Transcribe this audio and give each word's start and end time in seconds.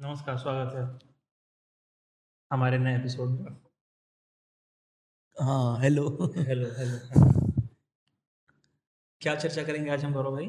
नमस्कार 0.00 0.36
स्वागत 0.38 0.74
है 0.74 0.82
हमारे 2.50 2.76
नए 2.78 2.94
एपिसोड 2.96 3.30
में। 3.30 3.56
हाँ 5.36 5.80
हेलो 5.80 6.04
हेलो 6.36 6.68
हेलो 6.76 7.24
क्या 9.20 9.34
चर्चा 9.34 9.62
करेंगे 9.62 9.90
आज 9.90 10.04
हम 10.04 10.12
गौरव 10.12 10.32
भाई? 10.32 10.46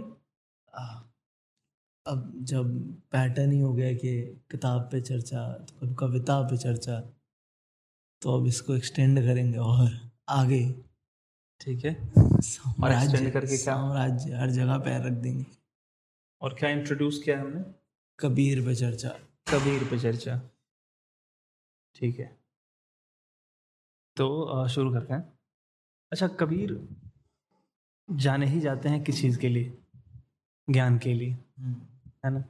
अब 2.06 2.32
जब 2.42 2.70
पैटर्न 3.12 3.52
ही 3.52 3.60
हो 3.60 3.74
गया 3.74 3.92
कि 3.94 4.14
किताब 4.52 4.88
पे 4.92 5.02
चर्चा 5.02 5.44
तो 5.54 5.76
कभी 5.80 5.96
कविता 5.96 6.42
पे 6.42 6.58
चर्चा 6.58 7.00
तो 8.22 8.38
अब 8.38 8.48
इसको 8.48 8.76
एक्सटेंड 8.76 9.20
करेंगे 9.20 9.58
और 9.58 9.90
आगे। 10.30 10.62
ठीक 11.62 11.86
है। 11.86 11.94
साम्राज्य 12.42 13.32
करके 13.32 13.48
क्या? 13.48 13.58
साम्राज्य 13.58 14.34
हर 14.34 14.50
जगह 14.50 14.78
पैर 14.78 15.02
रख 15.02 15.18
देंगे। 15.18 15.46
और 16.42 16.54
क्या 16.54 16.70
इंट्रोड्यूस 16.70 17.22
किया 17.26 17.40
हमने? 17.42 17.64
कबीर 18.20 18.66
पे 18.66 18.76
चर्चा। 18.76 19.18
कबीर 19.48 19.84
पे 19.90 20.00
चर्चा। 20.00 20.42
ठीक 21.96 22.20
है। 22.20 22.40
तो 24.16 24.68
शुरू 24.68 24.94
करते 24.94 25.14
हैं। 25.14 25.40
अच्छा 26.12 26.28
कबीर 26.28 26.90
जाने 28.12 28.46
ही 28.46 28.60
जाते 28.60 28.90
हैं 28.90 29.04
किस 29.04 29.22
चीज़ 29.22 29.40
के 29.40 29.50
लिए? 29.50 29.78
ज्ञान 30.70 30.98
के 30.98 31.14
लिए। 31.14 31.34
है 32.26 32.30
ना? 32.32 32.44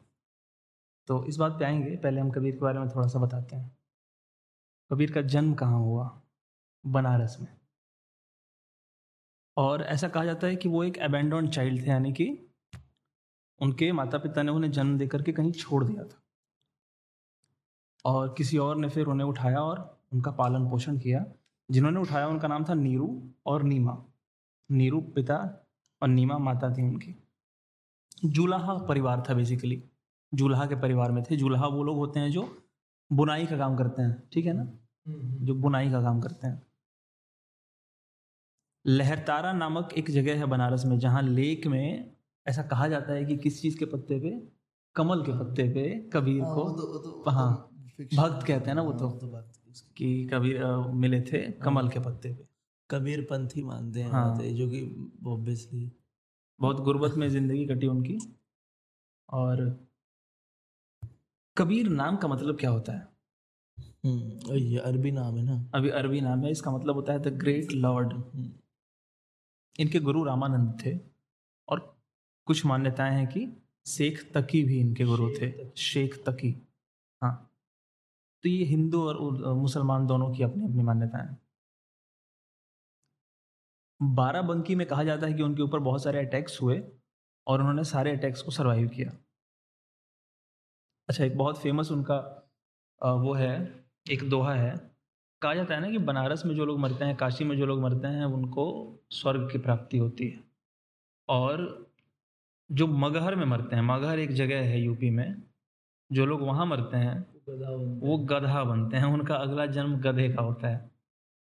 तो 1.07 1.25
इस 1.25 1.37
बात 1.37 1.51
पे 1.51 1.65
आएँगे। 1.65 1.95
पहले 1.95 2.21
हम 2.21 2.31
कबीर 2.31 2.53
के 2.53 2.59
बारे 2.59 2.79
में 2.79 2.89
थोड़ा 2.89 3.07
सा 3.07 3.19
बताते 3.19 3.55
हैं। 3.55 3.77
कबीर 4.91 5.11
का 5.11 5.21
जन्म 5.21 5.53
कहाँ 5.53 5.79
हुआ? 5.79 6.21
बनारस 6.85 7.37
में। 7.41 7.57
और 9.57 9.81
ऐसा 9.81 10.09
कहा 10.09 10.25
जाता 10.25 10.47
है 10.47 10.55
कि 10.55 10.69
वो 10.69 10.83
एक 10.83 10.97
अबेंडोन 10.97 11.47
चाइल्ड 11.47 11.81
थे 11.81 11.89
यानी 11.89 12.13
कि 12.13 12.53
उनके 13.59 13.91
माता 13.91 14.17
पिता 14.17 14.43
ने 14.43 14.51
उन्हें 14.51 14.71
जन्म 14.71 14.97
देकर 14.97 15.21
के 15.21 15.33
कहीं 15.33 15.51
छोड़ 15.51 15.83
दिया 15.83 16.03
था। 16.03 16.20
और 18.05 18.35
किसी 18.37 18.57
और 18.57 18.77
ने 18.77 18.89
फिर 18.89 19.05
उन्हें 19.05 19.27
उठाया 19.27 19.59
और 19.59 20.01
उनका 20.13 20.31
पालन 20.31 20.69
पोषण 20.69 20.97
किया। 20.97 21.25
जिन्होंने 21.71 21.99
उठाया 21.99 22.27
उनका 22.27 22.47
नाम 22.47 22.63
था 22.63 22.73
नीरू 22.73 23.29
और 23.45 23.63
नीमा। 23.63 24.05
नीरू 24.71 25.01
पिता 25.01 25.67
और 26.01 26.07
नीमा 26.07 26.37
माता 26.37 26.73
थी 26.73 26.83
उनकी। 26.83 27.15
जूलाहा 28.25 28.73
परिवार 28.73 29.23
था 29.29 29.33
बेसिकली 29.33 29.83
जूलाहा 30.33 30.65
के 30.65 30.75
परिवार 30.75 31.11
में 31.11 31.23
थे। 31.23 31.35
जूलाहा 31.35 31.67
वो 31.67 31.83
लोग 31.83 31.97
होते 31.97 32.19
हैं 32.19 32.31
जो 32.31 32.63
बुनाई 33.13 33.45
का 33.45 33.57
काम 33.57 33.77
करते 33.77 34.01
हैं 34.01 34.29
ठीक 34.33 34.45
है 34.45 34.53
ना? 34.53 34.67
जो 35.45 35.55
बुनाई 35.55 35.91
का 35.91 36.01
काम 36.01 36.21
करते 36.21 36.47
हैं। 36.47 36.61
लहरतारा 38.87 39.53
नामक 39.53 39.93
एक 39.97 40.11
जगह 40.11 40.37
है 40.37 40.45
बनारस 40.45 40.85
में 40.85 40.99
जहाँ 40.99 41.21
लेक 41.21 41.67
में 41.67 42.11
ऐसा 42.47 42.63
कहा 42.63 42.87
जाता 42.87 43.13
है 43.13 43.25
कि 43.25 43.37
किस 43.37 43.61
चीज़ 43.61 43.79
के 43.79 43.85
पत्ते 43.85 44.19
पे? 44.19 44.51
कमल 44.95 45.21
के 45.21 45.31
पत्ते 45.31 45.63
पे 45.63 46.09
कबीर 46.13 46.43
हाँ, 46.43 46.55
को 46.55 47.29
हाँ। 47.31 47.70
भक्त 48.15 48.45
कहते 48.47 48.69
हैं 48.69 48.75
ना 48.75 48.81
वो 48.81 48.93
तो। 48.93 49.09
कि 49.97 50.07
कबीर 50.33 50.63
मिले 50.95 51.21
थे 51.21 51.39
कमल 51.59 51.89
के 51.89 51.99
पत्ते 51.99 52.33
पे। 52.33 52.45
कबीर 52.89 53.21
पंथी 53.21 53.63
मानते 53.63 54.01
हैं 54.01 54.11
हाँ। 54.11 54.37
जो 54.37 54.67
कि 54.69 54.81
ऑब्वियसली 55.27 55.91
बहुत 56.59 56.79
गुर्बत 56.79 57.13
में 57.17 57.29
ज़िंदगी 57.29 57.65
कटी 57.65 57.87
उनकी। 57.87 58.17
और 59.29 59.61
कबीर 61.57 61.89
नाम 61.89 62.17
का 62.17 62.27
मतलब 62.27 62.57
क्या 62.59 62.69
होता 62.69 62.93
है? 62.93 63.07
ये 64.05 64.77
अरबी 64.79 65.11
नाम 65.11 65.37
है 65.37 65.43
ना। 65.43 65.55
अभी 65.75 65.89
अरबी 65.89 66.21
नाम 66.21 66.43
है 66.43 66.51
इसका 66.51 66.71
मतलब 66.71 66.95
होता 66.95 67.13
है 67.13 67.19
द 67.19 67.27
ग्रेट 67.37 67.71
लॉर्ड। 67.71 68.13
हम्म, 68.13 68.51
इनके 69.79 69.99
गुरु 69.99 70.23
रामानंद 70.23 70.77
थे 70.85 70.97
और 71.67 71.79
कुछ 72.47 72.65
मान्यताएँ 72.65 73.15
हैं 73.15 73.27
कि 73.27 73.47
शेख 73.87 74.31
तकी 74.33 74.63
भी 74.63 74.79
इनके 74.79 75.05
गुरु 75.05 75.29
थे। 75.31 75.51
शेख 75.77 76.15
तकी 76.25 76.55
हाँ। 77.21 77.50
तो 78.43 78.49
ये 78.49 78.63
हिंदू 78.65 79.01
और 79.07 79.53
मुसलमान 79.55 80.05
दोनों 80.07 80.31
की 80.33 80.43
अपनी 80.43 80.65
अपनी 80.65 80.83
मान्यताएँ 80.83 81.35
बाराबंकी 84.01 84.75
में 84.75 84.87
कहा 84.87 85.03
जाता 85.03 85.27
है 85.27 85.33
कि 85.33 85.43
उनके 85.43 85.61
ऊपर 85.61 85.79
बहुत 85.79 86.03
सारे 86.03 86.25
अटैक्स 86.25 86.61
हुए 86.61 86.81
और 87.47 87.59
उन्होंने 87.59 87.83
सारे 87.83 88.11
अटैक्स 88.17 88.41
को 88.41 88.51
सरवाइव 88.51 88.87
किया। 88.87 89.11
अच्छा 91.09 91.23
एक 91.23 91.37
बहुत 91.37 91.61
फ़ेमस 91.61 91.91
उनका 91.91 92.17
वो 93.01 93.33
है, 93.33 93.53
एक 94.11 94.29
दोहा 94.29 94.53
है। 94.55 94.71
कहा 95.41 95.53
जाता 95.53 95.75
है 95.75 95.81
ना 95.81 95.89
कि 95.91 95.97
बनारस 95.97 96.45
में 96.45 96.55
जो 96.55 96.65
लोग 96.65 96.79
मरते 96.79 97.05
हैं, 97.05 97.15
काशी 97.15 97.43
में 97.43 97.55
जो 97.57 97.65
लोग 97.65 97.81
मरते 97.81 98.07
हैं, 98.07 98.25
उनको 98.25 98.65
स्वर्ग 99.11 99.49
की 99.51 99.57
प्राप्ति 99.57 99.97
होती 99.97 100.27
है। 100.27 100.43
और 101.29 101.63
जो 102.69 102.87
मगहर 102.87 103.35
में 103.35 103.45
मरते 103.45 103.75
हैं, 103.75 103.83
मगहर 103.83 104.19
एक 104.19 104.31
जगह 104.33 104.61
है 104.69 104.81
यूपी 104.81 105.09
में, 105.09 105.43
जो 106.11 106.25
लोग 106.25 106.41
वहाँ 106.41 106.65
मरते 106.65 106.97
हैं 106.97 107.15
वो 108.01 108.17
गधा 108.25 108.63
बनते 108.63 108.97
हैं 108.97 109.05
उनका 109.05 109.35
अगला 109.37 109.65
जन्म 109.67 109.95
गधे 110.01 110.27
का 110.29 110.41
होता 110.41 110.67
है। 110.67 110.89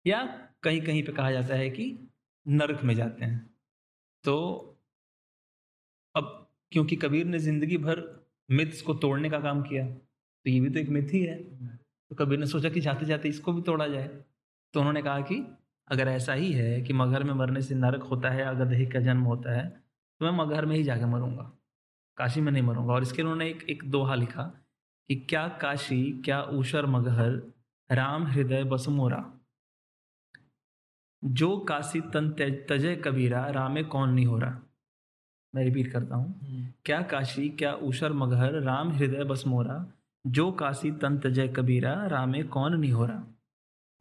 या 0.05 0.23
कहीं 0.63 0.81
कहीं 0.83 1.03
पे 1.03 1.13
कहा 1.13 1.31
जाता 1.33 1.55
है 1.55 1.69
कि 1.71 1.87
नरक 2.47 2.83
में 2.85 2.95
जाते 2.95 3.25
हैं। 3.25 3.39
तो 4.25 4.37
अब 6.15 6.37
क्योंकि 6.73 6.97
कबीर 6.97 7.27
ने 7.27 7.39
ज़िंदगी 7.39 7.77
भर 7.79 8.03
मिथ्स 8.49 8.81
को 8.83 8.95
तोड़ने 8.97 9.31
का 9.31 9.39
काम 9.41 9.63
किया 9.63 9.87
तो 9.87 10.51
ये 10.51 10.61
भी 10.61 10.71
तो 10.71 10.79
एक 10.79 10.89
मिथ 10.89 11.13
ही 11.13 11.23
है। 11.23 11.37
तो 12.11 12.15
कबीर 12.17 12.39
ने 12.39 12.47
सोचा 12.47 12.69
कि 12.69 12.81
जाते 12.81 13.07
जाते 13.07 13.29
इसको 13.29 13.53
भी 13.53 13.63
तोड़ा 13.63 13.87
जाए। 13.87 14.09
तो 14.75 14.81
उन्होंने 14.81 15.03
कहा 15.03 15.21
कि 15.23 15.37
अगर 15.89 16.09
ऐसा 16.09 16.33
ही 16.35 16.53
है 16.53 16.81
कि 16.83 16.93
मगहर 16.93 17.25
में 17.25 17.33
मरने 17.35 17.63
से 17.63 17.75
नरक 17.75 18.03
होता 18.03 18.31
है 18.31 18.45
अगर 18.45 18.65
दही 18.67 18.87
का 18.87 19.01
जन्म 19.01 19.23
होता 19.25 19.53
है 19.53 19.69
तो 19.69 20.25
मैं 20.25 20.33
मगहर 20.37 20.67
में 20.67 20.75
ही 20.77 20.83
जाके 20.85 21.05
मरूँगा। 21.07 21.51
काशी 22.19 22.41
में 22.41 22.51
नहीं 22.53 22.63
मरूँगा। 22.63 22.93
और 22.95 23.03
इसके 23.03 23.23
उन्होंने 23.23 23.49
एक 23.49 23.63
एक 23.71 23.83
दोहा 23.91 24.15
लिखा 24.15 24.43
कि 25.11 25.17
क्या 25.17 25.49
काशी 25.49 26.23
क्या 26.25 26.43
ऊषर 26.43 26.87
मगहर 26.87 27.53
राम 27.91 28.27
हृदय 28.27 28.65
बस 28.65 28.89
मोरा 28.89 29.35
जो 31.25 31.59
काशी 31.59 32.01
तन 32.01 32.31
तज- 32.31 32.69
तजय 32.69 32.97
कबीरा 32.97 33.47
रामे 33.47 33.83
कौन 33.83 34.11
नहीं 34.11 34.27
हो 34.27 34.39
रहा? 34.39 34.61
मैं 35.55 35.65
रिपीट 35.65 35.93
करता 35.93 36.17
हूँ। 36.17 36.41
हम्म, 36.41 36.67
क्या 36.85 37.03
काशी 37.03 37.49
क्या 37.49 37.75
ऊषर 37.75 38.13
मगहर 38.13 38.53
राम 38.53 38.93
हृदय 38.93 39.25
बस 39.25 39.47
मोरा 39.47 39.87
जो 40.27 40.53
काशी 40.53 40.93
तन 40.93 41.19
तजय 41.19 41.49
कबीरा 41.49 42.07
रामे 42.07 42.43
कौन 42.43 42.75
नहीं 42.75 42.93
हो 42.93 43.07
रहा? 43.07 43.25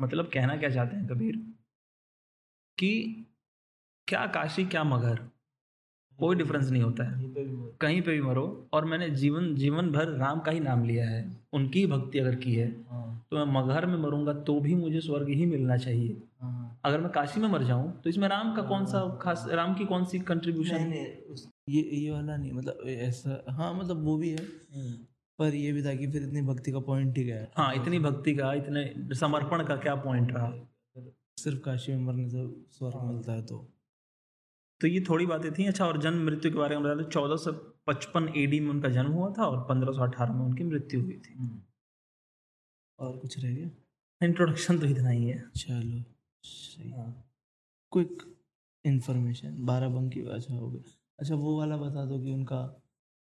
मतलब 0.01 0.31
कहना 0.33 0.57
क्या 0.57 0.69
चाहते 0.69 0.95
हैं 0.95 1.07
कबीर? 1.07 1.35
कि 2.77 3.25
क्या 4.07 4.27
काशी 4.27 4.65
क्या 4.65 4.83
मगहर? 4.83 5.15
कोई 6.19 6.35
डिफरेंस 6.35 6.69
नहीं 6.69 6.83
होता 6.83 7.03
है। 7.03 7.17
कहीं 7.81 8.01
पे 8.01 8.11
भी 8.11 8.21
मर- 8.21 8.73
और 8.73 8.85
मैंने 8.85 9.09
जीवन 9.09 9.55
जीवन 9.55 9.91
भर 9.91 10.07
राम 10.07 10.39
का 10.39 10.51
ही 10.51 10.59
नाम 10.59 10.83
लिया 10.83 11.09
है 11.09 11.37
उनकी 11.53 11.79
ही 11.79 11.87
भक्ति 11.87 12.19
अगर 12.19 12.35
की 12.35 12.53
है 12.55 12.67
हाँ, 12.89 13.25
तो 13.31 13.37
मैं 13.37 13.61
मगहर 13.61 13.85
में 13.85 13.97
मरूँगा 13.97 14.33
तो 14.33 14.59
भी 14.59 14.75
मुझे 14.75 15.01
स्वर्ग 15.01 15.29
ही 15.29 15.45
मिलना 15.45 15.77
चाहिए। 15.77 16.17
हाँ। 16.41 16.79
अगर 16.85 17.01
मैं 17.01 17.11
काशी 17.11 17.39
में 17.39 17.47
मर 17.49 17.63
जाऊँ 17.63 18.01
तो 18.01 18.09
इसमें 18.09 18.27
राम 18.27 18.55
का 18.55 18.61
कौन 18.61 18.85
सा 18.85 19.19
खास 19.21 19.45
राम 19.49 19.73
की 19.75 19.85
कौन 19.85 20.05
सी 20.05 20.19
कंट्रीब्यूशन 20.19 20.93
ये 21.69 21.81
ये 21.81 22.11
वाला 22.11 22.37
नहीं 22.37 22.51
मतलब 22.51 22.87
ऐसा 22.87 23.43
हाँ 23.49 23.73
मतलब 23.73 24.03
वो 24.03 24.17
भी 24.17 24.29
है 24.29 24.45
पर 25.39 25.55
ये 25.55 25.71
भी 25.71 25.83
था 25.83 25.93
कि 25.95 26.07
फिर 26.07 26.23
इतनी 26.23 26.41
भक्ति 26.41 26.71
का 26.71 26.79
पॉइंट 26.79 27.17
ही 27.17 27.23
क्या 27.23 27.35
है 27.35 27.51
हाँ 27.57 27.73
इतनी 27.75 27.99
भक्ति 27.99 28.35
का 28.35 28.53
इतने 28.53 29.15
समर्पण 29.15 29.63
का 29.63 29.75
क्या 29.75 29.95
पॉइंट 29.95 30.31
रहा? 30.31 30.53
सिर्फ़ 31.37 31.59
काशी 31.59 31.91
में 31.91 31.99
मरने 31.99 32.29
से 32.29 32.47
स्वर्ग 32.71 33.01
मिलता 33.03 33.33
है 33.33 33.41
तो। 33.45 33.67
तो 34.81 34.87
ये 34.87 34.99
थोड़ी 35.09 35.25
बातें 35.25 35.51
थी। 35.53 35.65
अच्छा 35.65 35.85
और 35.85 36.01
जन्म 36.01 36.23
मृत्यु 36.25 36.51
के 36.51 36.57
बारे 36.57 36.75
में 36.75 36.83
बता 36.83 36.93
दो 36.95 37.03
चौदह 37.03 37.35
सौ 37.35 37.51
पचपन 37.87 38.33
एडी 38.37 38.59
में 38.59 38.69
उनका 38.69 38.89
जन्म 38.89 39.11
हुआ 39.11 39.33
था 39.37 39.45
और 39.45 39.65
पंद्रह 39.69 39.91
सौ 39.91 40.03
अठारह 40.03 40.33
में 40.33 40.45
उनकी 40.45 40.63
मृत्यु 40.63 41.01
हुई 41.01 41.17
थी। 41.25 41.35
और 42.99 43.17
कुछ 43.17 43.39
रह 43.39 43.53
गया? 43.53 43.69
इंट्रोडक्शन 44.21 44.79
तो 44.79 44.87
इतना 44.87 45.09
ही 45.09 45.25
है। 45.25 45.43
चलो 45.57 46.03
सही। 46.43 46.91
हाँ। 46.91 47.11
क्विक 47.91 48.23
इन्फॉर्मेशन 48.85 49.55
बाराबंकी 49.65 50.21
अच्छा 50.21 50.53
हो 50.53 50.69
गया 50.69 50.91
अच्छा 51.19 51.35
वो 51.35 51.57
वाला 51.59 51.77
बता 51.77 52.05
दो 52.05 52.19
कि 52.19 52.31
उनका 52.31 52.81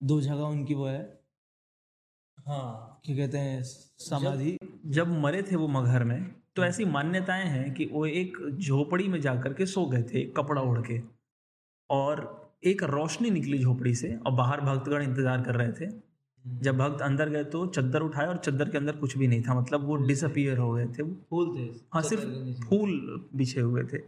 दो 0.03 0.21
जगह 0.21 0.43
उनकी 0.45 0.75
वो 0.75 0.87
है। 0.87 1.03
हाँ। 2.39 3.01
क्या 3.05 3.17
कहते 3.17 3.39
हैं? 3.39 3.63
समाधि। 3.63 4.57
जब 4.87 5.09
मरे 5.21 5.43
थे 5.43 5.57
वो 5.57 5.69
मगहर 5.69 6.05
में 6.05 6.35
तो 6.57 6.65
ऐसी 6.65 6.85
मान्यताएँ 6.85 7.45
हैं 7.45 7.73
कि 7.75 7.87
वो 7.87 8.07
एक 8.07 8.39
झोपड़ी 8.59 9.09
में 9.09 9.21
जाकर 9.21 9.55
के 9.55 9.67
सो 9.67 9.87
गए 9.87 10.03
थे 10.03 10.25
कपड़ा 10.31 10.63
ओढ़ 10.63 10.81
के। 10.81 10.99
और 11.91 12.27
एक 12.65 12.83
रोशनी 12.83 13.31
निकली 13.31 13.59
झोपड़ी 13.59 13.95
से 13.95 14.15
और 14.17 14.33
बाहर 14.33 14.61
भक्तगण 14.61 15.03
इंतज़ार 15.03 15.43
कर 15.43 15.55
रहे 15.55 15.73
थे। 15.73 15.91
जब 16.45 16.77
भक्त 16.79 17.03
अंदर 17.03 17.29
गए 17.29 17.45
तो 17.45 17.67
चद्दर 17.69 18.03
उठाए 18.03 18.27
और 18.27 18.37
चद्दर 18.37 18.69
के 18.69 18.79
अंदर 18.79 18.97
कुछ 18.97 19.17
भी 19.19 19.27
नहीं 19.27 19.43
था 19.43 19.55
मतलब 19.55 19.85
वो 19.87 19.97
डिसअपियर 19.97 20.59
हो 20.59 20.71
गए 20.73 20.87
थे। 20.89 21.03
फूल 21.03 21.57
थे। 21.57 21.63
हाँ 21.95 22.03
सिर्फ़ 22.03 22.25
फूल 22.65 23.29
बिछे 23.35 23.61
हुए 23.61 23.83
थे। 23.85 23.99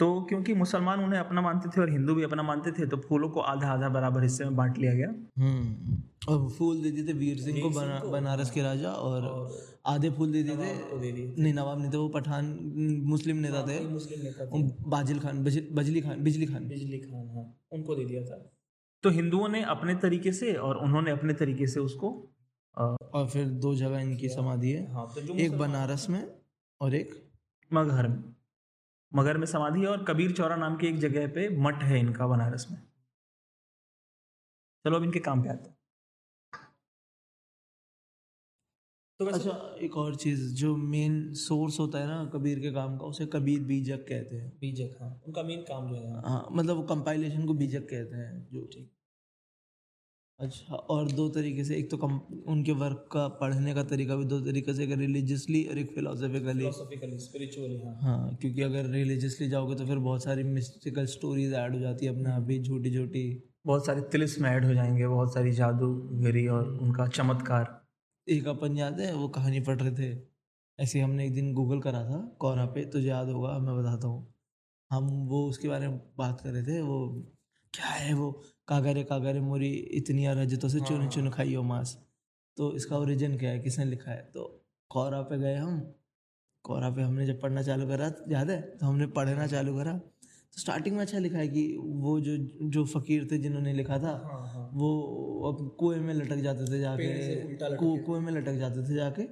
तो 0.00 0.22
क्योंकि 0.22 0.54
मुसलमान 0.54 1.00
उन्हें 1.00 1.20
अपना 1.20 1.40
मानते 1.40 1.68
थे 1.68 1.80
और 1.80 1.90
हिंदू 1.90 2.14
भी 2.14 2.22
अपना 2.22 2.42
मानते 2.42 2.72
थे 2.72 2.86
तो 2.86 2.96
फूलों 2.96 3.28
को 3.28 3.40
आधा 3.40 3.68
आधा 3.68 3.88
बराबर 3.88 4.22
हिस्से 4.22 4.44
में 4.44 4.56
बांट 4.56 4.78
लिया 4.78 4.94
गया। 4.94 5.08
हम्म 5.42 5.96
और 6.28 6.50
फूल 6.50 6.82
दे 6.82 6.90
दिए 6.90 7.08
थे 7.08 7.12
वीर 7.12 7.40
सिंह 7.40 7.60
को 7.62 7.70
बना, 7.70 8.00
बनारस 8.04 8.50
के 8.50 8.62
राजा 8.62 8.90
और 8.90 9.52
आधे 9.86 10.10
फूल 10.10 10.32
दे 10.32 10.42
दिए 10.42 10.56
थे। 10.56 11.42
नहीं 11.42 11.54
नवाब 11.54 11.80
नहीं 11.80 11.92
थे 11.92 11.96
वो 11.96 12.08
पठान 12.08 12.58
मुस्लिम 13.04 13.36
नेता 13.36 13.66
थे। 13.66 13.88
मुस्लिम 13.88 14.20
नेता 14.22 14.44
बाजिल 14.88 15.18
खान 15.18 15.44
बज- 15.44 15.72
बजली 15.72 16.00
खान 16.00 16.20
बिजली 16.20 16.46
खान। 16.46 16.68
बिजली 16.68 16.98
खान 16.98 17.28
हाँ 17.28 17.60
उनको 17.72 17.94
दे 17.94 18.04
दिया 18.04 18.22
था। 18.22 18.52
तो 19.02 19.10
हिंदुओं 19.10 19.48
ने 19.48 19.62
अपने 19.62 19.94
तरीके 19.94 20.32
से 20.32 20.54
और 20.54 20.76
उन्होंने 20.76 21.10
अपने 21.10 21.32
तरीके 21.32 21.66
से 21.66 21.80
उसको 21.80 22.28
और 23.14 23.28
फिर 23.28 23.46
दो 23.46 23.74
जगह 23.74 23.98
इनकी 23.98 24.28
समाधि 24.28 24.70
है। 24.70 24.92
हाँ 24.92 25.12
तो 25.14 25.34
एक 25.34 25.58
बनारस 25.58 26.06
में 26.10 26.32
और 26.80 26.94
एक 26.94 27.30
मगहर 27.72 28.08
में। 28.08 28.24
मगहर 29.12 29.38
में 29.38 29.46
समाधि 29.46 29.80
है 29.80 29.86
और 29.86 30.04
कबीर 30.04 30.32
चौरा 30.32 30.56
नाम 30.56 30.76
की 30.76 30.86
एक 30.86 30.98
जगह 30.98 31.26
पे 31.28 31.48
मठ 31.58 31.82
है 31.82 32.00
इनका 32.00 32.26
बनारस 32.26 32.66
में। 32.70 32.78
चलो 34.84 34.96
अब 34.96 35.04
इनके 35.04 35.18
काम 35.18 35.42
पे 35.42 35.48
आते 35.48 35.68
हैं। 35.68 35.76
तो 39.20 39.26
अच्छा 39.26 39.76
एक 39.80 39.96
और 39.96 40.14
चीज़ 40.16 40.54
जो 40.54 40.76
मेन 40.76 41.32
सोर्स 41.34 41.80
होता 41.80 41.98
है 41.98 42.06
ना 42.06 42.30
कबीर 42.34 42.58
के 42.58 42.70
काम 42.72 42.96
का 42.98 43.06
उसे 43.06 43.26
कबीर 43.26 43.60
बीजक 43.60 44.06
कहते 44.08 44.36
हैं। 44.36 44.48
बीजक 44.60 44.96
हाँ। 45.00 45.22
उनका 45.26 45.42
मेन 45.42 45.62
काम 45.62 45.88
जो 45.88 45.96
है। 45.96 46.20
हाँ 46.30 46.48
मतलब 46.52 46.76
वो 46.76 46.82
कंपाइलेशन 46.82 47.46
को 47.46 47.54
बीजक 47.54 47.80
कहते 47.80 48.16
हैं 48.16 48.48
जो 48.52 48.66
ठीक। 48.66 48.99
अच्छा 50.40 50.74
और 50.74 51.10
दो 51.12 51.28
तरीके 51.28 51.64
से 51.64 51.76
एक 51.76 51.90
तो 51.90 51.96
कम 51.96 52.20
उनके 52.48 52.72
वर्क 52.72 53.08
का 53.12 53.28
पढ़ने 53.28 53.74
का 53.74 53.82
तरीका 53.82 54.16
भी 54.16 54.24
दो 54.24 54.40
तरीके 54.40 54.74
से 54.74 54.84
एक 54.84 54.92
रिलीजियसली 54.92 55.64
और 55.64 55.78
एक 55.78 55.90
फिलोसफिकली 55.90 56.52
फिलोसफिकली 56.52 57.18
स्पिरिचुअली 57.18 57.80
हाँ। 57.82 57.94
हाँ 58.02 58.36
क्योंकि 58.40 58.62
अगर 58.62 58.86
रिलीजियसली 58.86 59.48
जाओगे 59.48 59.74
तो 59.74 59.86
फिर 59.86 59.98
बहुत 59.98 60.22
सारी 60.24 60.42
मिस्टिकल 60.42 61.06
स्टोरीज 61.06 61.52
ऐड 61.54 61.74
हो 61.74 61.80
जाती 61.80 62.06
है 62.06 62.14
अपने 62.14 62.30
आप 62.30 62.46
ही 62.50 62.62
छोटी 62.64 62.94
छोटी 62.94 63.24
बहुत 63.66 63.86
सारे 63.86 64.00
तिलिस्म 64.00 64.46
ऐड 64.46 64.64
हो 64.64 64.74
जाएँगे 64.74 65.06
बहुत 65.06 65.34
सारी 65.34 65.52
जादूगरी 65.52 66.46
और 66.46 66.68
उनका 66.82 67.06
चमत्कार। 67.06 67.84
एक 68.28 68.48
अपन 68.48 68.76
याद 68.76 69.00
है 69.00 69.14
वो 69.14 69.28
कहानी 69.28 69.60
पढ़ 69.60 69.80
रहे 69.80 69.92
थे। 69.92 70.22
ऐसे 70.78 71.00
हमने 71.00 71.26
एक 71.26 71.34
दिन 71.34 71.52
गूगल 71.54 71.80
करा 71.80 72.02
था 72.04 72.18
कोरा 72.38 72.66
पे 72.66 72.84
तुझे 72.84 73.08
याद 73.08 73.28
होगा 73.28 73.58
मैं 73.58 73.76
बताता 73.76 74.08
हूँ। 74.08 74.34
हम 74.90 75.06
वो 75.28 75.48
उसके 75.48 75.68
बारे 75.68 75.88
में 75.88 76.00
बात 76.18 76.40
कर 76.40 76.50
रहे 76.50 76.62
थे 76.62 76.80
वो 76.80 77.08
क्या 77.74 77.86
है 77.86 78.14
वो? 78.14 78.30
कागरे 78.70 79.02
कागरे 79.04 79.40
मोरी 79.40 79.70
इतनी 79.98 80.26
रजतों 80.28 80.68
से 80.68 80.80
चुन 80.80 81.08
चुन 81.08 81.22
हाँ। 81.22 81.32
खाइयो 81.32 81.62
मांस। 81.62 81.96
तो 82.56 82.72
इसका 82.76 82.98
ओरिजिन 82.98 83.36
क्या 83.38 83.50
है? 83.50 83.58
किसने 83.58 83.84
लिखा 83.84 84.10
है? 84.10 84.30
तो 84.34 84.42
कोरा 84.90 85.20
पे 85.22 85.38
गए 85.38 85.54
हम। 85.56 85.80
कोरा 86.64 86.90
पे 86.90 87.02
हमने 87.02 87.26
जब 87.26 87.40
पढ़ना 87.40 87.62
चालू 87.62 87.86
करा 87.88 88.12
याद 88.28 88.50
है? 88.50 88.60
तो 88.60 88.86
हमने 88.86 89.06
पढ़ना 89.06 89.46
चालू 89.46 89.76
करा। 89.76 89.92
तो 90.52 90.60
स्टार्टिंग 90.60 90.96
में 90.96 91.02
अच्छा 91.02 91.18
लिखा 91.18 91.38
है 91.38 91.48
कि 91.48 91.76
वो 91.78 92.20
जो 92.20 92.36
जो 92.70 92.84
फकीर 92.84 93.28
थे 93.30 93.38
जिन्होंने 93.38 93.72
लिखा 93.72 93.98
था 93.98 94.12
हाँ, 94.24 94.70
वो 94.74 94.88
अब 95.48 95.76
कुएँ 95.78 95.98
में 95.98 96.14
लटक 96.14 96.36
जाते 96.36 96.72
थे 96.72 96.80
जाके। 96.80 97.66
कुएँ 98.06 98.20
में 98.20 98.32
लटक 98.32 98.52
जाते 98.52 98.88
थे 98.88 98.94
जाके। 98.94 99.22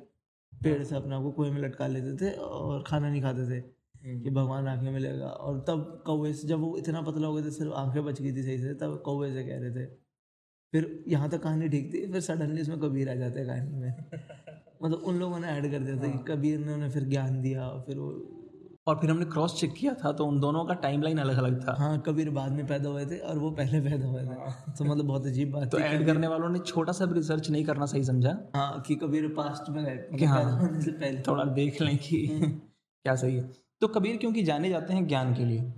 पेड़ 0.52 0.82
से 0.84 0.96
अपने 0.96 1.14
आप 1.14 1.22
को 1.22 1.30
कुएँ 1.30 1.50
में 1.50 1.60
लटका 1.62 1.86
लेते 1.86 2.16
थे 2.16 2.30
और 2.30 2.84
खाना 2.86 3.08
नहीं 3.10 3.22
खाते 3.22 3.50
थे। 3.50 3.77
कि 4.04 4.30
भगवान 4.30 4.68
आँखें 4.68 4.90
मिलेगा 4.90 5.26
और 5.26 5.58
तब 5.60 6.02
कौवे 6.06 6.32
से 6.32 6.48
जब 6.48 6.60
वो 6.60 6.76
इतना 6.78 7.02
पतला 7.02 7.26
हो 7.26 7.34
गया 7.34 7.44
था 7.44 7.50
सिर्फ़ 7.50 7.72
आँखें 7.72 8.04
बच 8.04 8.22
गई 8.22 8.32
थी 8.32 8.42
सही 8.42 8.58
से 8.58 8.74
तब 8.74 9.02
कौवे 9.04 9.32
से 9.32 9.44
कह 9.44 9.58
रहे 9.58 9.70
थे। 9.70 9.86
फिर 10.72 11.04
यहाँ 11.08 11.28
तक 11.30 11.42
कहानी 11.42 11.68
ठीक 11.68 11.94
थी 11.94 12.12
फिर 12.12 12.20
सडनली 12.20 12.62
उसमें 12.62 12.78
कबीर 12.80 13.10
आ 13.10 13.14
जाते 13.14 13.40
हैं 13.40 13.48
कहानी 13.48 13.76
में। 13.76 13.94
मतलब 14.82 14.98
उन 14.98 15.18
लोगों 15.18 15.38
ने 15.38 15.48
ऐड 15.48 15.70
कर 15.70 15.78
दिया 15.78 15.96
था 15.96 16.08
कि 16.08 16.32
कबीर 16.32 16.58
ने 16.58 16.72
उन्हें 16.72 16.90
फिर 16.90 17.04
ज्ञान 17.04 17.40
दिया 17.42 17.68
फिर 17.86 17.98
वो 17.98 18.34
और 18.86 18.96
फिर 18.96 19.10
हमने 19.10 19.24
क्रॉस 19.24 19.60
चेक 19.60 19.72
किया 19.72 19.94
था 19.94 20.12
तो 20.12 20.26
उन 20.26 20.40
दोनों 20.40 20.64
का 20.64 20.74
टाइमलाइन 20.74 21.18
अलग 21.18 21.38
अलग 21.38 21.68
था। 21.68 21.74
हाँ 21.78 22.02
कबीर 22.06 22.30
बाद 22.30 22.52
में 22.52 22.66
पैदा 22.66 22.88
हुए 22.88 23.06
थे 23.06 23.18
और 23.18 23.38
वो 23.38 23.50
पहले 23.50 23.80
पैदा 23.80 24.06
हुए 24.06 24.22
थे। 24.22 24.34
तो 24.78 24.84
मतलब 24.84 25.04
बहुत 25.04 25.26
अजीब 25.26 25.52
बात 25.52 25.70
तो 25.70 25.78
ऐड 25.78 26.06
करने 26.06 26.26
वालों 26.26 26.48
ने 26.48 26.58
छोटा 26.58 26.92
सा 26.92 27.06
भी 27.06 27.14
रिसर्च 27.14 27.50
नहीं 27.50 27.64
करना 27.64 27.86
सही 27.86 28.04
समझा? 28.04 28.50
हाँ 28.56 28.82
कि 28.86 28.94
कबीर 28.94 29.28
पास्ट 29.28 29.70
में 29.70 29.84
गए 29.84 30.24
हाँ। 30.24 30.58
होने 30.60 30.82
से 30.82 30.90
पहले। 30.90 31.20
थोड़ा 31.20 31.44
देख 31.44 31.82
लें 31.82 31.98
कि 31.98 32.28
क्या 33.04 33.14
सही 33.14 33.36
है। 33.36 33.67
तो 33.80 33.88
कबीर 33.88 34.16
क्योंकि 34.16 34.42
जाने 34.42 34.68
जाते 34.68 34.92
हैं 34.92 35.06
ज्ञान 35.06 35.34
के 35.34 35.44
लिए? 35.44 35.72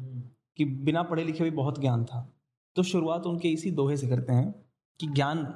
कि 0.56 0.64
बिना 0.64 1.02
पढ़े 1.02 1.24
लिखे 1.24 1.44
भी 1.44 1.50
बहुत 1.50 1.80
ज्ञान 1.80 2.04
था। 2.04 2.32
तो 2.76 2.82
शुरुआत 2.82 3.26
उनके 3.26 3.48
इसी 3.48 3.70
दोहे 3.70 3.96
से 3.96 4.08
करते 4.08 4.32
हैं 4.32 4.54
कि 5.00 5.06
ज्ञान 5.06 5.54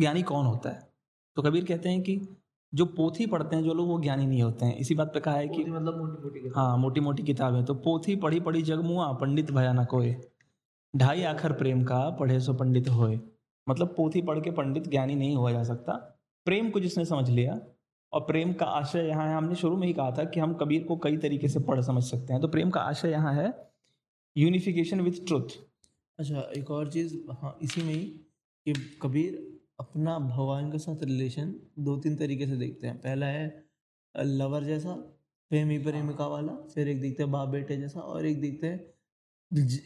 ज्ञानी 0.00 0.22
कौन 0.22 0.46
होता 0.46 0.70
है? 0.70 0.88
तो 1.36 1.42
कबीर 1.42 1.64
कहते 1.64 1.88
हैं 1.88 2.02
कि 2.02 2.28
जो 2.74 2.86
पोथी 2.86 3.26
पढ़ते 3.26 3.56
हैं 3.56 3.62
जो 3.62 3.74
लोग 3.74 3.88
वो 3.88 4.00
ज्ञानी 4.00 4.26
नहीं 4.26 4.42
होते 4.42 4.66
हैं। 4.66 4.76
इसी 4.76 4.94
बात 4.94 5.14
पे 5.14 5.20
कहा 5.20 5.34
है 5.34 5.48
कि 5.48 5.64
मतलब 5.64 5.98
मोटी 5.98 6.22
मोटी 6.22 6.52
हाँ 6.56 6.78
मोटी 6.78 7.00
मोटी 7.00 7.22
किताबें। 7.22 7.64
तो 7.64 7.74
पोथी 7.74 8.16
पढ़ी 8.16 8.40
पढ़ी 8.40 8.62
जग 8.62 8.80
मुआ 8.80 9.12
पंडित 9.12 9.50
भया 9.50 9.72
न 9.72 9.84
कोय 9.84 10.16
ढाई 10.96 11.22
आखर 11.22 11.52
प्रेम 11.52 11.84
का 11.84 12.10
पढ़े 12.10 12.40
सो 12.40 12.54
पंडित 12.54 12.88
होए। 12.88 13.20
मतलब 13.68 13.94
पोथी 13.96 14.22
पढ़ 14.22 14.40
के 14.40 14.50
पंडित 14.50 14.88
ज्ञानी 14.88 15.14
नहीं 15.14 15.36
हुआ 15.36 15.52
जा 15.52 15.62
सकता। 15.62 15.92
प्रेम 16.44 16.70
को 16.70 16.80
जिसने 16.80 17.04
समझ 17.04 17.30
लिया 17.30 17.60
और 18.14 18.20
प्रेम 18.20 18.52
का 18.52 18.66
आशय 18.66 19.06
यहाँ 19.08 19.26
है। 19.28 19.34
हमने 19.34 19.54
शुरू 19.54 19.76
में 19.76 19.86
ही 19.86 19.92
कहा 19.92 20.10
था 20.10 20.24
कि 20.24 20.40
हम 20.40 20.54
कबीर 20.54 20.84
को 20.84 20.96
कई 20.96 21.16
तरीके 21.16 21.48
से 21.48 21.60
पढ़ 21.60 21.80
समझ 21.80 22.02
सकते 22.04 22.32
हैं। 22.32 22.40
तो 22.42 22.48
प्रेम 22.48 22.70
का 22.70 22.80
आशय 22.82 23.10
यहाँ 23.10 23.34
है। 23.34 23.52
यूनिफिकेशन 24.36 25.00
विथ 25.00 25.26
ट्रुथ 25.26 25.56
अच्छा 26.18 26.40
एक 26.56 26.70
और 26.70 26.90
चीज़ 26.90 27.16
हाँ 27.42 27.56
इसी 27.62 27.82
में 27.82 27.92
ही 27.94 28.04
कि 28.66 28.72
कबीर 29.02 29.34
अपना 29.80 30.18
भगवान 30.18 30.70
के 30.72 30.78
साथ 30.78 31.02
रिलेशन 31.04 31.54
दो 31.78 31.96
तीन 31.96 32.16
तरीके 32.16 32.46
से 32.46 32.56
देखते 32.56 32.86
हैं। 32.86 32.96
पहला 32.98 33.26
है 33.26 33.44
लवर 34.14 34.64
जैसा 34.64 34.94
प्रेमी 35.50 35.78
प्रेमिका 35.78 36.26
वाला 36.26 36.52
फिर 36.74 36.88
एक 36.88 37.00
देखते 37.00 37.22
हैं 37.22 37.32
बाप 37.32 37.48
बेटे 37.48 37.76
जैसा 37.76 38.00
और 38.00 38.26
एक 38.26 38.40
देखते 38.40 38.66
हैं 38.66 38.80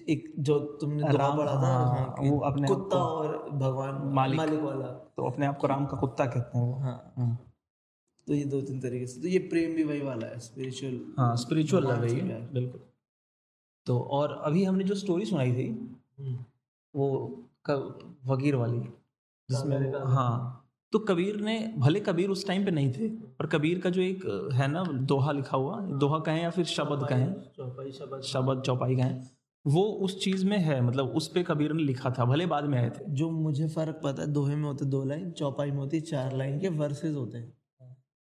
एक 0.08 0.32
जो 0.38 0.58
तुमने 0.80 1.12
राम, 1.12 1.36
पढ़ा 1.38 1.54
था 1.54 1.58
हाँ, 1.58 1.88
हाँ, 1.88 2.14
कि 2.20 2.30
वो 2.30 2.38
अपने 2.40 2.68
कुत्ता 2.68 2.96
और 2.96 3.50
भगवान 3.52 4.00
मालिक। 4.14 4.36
मालिक 4.36 4.60
वाला। 4.60 4.86
तो 5.16 5.30
अपने 5.30 5.46
आप 5.46 5.58
को 5.58 5.66
राम 5.66 5.86
का 5.86 5.96
कुत्ता 5.96 6.26
कहते 6.26 6.58
हैं 6.58 6.64
वो। 6.66 6.74
हाँ। 6.74 7.12
हम्म। 7.16 7.36
तो 8.28 8.34
ये 8.34 8.44
दो 8.44 8.60
तीन 8.60 8.80
तरीके 8.80 9.06
से 9.06 9.20
तो 9.20 9.28
ये 9.28 9.38
प्रेम 9.38 9.74
भी 9.74 9.84
वही 9.84 10.00
वाला 10.00 10.26
है 10.26 10.38
स्पिरिचुअल 10.38 11.00
हाँ 11.18 11.36
स्पिरिचुअल 11.36 11.84
लव 11.84 12.04
है 12.04 12.14
ये 12.16 12.40
बिल्कुल। 12.52 12.80
तो 13.86 13.98
और 13.98 14.32
अभी 14.44 14.64
हमने 14.64 14.84
जो 14.84 14.94
स्टोरी 14.94 15.24
सुनाई 15.24 15.52
थी 15.52 15.68
वो 16.94 17.08
क- 17.70 18.16
वकीर 18.26 18.54
वाली 18.54 18.78
जिसमें 19.48 19.92
वो-। 19.92 20.06
हाँ 20.06 20.64
तो 20.92 20.98
कबीर 20.98 21.36
ने 21.36 21.74
भले 21.78 22.00
कबीर 22.00 22.30
उस 22.30 22.46
टाइम 22.46 22.64
पे 22.64 22.70
नहीं 22.70 22.92
थे 22.92 23.08
पर 23.08 23.46
कबीर 23.46 23.78
का 23.78 23.90
जो 23.90 24.02
एक 24.02 24.50
है 24.54 24.68
ना 24.68 24.82
दोहा 24.84 25.32
लिखा 25.32 25.56
हुआ 25.56 25.80
दोहा 25.80 26.18
कहें 26.18 26.42
या 26.42 26.50
फिर 26.50 26.64
शब्द 26.64 27.06
कहें 27.08 27.32
चौपाई 27.56 27.92
शब्द। 27.92 28.20
शब्द 28.22 28.62
चौपाई 28.62 28.96
कहें 28.96 29.20
वो 29.66 29.82
उस 29.82 30.24
चीज़ 30.24 30.46
में 30.46 30.58
है 30.58 30.80
मतलब 30.80 31.06
उस 31.06 31.28
पे 31.28 31.42
कबीर 31.42 31.72
ने 31.72 31.82
लिखा 31.82 32.10
था 32.10 32.24
भले 32.24 32.46
बाद 32.46 32.64
में 32.64 32.78
आए 32.78 32.90
थे। 32.90 33.04
जो 33.08 33.30
मुझे 33.30 33.68
फ़र्क 33.68 34.00
पता 34.04 34.22
है 34.22 34.32
दोहे 34.32 34.56
में 34.56 34.64
होते 34.64 34.84
दो 34.84 35.04
लाइन 35.04 35.30
चौपाई 35.30 35.70
में 35.70 35.78
होती 35.78 36.00
चार 36.00 36.36
लाइन 36.36 36.58
के 36.60 36.68
वर्सेस 36.68 37.14
होते 37.14 37.38
हैं। 37.38 37.57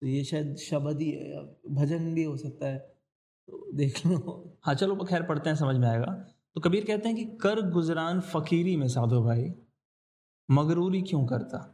तो 0.01 0.07
ये 0.07 0.23
शायद 0.23 0.55
शब्द 0.55 1.01
ही 1.01 1.09
है 1.11 1.43
भजन 1.69 2.13
भी 2.13 2.23
हो 2.23 2.35
सकता 2.37 2.67
है। 2.67 2.77
तो 3.47 3.71
देख 3.73 4.05
लो। 4.05 4.57
हाँ 4.63 4.75
चलो 4.75 4.95
खैर 4.95 5.23
पढ़ते 5.23 5.49
हैं 5.49 5.57
समझ 5.57 5.75
में 5.75 5.87
आएगा। 5.87 6.11
तो 6.55 6.61
कबीर 6.61 6.85
कहते 6.85 7.09
हैं 7.09 7.17
कि 7.17 7.25
कर 7.37 7.61
गुजरान 7.69 8.19
फकीरी 8.19 8.75
में 8.77 8.87
साधो 8.87 9.21
भाई 9.23 9.51
मगरूरी 10.49 11.01
क्यों 11.01 11.25
करता? 11.25 11.73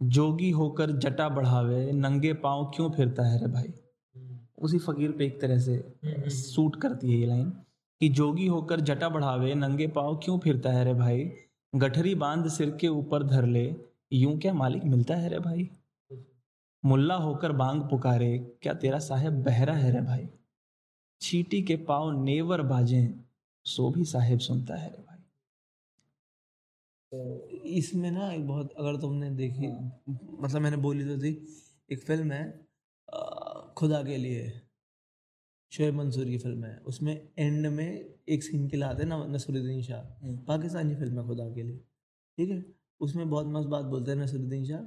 जोगी 0.00 0.50
होकर 0.50 0.90
जटा 0.90 1.28
बढ़ावे 1.28 1.92
नंगे 1.92 2.32
पाँव 2.34 2.64
क्यों 2.76 2.90
फिरता 2.90 3.22
है 3.22 3.40
रे 3.40 3.46
भाई? 3.46 3.72
उसी 4.58 4.78
फकीर 4.78 5.12
पे 5.12 5.26
एक 5.26 5.40
तरह 5.40 5.58
से 5.58 5.82
सूट 6.30 6.76
करती 6.76 7.12
है 7.12 7.18
ये 7.18 7.26
लाइन 7.26 7.50
कि 8.00 8.08
जोगी 8.08 8.46
होकर 8.46 8.80
जटा 8.80 9.08
बढ़ावे 9.08 9.54
नंगे 9.54 9.86
पाँव 9.86 10.16
क्यों 10.16 10.38
फिरता 10.38 10.70
है 10.70 10.84
रे 10.84 10.94
भाई? 10.94 11.30
गठरी 11.74 12.14
बाँध 12.14 12.48
सिर 12.48 12.70
के 12.70 12.88
ऊपर 12.88 13.22
धर 13.22 13.46
ले 13.46 13.74
यूँ 14.12 14.38
क्या 14.38 14.54
मालिक 14.54 14.84
मिलता 14.84 15.14
है 15.14 15.28
रे 15.28 15.38
भाई? 15.38 15.70
मुल्ला 16.84 17.14
होकर 17.16 17.52
बांग 17.52 17.80
पुकारे 17.82 18.38
क्या 18.62 18.72
तेरा 18.74 18.98
साहेब 19.00 19.42
बहरा 19.44 19.72
है 19.74 19.90
रे 19.92 20.00
भाई? 20.00 20.28
छीटी 21.20 21.62
के 21.62 21.76
पाव 21.88 22.10
नेवर 22.24 22.62
बाजे 22.62 23.02
सो 23.66 23.90
भी 23.90 24.04
साहेब 24.04 24.38
सुनता 24.38 24.76
है 24.76 24.90
रे 24.90 24.98
भाई। 24.98 25.16
इसमें 27.78 28.10
ना 28.10 28.30
एक 28.32 28.46
बहुत 28.48 28.72
अगर 28.78 28.96
तुमने 29.00 29.30
देखी 29.30 29.68
मतलब 30.40 30.60
मैंने 30.60 30.76
बोली 30.76 31.04
तो 31.04 31.16
थी 31.22 31.32
एक 31.90 32.04
फ़िल्म 32.06 32.32
है 32.32 32.44
खुदा 33.76 34.02
के 34.02 34.16
लिए 34.16 34.50
शोएब 35.72 35.94
मंसूर 35.94 36.24
की 36.24 36.38
फ़िल्म 36.38 36.64
है। 36.64 36.76
उसमें 36.86 37.12
एंड 37.38 37.66
में 37.66 38.04
एक 38.28 38.42
सीन 38.42 38.68
खिलाते 38.68 39.02
हैं 39.02 39.08
ना 39.08 39.24
नसरुद्दीन 39.26 39.82
शाह। 39.82 40.02
पाकिस्तानी 40.46 40.94
फ़िल्म 40.96 41.20
है 41.20 41.26
खुदा 41.26 41.48
के 41.54 41.62
लिए। 41.62 41.78
ठीक 42.38 42.50
है? 42.50 42.64
उसमें 43.00 43.28
बहुत 43.30 43.46
मस्त 43.46 43.68
बात 43.68 43.84
बोलते 43.84 44.10
हैं 44.10 44.18
नसरुद्दीन 44.18 44.64
शाह। 44.66 44.80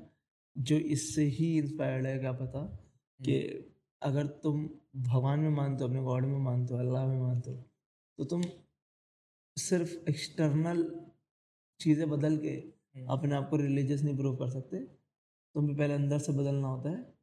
जो 0.55 0.75
इससे 0.75 1.23
ही 1.23 1.57
इंस्पायर्ड 1.57 2.05
है 2.05 2.17
क्या 2.19 2.31
पता? 2.31 2.61
कि 3.19 3.35
अगर 4.01 4.25
तुम 4.43 4.69
भगवान 4.97 5.39
में 5.39 5.49
मानते 5.49 5.83
हो 5.83 5.89
अपने 5.89 6.01
गॉड 6.01 6.25
में 6.25 6.39
मानते 6.39 6.73
हो 6.73 6.79
अल्लाह 6.79 7.07
में 7.07 7.19
मानते 7.19 7.51
हो 7.51 7.57
तो 8.19 8.25
तुम 8.25 8.41
सिर्फ़ 9.57 10.09
एक्सटर्नल 10.09 10.83
चीज़ें 11.79 12.09
बदल 12.09 12.37
के 12.37 12.55
अपने 13.09 13.35
आप 13.35 13.49
को 13.49 13.57
रिलीजियस 13.57 14.01
नहीं 14.03 14.17
प्रूव 14.17 14.35
कर 14.35 14.49
सकते। 14.49 14.77
तुम्हें 15.55 15.77
पहले 15.77 15.93
अंदर 15.93 16.19
से 16.19 16.33
बदलना 16.33 16.67
होता 16.67 16.89
है 16.89 17.13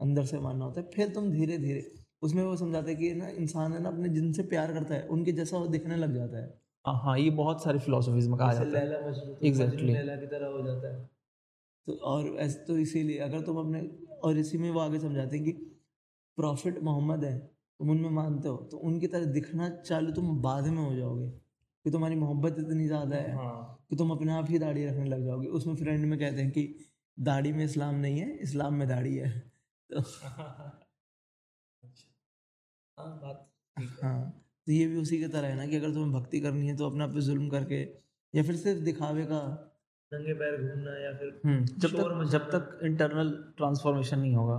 अंदर 0.00 0.24
से 0.24 0.38
मानना 0.38 0.64
होता 0.64 0.80
है 0.80 0.90
फिर 0.90 1.08
तुम 1.08 1.30
धीरे 1.32 1.58
धीरे 1.58 1.90
उसमें 2.22 2.42
वो 2.42 2.56
समझाते 2.56 2.90
हैं 2.90 3.00
कि 3.00 3.12
ना 3.14 3.28
इंसान 3.28 3.72
है 3.72 3.82
ना 3.82 3.88
अपने 3.88 4.08
जिनसे 4.08 4.42
प्यार 4.42 4.72
करता 4.72 4.94
है 4.94 5.06
उनके 5.08 5.32
जैसा 5.32 5.58
वो 5.58 5.66
दिखने 5.66 5.96
लग 5.96 6.14
जाता 6.14 6.38
है। 6.38 6.46
हाँ 6.84 6.98
हाँ 7.02 7.18
ये 7.18 7.30
बहुत 7.30 7.62
सारी 7.64 7.78
फिलोसफीज 7.78 8.28
में 8.28 8.38
कहा 8.38 8.52
जाता 8.54 8.78
है। 8.78 9.08
मजनू 9.08 9.34
तो 9.34 9.46
Exactly. 9.46 9.94
की 10.20 10.26
तरह 10.26 10.46
हो 10.46 10.66
जाता 10.66 10.94
है। 10.96 11.15
तो 11.88 11.92
और 11.92 12.36
ऐसे 12.38 12.58
तो 12.58 12.78
इसीलिए 12.78 13.18
अगर 13.18 13.40
तुम 13.40 13.58
अपने 13.58 13.80
और 14.22 14.38
इसी 14.38 14.58
में 14.58 14.70
वो 14.70 14.80
आगे 14.80 14.98
समझाते 14.98 15.36
हैं 15.36 15.44
कि 15.44 15.52
प्रॉफिट 16.38 16.82
मोहम्मद 16.82 17.24
है 17.24 17.38
तुम 17.38 17.90
उनमें 17.90 18.10
मानते 18.10 18.48
हो 18.48 18.56
तो 18.70 18.76
उनकी 18.76 19.06
तरह 19.06 19.24
दिखना 19.32 19.68
चालू 19.80 20.12
तुम 20.12 20.36
बाद 20.42 20.66
में 20.66 20.82
हो 20.82 20.94
जाओगे 20.96 21.28
कि 21.84 21.90
तुम्हारी 21.90 22.16
मोहब्बत 22.16 22.56
इतनी 22.58 22.86
ज़्यादा 22.86 23.16
है 23.16 23.34
हाँ। 23.34 23.86
कि 23.90 23.96
तुम 23.96 24.10
अपने 24.10 24.32
आप 24.32 24.50
ही 24.50 24.58
दाढ़ी 24.58 24.86
रखने 24.86 25.04
लग 25.04 25.24
जाओगे। 25.24 25.48
उसमें 25.48 25.74
फ्रेंड 25.76 26.04
में 26.04 26.18
कहते 26.18 26.42
हैं 26.42 26.50
कि 26.50 26.64
दाढ़ी 27.18 27.52
में 27.52 27.64
इस्लाम 27.64 27.94
नहीं 27.94 28.18
है 28.18 28.36
इस्लाम 28.38 28.74
में 28.74 28.88
दाढ़ी 28.88 29.14
है। 29.16 29.30
तो 29.90 30.00
हाँ 32.98 33.18
बात 33.22 33.48
हाँ 34.02 34.42
तो 34.66 34.72
ये 34.72 34.86
भी 34.86 34.96
उसी 34.96 35.18
की 35.18 35.28
तरह 35.28 35.48
है 35.48 35.56
ना 35.56 35.66
कि 35.66 35.76
अगर 35.76 35.92
तुम्हें 35.94 36.12
भक्ति 36.12 36.40
करनी 36.40 36.68
है 36.68 36.76
तो 36.76 36.90
अपने 36.90 37.04
आप 37.04 37.10
पे 37.10 37.20
जुल्म 37.20 37.48
करके 37.48 37.80
या 38.34 38.42
फिर 38.42 38.56
सिर्फ़ 38.56 38.80
दिखावे 38.80 39.24
का 39.24 39.40
नंगे 40.12 40.34
पैर 40.34 40.56
घूमना 40.56 40.96
या 40.98 41.12
फिर 41.18 41.40
हम्म, 41.44 41.64
जब 41.64 41.90
तक 41.90 42.24
जब 42.32 42.50
तक 42.50 42.78
इंटरनल 42.84 43.30
ट्रांसफॉर्मेशन 43.56 44.18
नहीं 44.18 44.34
होगा 44.34 44.58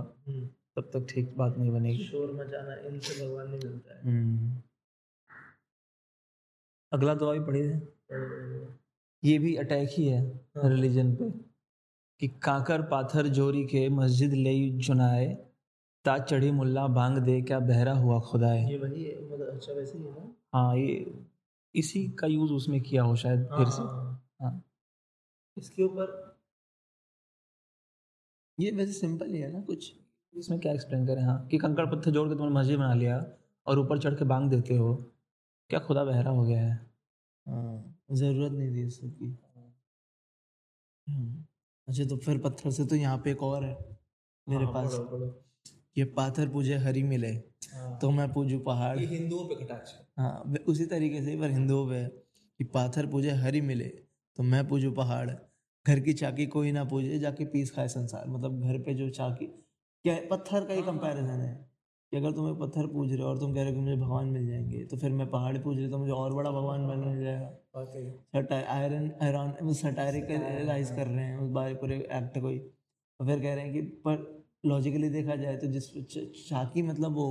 तब 0.76 0.90
तक 0.92 1.06
ठीक 1.10 1.34
बात 1.36 1.56
नहीं 1.58 1.70
बनेगी 1.70 2.04
शोर 2.04 2.32
मचाना 2.34 2.74
इनसे 2.88 3.14
भगवान 3.20 3.48
नहीं 3.48 3.60
मिलता 3.60 3.94
है 3.94 4.02
हम्म। 4.02 4.62
अगला 6.92 7.14
दुआ 7.14 7.32
भी 7.32 7.40
पढ़ी 7.40 7.60
है 7.60 8.76
ये 9.22 9.38
भी 9.38 9.54
अटैक 9.56 9.88
ही 9.92 10.06
है 10.06 10.20
हाँ। 10.56 10.68
रिलीजन 10.70 11.14
पे 11.16 11.30
कि 12.20 12.28
काकर 12.42 12.82
पाथर 12.90 13.26
जोरी 13.38 13.64
के 13.66 13.88
मस्जिद 13.94 14.32
ले 14.36 14.54
चुनाए 14.80 15.26
ता 16.04 16.18
चढ़ी 16.20 16.50
मुल्ला 16.50 16.86
बांग 16.92 17.18
दे 17.22 17.40
क्या 17.42 17.58
बहरा 17.62 17.92
हुआ 17.94 18.20
खुदाए 18.20 18.64
ये 18.70 18.78
वही 18.78 19.04
है 19.04 19.16
मतलब 19.24 19.48
अच्छा 19.48 19.72
वैसे 19.72 19.98
ही 19.98 20.04
है 20.04 20.30
हाँ 20.54 20.76
ये 20.76 20.94
इसी 21.74 22.08
का 22.20 22.26
यूज़ 22.26 22.52
उसमें 22.52 22.80
किया 22.80 23.02
हो 23.02 23.16
शायद 23.16 23.44
फिर 23.48 23.68
से 23.68 23.82
हाँ। 23.82 23.90
हाँ। 23.90 24.17
इसके 25.58 25.82
ऊपर 25.82 26.16
ये 28.58 28.70
वैसे 28.72 28.92
सिंपल 28.92 29.32
ही 29.32 29.40
है 29.40 29.52
ना 29.52 29.60
कुछ। 29.62 29.92
इसमें 30.34 30.58
क्या 30.60 30.72
एक्सप्लेन 30.72 31.06
करें? 31.06 31.22
हाँ 31.22 31.46
कि 31.48 31.58
कंकड़ 31.58 31.86
पत्थर 31.86 32.10
जोड़ 32.10 32.28
के 32.28 32.34
तुमने 32.34 32.50
मस्जिद 32.54 32.78
बना 32.78 32.94
लिया 32.94 33.24
और 33.66 33.78
ऊपर 33.78 33.98
चढ़ 33.98 34.14
के 34.14 34.24
बांग 34.24 34.50
देते 34.50 34.76
हो 34.76 34.94
क्या 35.70 35.80
खुदा 35.80 36.04
बहरा 36.04 36.30
हो 36.30 36.42
गया 36.44 36.62
है? 36.62 36.74
हाँ 37.46 37.94
ज़रूरत 38.12 38.52
नहीं 38.52 38.70
थी 38.74 38.86
इस 38.86 38.98
की। 38.98 39.36
हम्म, 41.06 41.44
अच्छा 41.88 42.04
तो 42.04 42.16
फिर 42.16 42.38
पत्थर 42.38 42.70
से 42.70 42.84
तो 42.86 42.96
यहाँ 42.96 43.18
पे 43.24 43.30
एक 43.30 43.42
और 43.42 43.64
है 43.64 43.76
मेरे 44.46 44.64
हाँ, 44.64 44.72
पास। 44.74 44.92
पढ़ो, 44.92 45.04
पढ़ो। 45.06 45.44
ये 45.98 46.04
पाथर 46.16 46.48
पूजे 46.48 46.76
हरी 46.78 47.02
मिले 47.02 47.34
तो 48.00 48.10
मैं 48.10 48.32
पूजू 48.32 48.58
पहाड़। 48.60 48.98
हिंदुओं 48.98 49.44
पे 49.48 49.54
कटाक्ष 49.64 49.92
हाँ। 50.18 50.54
उसी 50.68 50.86
तरीके 50.86 51.22
से 51.22 51.36
पर 51.40 51.50
हिंदुओं 51.50 51.88
पे 51.88 51.96
है 51.96 52.08
कि 52.60 52.64
पाथर 52.74 53.06
पूजे 53.06 53.30
हरी 53.42 53.60
मिले 53.60 53.88
तो 54.38 54.42
मैं 54.42 54.66
पूजू 54.68 54.90
पहाड़। 54.92 55.30
घर 55.86 56.00
की 56.00 56.12
चाकी 56.12 56.46
कोई 56.46 56.72
ना 56.72 56.84
पूजे 56.84 57.18
जाके 57.18 57.44
पीस 57.44 57.70
खाए 57.74 57.88
संसार। 57.88 58.28
मतलब 58.28 58.60
घर 58.62 58.78
पे 58.78 58.94
जो 58.94 59.08
चाकी 59.10 59.46
क्या 59.46 60.14
है 60.14 60.26
पत्थर 60.28 60.64
का 60.64 60.74
ही 60.74 60.82
कंपैरिजन 60.82 61.40
है। 61.40 61.54
कि 62.12 62.16
अगर 62.16 62.32
तुम 62.32 62.48
एक 62.50 62.56
पत्थर 62.56 62.86
पूज 62.86 63.12
रहे 63.12 63.22
हो 63.22 63.28
और 63.28 63.38
तुम 63.38 63.54
कह 63.54 63.62
रहे 63.62 63.70
हो 63.70 63.74
कि 63.74 63.80
मुझे 63.80 63.96
भगवान 63.96 64.26
मिल 64.26 64.46
जाएँगे 64.48 64.84
तो 64.84 64.96
फिर 64.96 65.10
मैं 65.12 65.26
पहाड़ 65.30 65.56
पूज 65.58 65.78
रही 65.78 65.88
तो 65.90 65.98
मुझे 65.98 66.12
और 66.12 66.34
बड़ा 66.34 66.50
भगवान 66.50 66.86
बन 66.88 66.98
मिल 66.98 67.20
जाएगा। 67.24 68.56
आयरन 68.74 69.10
आयरन 69.22 69.72
सटायरिकलाइज 69.74 70.90
कर 70.90 71.06
रहे 71.06 71.24
हैं 71.24 71.36
उस 71.38 71.50
बारे 71.50 71.74
पूरे 71.74 71.96
एक्ट 72.12 72.38
को 72.38 72.48
ही। 72.48 72.58
और 72.58 73.26
फिर 73.26 73.40
कह 73.40 73.54
रहे 73.54 73.64
हैं 73.64 73.72
कि 73.72 73.82
पर 74.06 74.46
लॉजिकली 74.66 75.08
देखा 75.08 75.36
जाए 75.36 75.56
तो 75.56 75.66
जिस 75.66 75.90
चाकी 76.48 76.82
मतलब 76.82 77.14
वो 77.14 77.26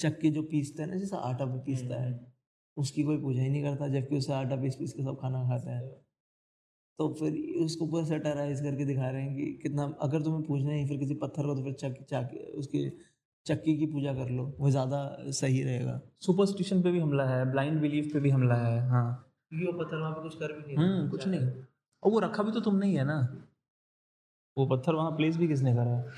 चक्की 0.00 0.30
जो 0.30 0.42
पीसता 0.42 0.82
है 0.82 0.88
ना 0.90 0.96
जैसे 0.96 1.16
आटा 1.16 1.44
भी 1.44 1.58
पीसता 1.60 2.02
है 2.02 2.12
उसकी 2.76 3.02
कोई 3.02 3.18
पूजा 3.18 3.42
ही 3.42 3.48
नहीं 3.50 3.62
करता 3.62 3.88
जबकि 3.88 4.16
उससे 4.16 4.32
आटा 4.32 4.56
पीस 4.56 4.76
पीस 4.76 4.92
के 4.92 5.02
सब 5.02 5.18
खाना 5.20 5.42
खाता 5.48 5.76
है। 5.76 5.88
तो 7.00 7.08
फिर 7.08 7.36
उसको 7.64 7.86
पूरा 7.86 8.04
सटाराइज 8.04 8.60
करके 8.60 8.84
दिखा 8.84 9.08
रहे 9.10 9.22
हैं 9.22 9.36
कि 9.36 9.44
कितना 9.62 9.84
अगर 10.00 10.22
तुम्हें 10.22 10.42
पूजना 10.42 10.72
ही 10.72 10.86
फिर 10.88 10.98
किसी 10.98 11.14
पत्थर 11.14 11.46
को 11.46 11.54
तो 11.54 11.62
फिर 11.64 11.72
चक्की 11.72 12.04
चाकी 12.04 12.38
उसकी 12.54 12.82
चक्की 13.46 13.76
की 13.78 13.86
पूजा 13.86 14.12
कर 14.14 14.30
लो 14.30 14.44
वो 14.58 14.70
ज़्यादा 14.70 14.98
सही 15.30 15.62
रहेगा। 15.62 16.00
सुपरस्टिशन 16.20 16.82
पे 16.82 16.90
भी 16.90 17.00
हमला 17.00 17.24
है 17.24 17.50
ब्लाइंड 17.50 17.80
बिलीफ 17.80 18.12
पे 18.12 18.20
भी 18.20 18.30
हमला 18.30 18.56
है 18.56 18.80
हाँ। 18.88 19.06
क्योंकि 19.48 19.66
वो 19.66 19.72
पत्थर 19.72 19.96
वहाँ 19.96 20.12
पे 20.12 20.22
कुछ 20.22 20.34
कर 20.34 20.52
भी 20.52 20.66
नहीं 20.66 20.76
हम्म 20.76 21.08
कुछ 21.08 21.26
नहीं। 21.26 21.46
और 22.02 22.12
वो 22.12 22.18
रखा 22.18 22.42
भी 22.42 22.52
तो 22.52 22.60
तुमने 22.60 22.86
ही 22.86 22.94
है 22.94 23.04
ना। 23.04 23.18
वो 24.56 24.66
पत्थर 24.66 24.94
वहाँ 24.94 25.10
प्लेस 25.10 25.36
भी 25.36 25.48
किसने 25.48 25.74
करा 25.74 25.96
है? 25.96 26.12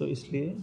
तो 0.00 0.06
इसलिए 0.06 0.56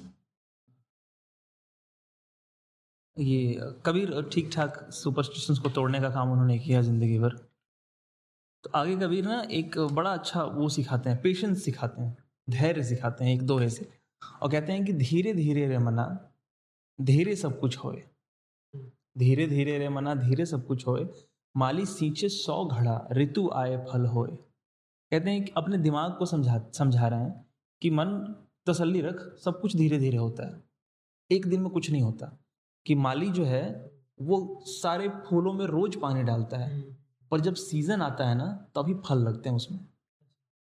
ये 3.20 3.72
कबीर 3.86 4.22
ठीक 4.34 4.50
ठाक 4.54 4.78
सुपरस्टिशंस 4.94 5.60
को 5.60 5.70
तोड़ने 5.70 6.00
का 6.02 6.10
काम 6.10 6.32
उन्होंने 6.32 6.58
किया 6.60 6.82
ज़िंदगी 6.82 7.18
भर। 7.20 7.36
तो 8.64 8.70
आगे 8.76 8.96
कबीर 8.96 9.26
ना 9.26 9.42
एक 9.52 9.78
बड़ा 9.94 10.12
अच्छा 10.12 10.44
वो 10.44 10.70
सिखाते 10.70 11.10
हैं 11.10 11.22
पेशेंस 11.22 11.64
सिखाते 11.64 12.02
हैं, 12.02 12.18
धैर्य 12.48 12.84
सिखाते 12.84 13.26
हैं 13.26 13.34
एक 13.34 13.42
दोहे 13.42 13.70
से 13.70 13.90
और 14.42 14.52
कहते 14.52 14.72
हैं 14.74 14.86
कि 14.86 14.94
धीरे 14.94 15.34
धीरे 15.34 15.68
रे 15.68 15.78
मना, 15.78 16.06
धीरे 17.00 17.36
सब 17.36 17.60
कुछ 17.60 17.78
होए। 17.78 18.04
धीरे 19.18 19.48
धीरे 19.48 19.78
रे 19.78 19.90
मना, 19.90 20.16
धीरे 20.16 20.46
सब 20.46 20.66
कुछ 20.68 20.88
होए। 20.88 21.08
माली 21.56 21.86
सींचे 21.86 22.30
सौ 22.30 22.66
घड़ा, 22.66 23.08
ऋतु 23.12 23.50
आए 23.56 23.78
फल 23.92 24.06
होए। 24.06 24.32
कहते 24.32 25.30
हैं 25.30 25.44
कि 25.46 25.52
अपने 25.58 25.78
दिमाग 25.78 26.16
को 26.20 26.26
समझा 26.26 26.60
समझा 26.74 27.08
रहे 27.08 27.20
हैं 27.20 27.46
कि 27.82 27.90
मन 27.90 28.36
तसल्ली 28.68 29.02
रख, 29.02 29.36
सब 29.38 29.60
कुछ 29.62 29.76
धीरे 29.76 30.00
धीरे 30.00 30.18
होता 30.18 30.48
है। 30.48 30.62
एक 31.30 31.48
दिन 31.48 31.62
में 31.62 31.70
कुछ 31.72 31.90
नहीं 31.92 32.02
होता। 32.02 32.38
कि 32.90 32.96
माली 32.96 33.30
जो 33.30 33.44
है 33.46 33.92
वो 34.22 34.64
सारे 34.66 35.10
फूलों 35.10 35.54
में 35.54 35.66
रोज 35.66 35.96
पानी 35.96 36.24
डालता 36.24 36.58
है। 36.58 36.82
पर 37.32 37.40
जब 37.40 37.54
सीज़न 37.54 38.02
आता 38.02 38.30
है 38.30 38.36
ना 38.36 38.46
तभी 38.76 38.94
फल 38.94 39.18
लगते 39.18 39.50
हैं 39.50 39.56
उसमें। 39.56 39.80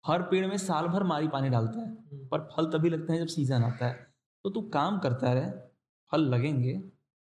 हर 0.05 0.21
पेड़ 0.21 0.47
में 0.47 0.57
साल 0.57 0.87
भर 0.87 1.03
माली 1.03 1.27
पानी 1.27 1.49
डालता 1.49 1.79
है 1.79 2.27
पर 2.27 2.39
फल 2.39 2.65
तभी 2.65 2.89
लगते 2.89 3.13
हैं 3.13 3.19
जब 3.19 3.27
सीज़न 3.27 3.63
आता 3.63 3.85
है। 3.85 3.93
तो 4.43 4.49
तू 4.49 4.61
काम 4.61 4.99
करता 4.99 5.33
रहे 5.33 5.51
फल 6.11 6.21
लगेंगे 6.21 6.83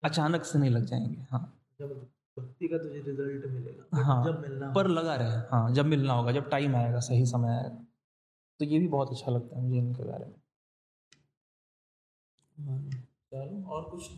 अचानक 0.03 0.45
से 0.45 0.59
नहीं 0.59 0.71
लग 0.71 0.85
जाएँगे 0.85 1.27
हाँ। 1.31 1.41
जब 1.81 2.09
भक्ति 2.39 2.69
का 2.69 2.79
तुझे 2.79 3.01
रिज़ल्ट 3.01 3.47
मिलेगा 3.47 4.03
हाँ, 4.03 4.25
जब 4.25 4.41
मिलना 4.41 4.73
पर 4.73 4.89
लगा 4.89 5.15
रहे 5.15 5.29
हाँ 5.29 5.73
जब 5.75 5.87
मिलना 5.87 6.13
होगा 6.13 6.33
जब 6.33 6.51
टाइम 6.51 6.77
आएगा 6.77 7.01
सही 7.01 7.27
समय 7.27 7.49
आएगा। 7.49 7.87
तो 8.61 8.65
ये 8.65 8.79
भी 8.79 8.89
बहुत 8.89 9.11
अच्छा 9.11 9.33
लगता 9.33 9.57
है 9.57 9.63
मुझे 9.63 9.79
इनके 9.79 10.05
बारे 10.05 10.25
में। 10.25 10.35
चलो 13.33 13.69
और 13.69 13.91
कुछ? 13.91 14.11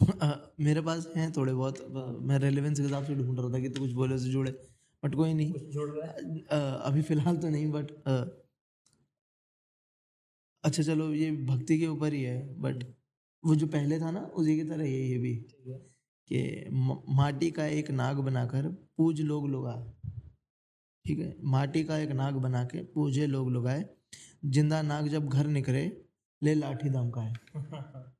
मेरे 0.00 0.80
पास 0.80 1.06
हैं 1.16 1.30
थोड़े 1.32 1.52
बहुत। 1.54 1.78
मैं 2.22 2.38
रेलेवेंस 2.38 2.78
के 2.78 2.82
हिसाब 2.84 3.04
से 3.04 3.14
ढूंढ 3.14 3.38
रहा 3.40 3.52
था 3.52 3.60
कि 3.60 3.68
तो 3.68 3.80
कुछ 3.80 3.92
बोले 3.92 4.18
से 4.18 4.30
जुड़े 4.30 4.50
बट 5.02 5.14
कोई 5.14 5.34
नहीं। 5.34 5.52
जुड़ 5.70 5.88
रहा 5.90 6.06
है? 6.06 6.76
अभी 6.82 7.02
फ़िलहाल 7.02 7.36
तो 7.36 7.48
नहीं 7.48 7.70
बट 7.72 7.90
अच्छा 10.64 10.82
चलो 10.82 11.12
ये 11.14 11.30
भक्ति 11.46 11.78
के 11.78 11.86
ऊपर 11.86 12.12
ही 12.12 12.22
है 12.22 12.38
बट 12.60 12.84
वो 13.44 13.54
जो 13.54 13.66
पहले 13.66 14.00
था 14.00 14.10
ना 14.10 14.20
उसी 14.34 14.56
की 14.56 14.64
तरह 14.64 14.84
ये 14.84 15.02
ये 15.08 15.18
भी। 15.18 15.34
कि 16.30 16.40
माटी 17.16 17.50
का 17.50 17.66
एक 17.66 17.90
नाग 17.90 18.16
बनाकर 18.20 18.68
पूज 18.96 19.20
लोग 19.20 19.48
लुगाए 19.48 19.84
ठीक 21.04 21.18
है? 21.18 21.34
माटी 21.44 21.84
का 21.84 21.98
एक 21.98 22.10
नाग 22.12 22.34
बना 22.36 22.64
के 22.64 22.82
पूजे 22.94 23.26
लोग 23.26 23.50
लुगाए 23.50 23.84
ज़िंदा 24.46 24.82
नाग 24.82 25.08
जब 25.08 25.28
घर 25.28 25.46
निकले 25.48 25.84
ले 26.42 26.54
लाठी 26.54 26.90
दमकाए। 26.90 27.32
हाँ, 27.56 28.14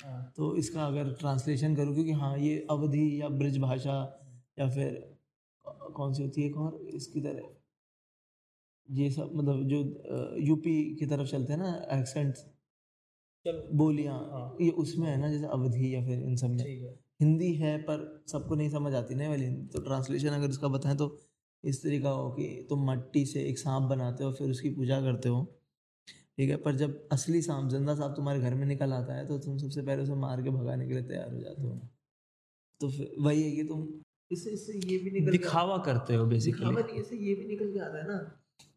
तो 0.00 0.54
इसका 0.56 0.86
अगर 0.86 1.12
ट्रांसलेशन 1.12 1.76
करूँ 1.76 1.94
क्योंकि 1.94 2.12
हाँ 2.12 2.36
ये 2.38 2.66
अवधि 2.70 3.20
या 3.20 3.28
ब्रज 3.28 3.58
भाषा 3.58 3.94
या 4.58 4.68
फिर 4.70 4.92
कौन 5.94 6.12
सी 6.12 6.22
होती 6.22 6.42
है 6.42 6.48
एक 6.48 6.56
और 6.56 6.80
इसकी 6.94 7.20
तरह। 7.20 7.48
ये 8.88 9.10
सब 9.10 9.30
मतलब 9.34 9.62
जो 9.68 9.78
यूपी 10.40 10.74
की 10.96 11.06
तरफ़ 11.06 11.28
चलते 11.28 11.52
हैं 11.52 11.60
ना 11.60 11.70
एक्सेंट्स 11.92 12.40
चलो। 13.46 13.76
बोलियाँ 13.76 14.14
हाँ। 14.32 14.56
ये 14.60 14.70
उसमें 14.70 15.08
है 15.08 15.16
ना 15.16 15.28
जैसे 15.30 15.46
अवधि 15.46 15.94
या 15.94 16.04
फिर 16.06 16.22
इन 16.22 16.36
सब 16.36 16.50
में। 16.50 16.94
हिंदी 17.20 17.52
है 17.54 17.76
पर 17.82 18.24
सबको 18.28 18.54
नहीं 18.54 18.68
समझ 18.70 18.94
आती 18.94 19.14
ना 19.14 19.28
वाली। 19.28 19.50
तो 19.66 19.80
ट्रांसलेशन 19.80 20.28
अगर 20.28 20.50
इसका 20.50 20.68
बताएँ 20.68 20.96
तो 20.96 21.16
इस 21.64 21.82
तरीका 21.82 22.10
हो 22.10 22.30
कि 22.30 22.66
तुम 22.70 22.90
मट्टी 22.90 23.24
से 23.26 23.42
एक 23.42 23.58
सांप 23.58 23.82
बनाते 23.90 24.24
हो 24.24 24.32
फिर 24.32 24.50
उसकी 24.50 24.70
पूजा 24.70 25.00
करते 25.00 25.28
हो। 25.28 25.40
ठीक 26.38 26.50
है 26.50 26.56
पर 26.58 26.76
जब 26.76 27.08
असली 27.12 27.42
सांप 27.42 27.68
ज़िंदा 27.70 27.94
सांप 27.94 28.14
तुम्हारे 28.16 28.40
घर 28.40 28.54
में 28.54 28.66
निकल 28.66 28.92
आता 28.92 29.14
है 29.14 29.26
तो 29.26 29.38
तुम 29.38 29.58
सबसे 29.58 29.82
पहले 29.82 30.02
उसे 30.02 30.14
मार 30.16 30.42
के 30.42 30.50
भगाने 30.52 30.86
के 30.88 30.94
लिए 30.94 31.02
तैयार 31.04 31.32
हो 31.32 31.40
जाते 31.40 31.62
हो। 31.62 31.78
तो 32.80 32.88
वही 33.24 33.42
है 33.42 33.50
कि 33.52 33.64
तुम 33.64 33.86
इससे 34.30 34.50
इससे 34.50 34.72
ये 34.84 34.98
भी 34.98 35.10
निकल 35.10 35.30
दिखावा 35.32 35.76
करते 35.86 36.14
हो 36.14 36.24
बेसिकली 36.26 36.58
दिखावा 36.60 36.82
नहीं 36.82 37.00
इससे 37.00 37.16
ये 37.18 37.34
भी 37.34 37.46
निकल 37.46 37.72
के 37.72 37.80
आता 37.80 37.98
है 37.98 38.08
ना 38.08 38.18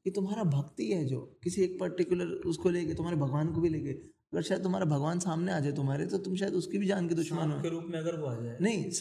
कि 0.06 0.12
तुम्हारा 0.12 0.44
भक्ति 0.52 0.92
है 0.92 1.04
जो 1.06 1.20
किसी 1.44 1.62
एक 1.64 1.80
पर्टिकुलर 1.80 2.32
उसको 2.48 2.70
लेके 2.70 2.94
तुम्हारे 2.96 3.18
भगवान 3.20 3.52
को 3.54 3.62
भी 3.62 3.70
लेके। 3.70 3.92
अगर 4.34 4.42
शायद 4.44 4.64
तुम्हारा 4.64 4.86
भगवान 4.88 5.20
सामने 5.20 5.52
आ 5.54 5.60
जाए 5.60 5.72
तुम्हारे 5.74 6.06
तो 6.08 6.18
तुम 6.20 6.36
शायद 6.36 6.54
उसकी 6.56 6.78
भी 6.78 6.88
जान 6.88 7.08
के 7.10 7.16
दुश्मन 7.16 7.52
हो। 7.52 7.62
के 7.62 7.70
रूप 7.70 7.86
में 7.90 8.00
अगर 8.00 8.20
वो 8.20 8.28
आ 8.28 8.36
जाए। 8.36 8.58
नहीं 8.62 8.92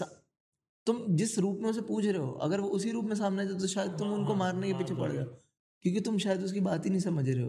तुम 0.87 1.05
जिस 1.17 1.38
रूप 1.38 1.59
में 1.62 1.69
उसे 1.71 1.81
पूछ 1.87 2.05
रहे 2.05 2.19
हो 2.19 2.31
अगर 2.43 2.61
वो 2.61 2.69
उसी 2.77 2.91
रूप 2.91 3.05
में 3.05 3.15
सामने 3.17 3.43
आ 3.43 3.45
जाए 3.45 3.59
तो 3.61 3.67
शायद 3.69 3.99
तुम 3.99 4.12
उनको 4.12 4.35
मारने 4.37 4.67
के 4.69 4.79
पीछे 4.79 4.95
पड़ 4.97 5.12
जाओ 5.12 5.25
क्योंकि 5.25 6.00
तुम 6.00 6.19
शायद 6.19 6.43
उसकी 6.45 6.61
बात 6.62 6.87
ही 6.87 6.91
नहीं 6.91 7.00
समझ 7.00 7.29
रहे 7.29 7.43
हो। 7.43 7.49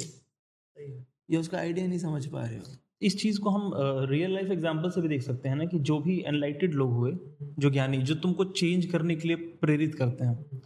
या 1.32 1.40
उसका 1.40 1.58
आइडिया 1.58 1.88
नहीं 1.88 2.00
समझ 2.00 2.26
पा 2.26 2.46
रहे 2.46 2.58
हो। 2.58 2.64
इस 3.02 3.18
चीज़ 3.22 3.40
को 3.40 3.50
हम 3.50 3.72
रियल 4.10 4.34
लाइफ 4.34 4.52
एग्जांपल 4.52 4.90
से 4.90 5.02
भी 5.02 5.08
देख 5.08 5.22
सकते 5.22 5.50
हैं 5.50 5.56
ना 5.56 5.66
कि 5.66 5.80
जो 5.80 6.00
भी 6.00 6.20
एनलाइटेड 6.28 6.74
लोग 6.74 6.92
हुए, 6.92 7.12
जो 7.60 7.70
ज्ञानी, 7.70 7.98
जो 7.98 8.16
तुमको 8.16 8.46
चेंज 8.46 8.86
करने 8.86 9.16
के 9.16 9.28
लिए 9.28 9.38
प्रेरित 9.38 9.96
करते 9.96 10.26
हैं। 10.26 10.62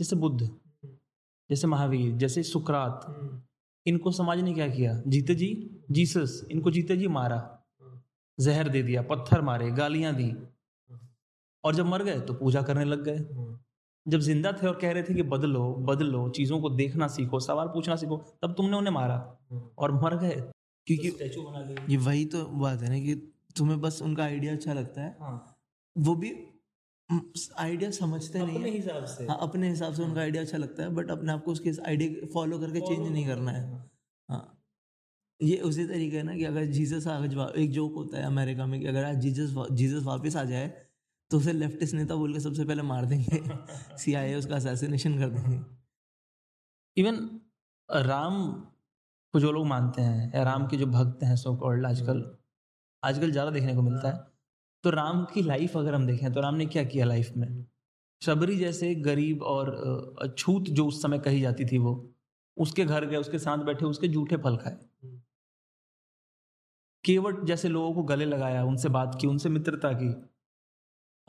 जैसे 0.00 0.16
बुद्ध, 0.16 0.50
जैसे 1.50 1.66
महावीर, 1.66 2.12
जैसे 2.12 2.42
सुकरात, 2.42 3.42
इनको 3.86 4.10
समाज 4.10 4.40
ने 4.40 4.52
क्या 4.54 4.68
किया? 4.68 5.02
जीते 5.06 5.34
जी, 5.34 5.70
जीसस, 5.90 6.46
इनको 6.50 6.70
जीते 6.70 6.96
जी 6.96 7.08
मारा। 7.08 7.40
जहर 8.38 8.68
दे 8.68 8.82
दिया, 8.82 9.02
पत्थर 9.02 9.40
मारे, 9.40 9.70
गालियाँ 9.70 10.14
दी। 10.14 10.32
और 11.64 11.74
जब 11.74 11.86
मर 11.86 12.02
गए 12.02 12.20
तो 12.20 12.34
पूजा 12.34 12.62
करने 12.62 12.84
लग 12.84 13.04
गए। 13.04 13.18
जब 14.06 14.20
ज़िंदा 14.20 14.52
थे 14.52 14.66
और 14.66 14.78
कह 14.80 14.92
रहे 14.92 15.02
थे 15.02 15.14
कि 15.14 15.22
बदलो 15.24 15.62
बदलो 15.88 16.28
चीज़ों 16.28 16.60
को 16.60 16.70
देखना 16.70 17.06
सीखो 17.08 17.40
सवाल 17.40 17.68
पूछना 17.68 17.96
सीखो 17.96 18.16
तब 18.42 18.54
तुमने 18.54 18.76
उन्हें 18.76 18.92
मारा 18.94 19.16
और 19.78 19.92
मर 19.94 20.16
गए। 20.16 20.36
क्योंकि 20.86 21.10
स्टैचू 21.10 21.42
बना 21.42 21.60
लिए 21.60 21.76
ये 21.90 21.96
वही 21.96 22.24
तो 22.24 22.44
बात 22.60 22.82
है 22.82 22.88
ना 22.88 22.98
कि 22.98 23.14
तुम्हें 23.56 23.80
बस 23.80 24.00
उनका 24.02 24.24
आइडिया 24.24 24.52
अच्छा 24.52 24.72
लगता 24.72 25.02
है। 25.02 25.16
हाँ। 25.20 25.56
वो 25.96 26.14
भी 26.14 26.30
आइडिया 27.58 27.90
समझते 27.90 28.38
अपने 28.38 28.58
है। 28.60 28.70
हिसाब 28.70 29.04
से। 29.04 29.26
हाँ 29.26 29.38
अपने 29.42 29.68
हिसाब 29.70 29.94
से 29.94 30.02
उनका 30.02 30.20
आइडिया 30.20 30.42
अच्छा 30.42 30.58
लगता 30.58 30.82
है 30.82 30.90
बट 30.94 31.10
अपने 31.10 31.32
आप 31.32 31.42
को 31.44 31.52
उसके 31.52 31.70
आइडिया 31.88 32.26
फॉलो 32.34 32.58
करके 32.58 32.80
चेंज 32.80 33.08
नहीं 33.08 33.26
करना। 33.26 33.52
है। 33.52 33.62
हाँ। 34.28 34.56
ये 35.40 35.56
उसी 35.62 35.86
तरीके 35.86 36.16
है 36.16 36.22
ना 36.22 36.34
कि 36.36 36.44
अगर 36.44 36.64
जीसस 36.72 37.06
एक 37.56 37.70
जोक 37.72 37.94
होता 37.94 38.18
है 38.18 38.24
अमेरिका 38.24 38.66
में 38.66 38.80
कि 38.80 38.86
अगर 38.86 39.04
आज 39.04 39.16
जीसस 39.20 39.54
जीसस 39.72 40.04
वापस 40.04 40.36
आ 40.36 40.44
जाए 40.44 40.68
तो 41.30 41.38
उसे 41.38 41.52
लेफ्टिस्ट 41.52 41.94
नेता 41.94 42.14
बोल 42.14 42.32
के 42.32 42.40
सबसे 42.40 42.64
पहले 42.64 42.82
मार 42.82 43.06
देंगे। 43.06 43.38
सी 43.96 43.98
सीआईए 43.98 44.34
उसका 44.34 44.56
असैसिनेशन 44.56 45.18
कर 45.18 45.28
देंगे। 45.30 45.60
इवन 46.96 47.40
राम 47.88 48.52
को 49.32 49.40
जो 49.40 49.52
लोग 49.52 49.66
मानते 49.66 50.02
हैं 50.02 50.32
या 50.34 50.42
राम 50.42 50.66
के 50.66 50.76
जो 50.76 50.86
भक्त 50.86 51.22
हैं 51.22 51.36
सो 51.36 51.56
कॉल्ड 51.56 51.86
आजकल 51.86 52.38
आजकल 53.04 53.30
ज़्यादा 53.30 53.50
देखने 53.50 53.74
को 53.74 53.82
मिलता 53.82 54.08
है। 54.08 54.26
तो 54.84 54.90
राम 54.90 55.24
की 55.24 55.42
लाइफ 55.42 55.76
अगर 55.76 55.94
हम 55.94 56.06
देखें 56.06 56.32
तो 56.32 56.40
राम 56.40 56.54
ने 56.54 56.66
क्या 56.66 56.84
किया 56.84 57.04
लाइफ 57.04 57.32
में? 57.36 57.66
शबरी 58.22 58.56
जैसे 58.56 58.94
गरीब 58.94 59.42
और 59.42 60.34
छूत 60.38 60.62
जो 60.62 60.86
उस 60.86 61.02
समय 61.02 61.18
कही 61.18 61.40
जाती 61.40 61.64
थी 61.64 61.78
वो, 61.78 62.14
उसके 62.56 62.84
घर 62.84 63.06
गए, 63.06 63.16
उसके 63.16 63.38
साथ 63.38 63.58
बैठे, 63.58 63.86
उसके 63.86 64.08
जूठे 64.08 64.36
फल 64.36 64.56
खाए। 64.56 64.78
केवट 67.04 67.44
जैसे 67.44 67.68
लोगों 67.68 67.94
को 67.94 68.02
गले 68.02 68.24
लगाया, 68.24 68.64
उनसे 68.64 68.88
बात 68.88 69.18
की, 69.20 69.26
उनसे 69.26 69.48
मित्रता 69.48 69.92
की 69.92 70.29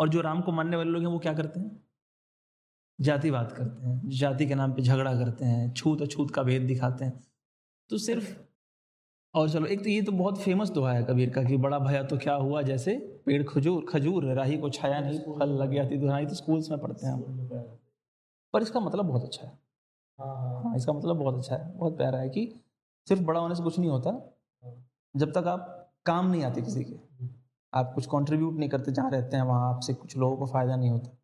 और 0.01 0.09
जो 0.09 0.21
राम 0.21 0.41
को 0.41 0.51
मानने 0.51 0.77
वाले 0.77 0.89
लोग 0.89 1.01
हैं, 1.01 1.09
वो 1.09 1.19
क्या 1.19 1.33
करते 1.33 1.59
हैं? 1.59 1.81
जातिवाद 2.99 3.51
करते 3.51 3.87
हैं, 3.87 4.09
जाति 4.09 4.45
के 4.45 4.55
नाम 4.55 4.73
पे 4.73 4.81
झगड़ा 4.81 5.13
करते 5.15 5.45
हैं, 5.45 5.73
छूत 5.73 6.01
अछूत 6.01 6.31
का 6.31 6.43
भेद 6.43 6.61
दिखाते 6.61 7.05
हैं। 7.05 7.23
तो 7.89 7.97
सिर्फ़, 7.97 8.35
और 9.33 9.49
चलो, 9.49 9.65
एक 9.65 9.83
तो 9.83 9.89
ये 9.89 10.01
तो 10.01 10.11
बहुत 10.11 10.41
फ़ेमस 10.41 10.69
दोहा 10.69 10.93
है 10.93 11.03
कबीर 11.03 11.29
का 11.29 11.43
कि 11.43 11.57
बड़ा 11.57 11.79
भया 11.79 12.03
तो 12.03 12.17
क्या 12.17 12.33
हुआ, 12.35 12.61
जैसे 12.61 12.95
पेड़ 13.25 13.43
खजूर 13.43 13.85
खजूर, 13.89 14.25
राही 14.33 14.57
को 14.57 14.69
छाया 14.69 14.99
नहीं, 14.99 15.19
फल 15.39 15.49
लग 15.61 15.91
थी 15.91 15.97
दुहाई 15.97 16.25
तो 16.25 16.35
स्कूल्स 16.35 16.69
में 16.71 16.79
पढ़ते 16.79 17.07
हैं 17.07 17.19
पर 18.53 18.61
इसका 18.61 18.79
मतलब 18.79 19.05
बहुत 19.05 19.23
अच्छा 19.23 19.45
है। 19.47 19.53
हाँ 20.19 20.75
इसका 20.75 20.93
मतलब 20.93 21.17
बहुत 21.17 21.37
अच्छा 21.37 21.55
है, 21.55 21.71
बहुत 21.77 21.97
प्यारा 21.97 22.19
है 22.19 22.29
कि 22.29 22.53
सिर्फ़ 23.07 23.21
बड़ा 23.23 23.39
होने 23.39 23.55
से 23.55 23.63
कुछ 23.63 23.79
नहीं 23.79 23.89
होता। 23.89 24.11
जब 25.15 25.31
तक 25.31 25.47
आप 25.47 25.91
काम 26.05 26.31
नहीं 26.31 26.43
आते 26.43 26.61
किसी 26.61 26.83
के। 26.83 26.95
आप 27.73 27.91
कुछ 27.95 28.05
कंट्रीब्यूट 28.05 28.53
नहीं 28.53 28.69
करते 28.69 28.91
जहाँ 28.91 29.11
रहते 29.11 29.37
हैं 29.37 29.43
वहाँ 29.43 29.73
आपसे 29.73 29.93
कुछ 29.93 30.15
लोगों 30.17 30.37
को 30.37 30.45
फ़ायदा 30.45 30.75
नहीं 30.75 30.89
होता। 30.89 31.17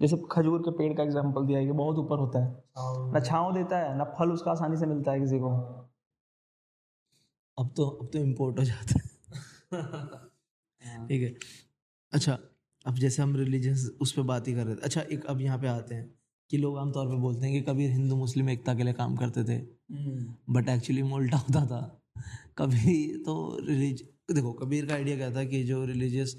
जैसे 0.00 0.16
खजूर 0.32 0.60
के 0.62 0.70
पेड़ 0.70 0.92
का 0.96 1.02
एग्ज़ाम्पल 1.02 1.46
दिया 1.46 1.58
है 1.58 1.66
कि 1.66 1.72
बहुत 1.72 1.98
ऊपर 1.98 2.18
होता 2.18 2.44
है। 2.44 3.12
ना 3.12 3.20
छाँव 3.20 3.52
देता 3.54 3.78
है 3.78 3.96
ना 3.98 4.04
फल 4.18 4.32
उसका 4.32 4.50
आसानी 4.50 4.76
से 4.76 4.86
मिलता 4.86 5.12
है 5.12 5.20
किसी 5.20 5.38
को। 5.38 5.50
अब 7.58 7.72
तो 7.76 7.86
अब 7.86 8.10
तो 8.12 8.18
इम्पोर्ट 8.18 8.58
हो 8.58 8.64
जाता 8.64 9.00
है। 9.00 9.06
ठीक 11.08 11.22
है। 11.22 11.34
अच्छा 12.12 12.38
अब 12.86 12.94
जैसे 12.94 13.22
हम 13.22 13.34
रिलीजियस 13.36 13.88
उस 14.00 14.12
पर 14.12 14.22
बात 14.22 14.48
ही 14.48 14.54
कर 14.54 14.64
रहे 14.64 14.76
थे। 14.76 14.80
अच्छा 14.80 15.00
एक 15.02 15.24
अब 15.26 15.40
यहाँ 15.40 15.58
पे 15.58 15.66
आते 15.68 15.94
हैं 15.94 16.08
कि 16.50 16.56
लोग 16.56 16.78
आमतौर 16.78 17.06
पे 17.06 17.16
बोलते 17.16 17.46
हैं 17.46 17.54
कि 17.54 17.60
कभी 17.62 17.86
हिंदू 17.86 18.16
मुस्लिम 18.16 18.50
एकता 18.50 18.74
के 18.74 18.82
लिए 18.82 18.92
काम 18.92 19.16
करते 19.16 19.44
थे। 19.44 19.58
बट 20.52 20.68
एक्चुअली 20.68 21.02
में 21.02 21.12
उल्टा 21.12 21.36
होता 21.36 21.64
था। 21.66 21.80
कभी 22.58 22.96
तो 23.26 23.34
रिलीज़ 23.60 24.02
देखो 24.28 24.52
कबीर 24.52 24.86
का 24.86 24.94
आइडिया 24.94 25.16
क्या 25.16 25.30
था 25.34 25.44
कि 25.44 25.62
जो 25.64 25.84
रिलीजियस 25.84 26.34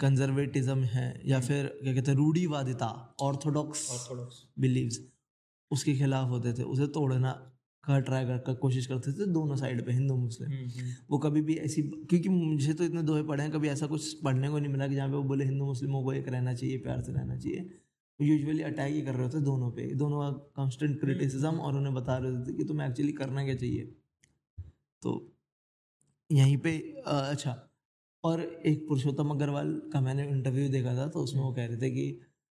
कंजर्वेटिज्म 0.00 0.84
है 0.84 1.22
या 1.26 1.40
फिर 1.40 1.66
क्या 1.82 1.94
कहते 1.94 2.10
हैं 2.10 2.18
रूढ़ीवादिता 2.18 3.16
ऑर्थोडॉक्स 3.20 3.88
बिलीव्स 4.58 5.00
उसके 5.70 5.94
खिलाफ 5.94 6.28
होते 6.28 6.52
थे 6.52 6.62
उसे 6.62 6.86
तोड़ना 6.86 7.32
का 7.84 7.98
ट्राई 8.00 8.24
कर, 8.24 8.38
कर 8.38 8.54
कोशिश 8.54 8.86
करते 8.86 9.12
थे 9.12 9.26
दोनों 9.32 9.56
साइड 9.56 9.84
पे 9.86 9.92
हिंदू 9.92 10.16
मुस्लिम। 10.16 10.52
वो 11.10 11.18
कभी 11.18 11.40
भी 11.42 11.54
ऐसी 11.56 11.82
क्योंकि 11.82 12.28
मुझे 12.28 12.72
तो 12.72 12.84
इतने 12.84 13.02
दोहे 13.02 13.22
पढ़े 13.22 13.42
हैं 13.42 13.52
कभी 13.52 13.68
ऐसा 13.68 13.86
कुछ 13.86 14.12
पढ़ने 14.20 14.48
को 14.48 14.58
नहीं 14.58 14.72
मिला 14.72 14.88
कि 14.88 14.94
जहाँ 14.94 15.08
पे 15.08 15.16
वो 15.16 15.22
बोले 15.24 15.44
हिंदू 15.44 15.64
मुस्लिमों 15.64 16.02
को 16.04 16.12
एक 16.12 16.28
रहना 16.28 16.54
चाहिए 16.54 16.78
प्यार 16.78 17.02
से 17.02 17.12
रहना 17.12 17.36
चाहिए। 17.36 17.70
यूजुअली 18.20 18.62
अटैक 18.62 18.94
ही 18.94 19.02
कर 19.02 19.14
रहे 19.14 19.22
होते 19.22 19.40
दोनों 19.40 19.70
पे 19.70 19.94
दोनों 19.94 20.20
का 20.20 20.30
कांस्टेंट 20.56 20.98
क्रिटिसिज्म 21.00 21.54
और 21.58 21.76
उन्हें 21.76 21.94
बता 21.94 22.16
रहे 22.18 22.32
होते 22.32 22.52
थे 22.52 22.56
कि 22.56 22.64
तुम्हें 22.64 22.88
एक्चुअली 22.88 23.12
करना 23.12 23.44
क्या 23.44 23.54
चाहिए। 23.54 23.84
तो 25.02 25.33
यहीं 26.34 26.56
पे 26.58 26.76
अ, 27.06 27.10
अच्छा 27.30 27.54
और 28.24 28.40
एक 28.66 28.86
पुरुषोत्तम 28.88 29.30
अग्रवाल 29.30 29.72
का 29.92 30.00
मैंने 30.00 30.26
इंटरव्यू 30.28 30.68
देखा 30.68 30.94
था 30.96 31.06
तो 31.08 31.20
उसमें 31.20 31.42
वो 31.42 31.52
कह 31.54 31.66
रहे 31.66 31.76
थे 31.76 31.90
कि 31.90 32.06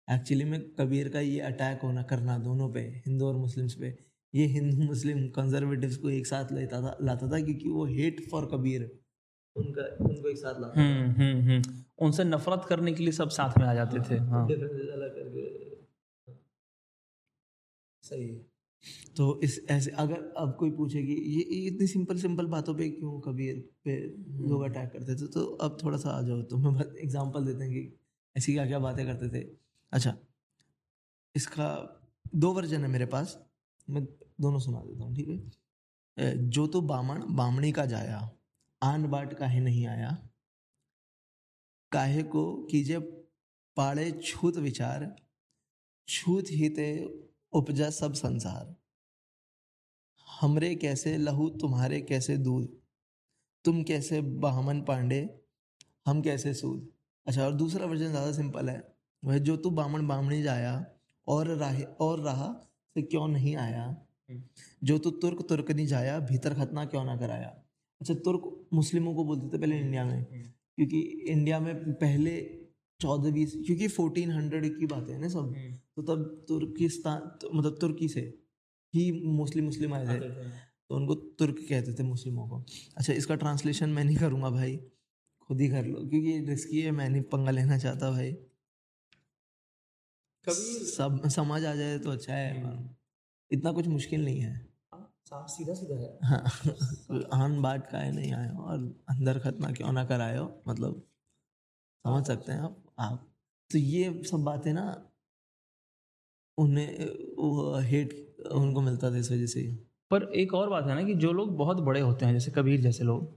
एक्चुअली 0.08 0.44
में 0.44 0.60
कबीर 0.76 1.08
का 1.08 1.20
ये 1.20 1.38
अटैक 1.42 1.80
होना 1.82 2.02
करना 2.02 2.36
दोनों 2.38 2.68
पे 2.72 2.80
हिंदू 3.06 3.26
और 3.26 3.36
मुस्लिम्स 3.36 3.74
पे. 3.74 3.96
ये 4.34 4.44
हिंदू 4.46 4.82
मुस्लिम 4.82 5.28
कंजर्वेटिव्स 5.30 5.96
को 5.96 6.10
एक 6.10 6.26
साथ 6.26 6.52
लेता 6.52 6.80
था 6.82 6.96
लाता 7.02 7.30
था 7.30 7.40
क्योंकि 7.40 7.68
वो 7.68 7.84
हेट 7.86 8.20
फॉर 8.30 8.48
कबीर 8.52 8.82
उनका 9.56 9.82
उनको 10.04 10.28
एक 10.28 10.36
साथ 10.38 10.60
लाता 10.60 10.80
हम्म 10.80 11.10
हम्म 11.12 11.40
हम्म। 11.50 11.74
उनसे 11.98 12.24
नफरत 12.24 12.64
करने 12.68 12.92
के 12.92 13.02
लिए 13.02 13.12
सब 13.12 13.28
साथ 13.30 13.58
में 13.58 13.66
आ 13.66 13.74
जाते 13.74 14.00
थे 14.10 14.18
हाँ 14.30 14.46
करके 14.48 15.44
सही 18.04 18.26
है। 18.28 18.44
तो 19.16 19.40
इस 19.44 19.60
ऐसे 19.70 19.90
अगर 19.98 20.22
अब 20.38 20.56
कोई 20.58 20.70
पूछे 20.70 21.02
कि 21.02 21.12
ये 21.12 21.40
इतनी 21.66 21.86
सिंपल 21.86 22.18
सिंपल 22.18 22.46
बातों 22.46 22.74
पे 22.74 22.88
क्यों 22.90 23.20
कभी 23.20 23.52
पे 23.84 23.96
लोग 24.48 24.62
अटैक 24.62 24.90
करते 24.92 25.14
थे? 25.16 25.26
तो 25.28 25.44
अब 25.44 25.78
थोड़ा 25.84 25.98
सा 25.98 26.10
आ 26.10 26.22
जाओ 26.22 26.42
तो 26.42 26.56
मैं 26.56 26.84
एग्जांपल 27.04 27.46
देते 27.46 27.64
हैं 27.64 27.72
कि 27.72 27.98
ऐसी 28.36 28.52
क्या 28.52 28.66
क्या 28.66 28.78
बातें 28.78 29.04
करते 29.06 29.28
थे। 29.30 29.44
अच्छा 29.92 30.16
इसका 31.34 31.68
दो 32.34 32.52
वर्जन 32.52 32.82
है 32.82 32.88
मेरे 32.88 33.06
पास 33.06 33.38
मैं 33.88 34.04
दोनों 34.40 34.58
सुना 34.60 34.80
देता 34.80 35.04
हूँ 35.04 35.14
ठीक 35.16 35.28
है? 35.28 36.48
जो 36.50 36.66
तो 36.66 36.80
बामण 36.82 37.22
बामणी 37.36 37.72
का 37.72 37.86
जाया 37.86 38.18
आन 38.82 39.06
बाट 39.10 39.34
काहे 39.34 39.60
नहीं 39.60 39.86
आया 39.86 40.16
काहे 41.92 42.22
को 42.22 42.44
कीजे 42.70 42.98
पाड़े 43.76 44.10
छूत 44.24 44.56
विचार 44.56 45.14
छूत 46.08 46.50
ही 46.50 46.68
ते 46.68 46.86
उपजा 47.54 47.90
सब 47.90 48.12
संसार। 48.14 48.74
हमरे 50.26 50.74
कैसे 50.74 51.16
लहू 51.18 51.48
तुम्हारे 51.60 52.00
कैसे 52.00 52.36
दूध? 52.38 52.68
तुम 53.64 53.82
कैसे 53.82 54.20
बामन 54.20 54.80
पांडे? 54.80 55.28
हम 56.06 56.22
कैसे 56.22 56.54
सूद? 56.54 56.88
अच्छा 57.26 57.44
और 57.44 57.52
दूसरा 57.52 57.86
वर्जन 57.86 58.10
ज़्यादा 58.10 58.32
सिंपल 58.32 58.68
है। 58.68 58.82
वह 59.22 59.38
जो 59.38 59.56
तू 59.56 59.70
बामन 59.70 60.06
बामणी 60.06 60.42
जाया 60.42 60.84
और 61.26 61.48
राहे 61.56 61.84
और 62.00 62.20
रहा 62.20 62.52
से 62.96 63.02
क्यों 63.02 63.28
नहीं 63.28 63.56
आया? 63.56 63.84
जो 64.82 64.98
तू 64.98 65.10
तुर्क 65.12 65.46
तुर्क 65.48 65.70
नहीं 65.70 65.86
जाया 65.86 66.18
भीतर 66.22 66.54
खतना 66.54 66.84
क्यों 66.84 67.04
ना 67.04 67.16
कराया? 67.16 67.48
अच्छा 68.00 68.14
तुर्क 68.14 68.68
मुस्लिमों 68.74 69.14
को 69.14 69.24
बोलते 69.24 69.48
थे 69.48 69.60
पहले 69.60 69.78
इंडिया 69.78 70.04
में 70.04 70.24
क्योंकि 70.24 71.00
इंडिया 71.28 71.60
में 71.60 71.92
पहले 71.94 72.40
चौदह 73.00 73.30
बीस 73.30 73.52
क्योंकि 73.56 73.88
फोर्टीन 73.88 74.30
हंड्रेड 74.30 74.78
की 74.78 74.86
बात 74.86 75.08
है 75.08 75.18
ना 75.20 75.28
सब। 75.28 75.54
तो 75.96 76.02
तब 76.04 76.44
तुर्किस्तान 76.48 77.20
तो, 77.40 77.50
मतलब 77.52 77.76
तुर्की 77.80 78.08
से 78.08 78.20
ही 78.94 79.10
मुस्लिम 79.26 79.64
मुस्लिम 79.64 79.94
आए 79.94 80.06
थे। 80.06 80.18
तो 80.20 80.96
उनको 80.96 81.14
तुर्क 81.14 81.56
कहते 81.68 81.94
थे 81.94 82.02
मुस्लिमों 82.02 82.48
को। 82.48 82.64
अच्छा 82.96 83.12
इसका 83.12 83.34
ट्रांसलेशन 83.36 83.90
मैं 83.90 84.04
नहीं 84.04 84.16
करूँगा 84.16 84.50
भाई 84.50 84.76
खुद 85.50 85.60
ही 85.60 85.68
कर 85.68 85.84
लो 85.84 86.00
क्योंकि 86.00 86.38
रिस्की 86.48 86.80
है 86.80 86.90
मैं 86.90 87.08
नहीं 87.08 87.22
पंगा 87.32 87.50
लेना 87.50 87.78
चाहता 87.78 88.10
भाई। 88.10 88.32
कबीर 90.46 90.84
सब 90.86 91.28
समझ 91.30 91.64
आ 91.64 91.74
जाए 91.74 91.98
तो 91.98 92.10
अच्छा 92.10 92.34
है 92.34 92.78
इतना 93.50 93.72
कुछ 93.72 93.86
मुश्किल 93.88 94.24
नहीं 94.24 94.40
है। 94.40 94.54
सीधा 95.48 95.74
सीधा 95.74 95.94
है। 95.94 96.18
हाँ 96.24 96.42
आन 97.34 97.60
बाट 97.62 97.86
का 97.90 97.98
है 97.98 98.10
नहीं 98.12 98.32
आए 98.32 98.48
हो 98.48 98.62
और 98.62 98.78
अंदर 99.10 99.38
खतना 99.38 99.70
क्यों 99.72 99.92
ना 99.92 100.04
कराए 100.04 100.36
हो 100.38 100.44
मतलब 100.68 101.02
समझ 102.04 102.26
सकते 102.26 102.52
हैं 102.52 102.60
आप। 102.60 102.82
आप 102.98 103.26
तो 103.70 103.78
ये 103.78 104.22
सब 104.24 104.44
बातें 104.44 104.72
ना 104.72 104.84
उन्हें 106.58 107.82
हेट 107.82 108.12
उनको 108.52 108.80
मिलता 108.80 109.10
था 109.10 109.16
इस 109.16 109.30
वजह 109.32 109.46
से। 109.46 109.62
पर 110.10 110.22
एक 110.36 110.54
और 110.54 110.68
बात 110.70 110.86
है 110.86 110.94
ना 110.94 111.02
कि 111.02 111.14
जो 111.16 111.32
लोग 111.32 111.56
बहुत 111.56 111.80
बड़े 111.80 112.00
होते 112.00 112.26
हैं, 112.26 112.32
जैसे 112.32 112.50
कबीर 112.50 112.80
जैसे 112.80 113.04
लोग, 113.04 113.32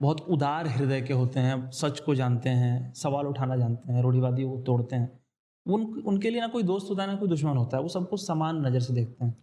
बहुत 0.00 0.20
उदार 0.28 0.66
हृदय 0.68 1.00
के 1.00 1.12
होते 1.14 1.40
हैं, 1.40 1.70
सच 1.72 2.00
को 2.00 2.14
जानते 2.14 2.50
हैं, 2.50 2.92
सवाल 2.94 3.26
उठाना 3.26 3.56
जानते 3.56 3.92
हैं 3.92 4.02
रूढ़िवादियों 4.02 4.50
को 4.50 4.62
तोड़ते 4.62 4.96
हैं, 4.96 5.20
उन, 5.66 5.82
उनके 6.02 6.30
लिए 6.30 6.40
ना 6.40 6.46
कोई 6.48 6.62
दोस्त 6.62 6.90
होता 6.90 7.02
है, 7.02 7.08
ना 7.08 7.16
कोई 7.16 7.28
दुश्मन 7.28 7.56
होता 7.56 7.76
है, 7.76 7.82
वो 7.82 7.88
सबको 7.88 8.16
समान 8.18 8.66
नज़र 8.66 8.80
से 8.80 8.94
देखते 8.94 9.24
हैं 9.24 9.36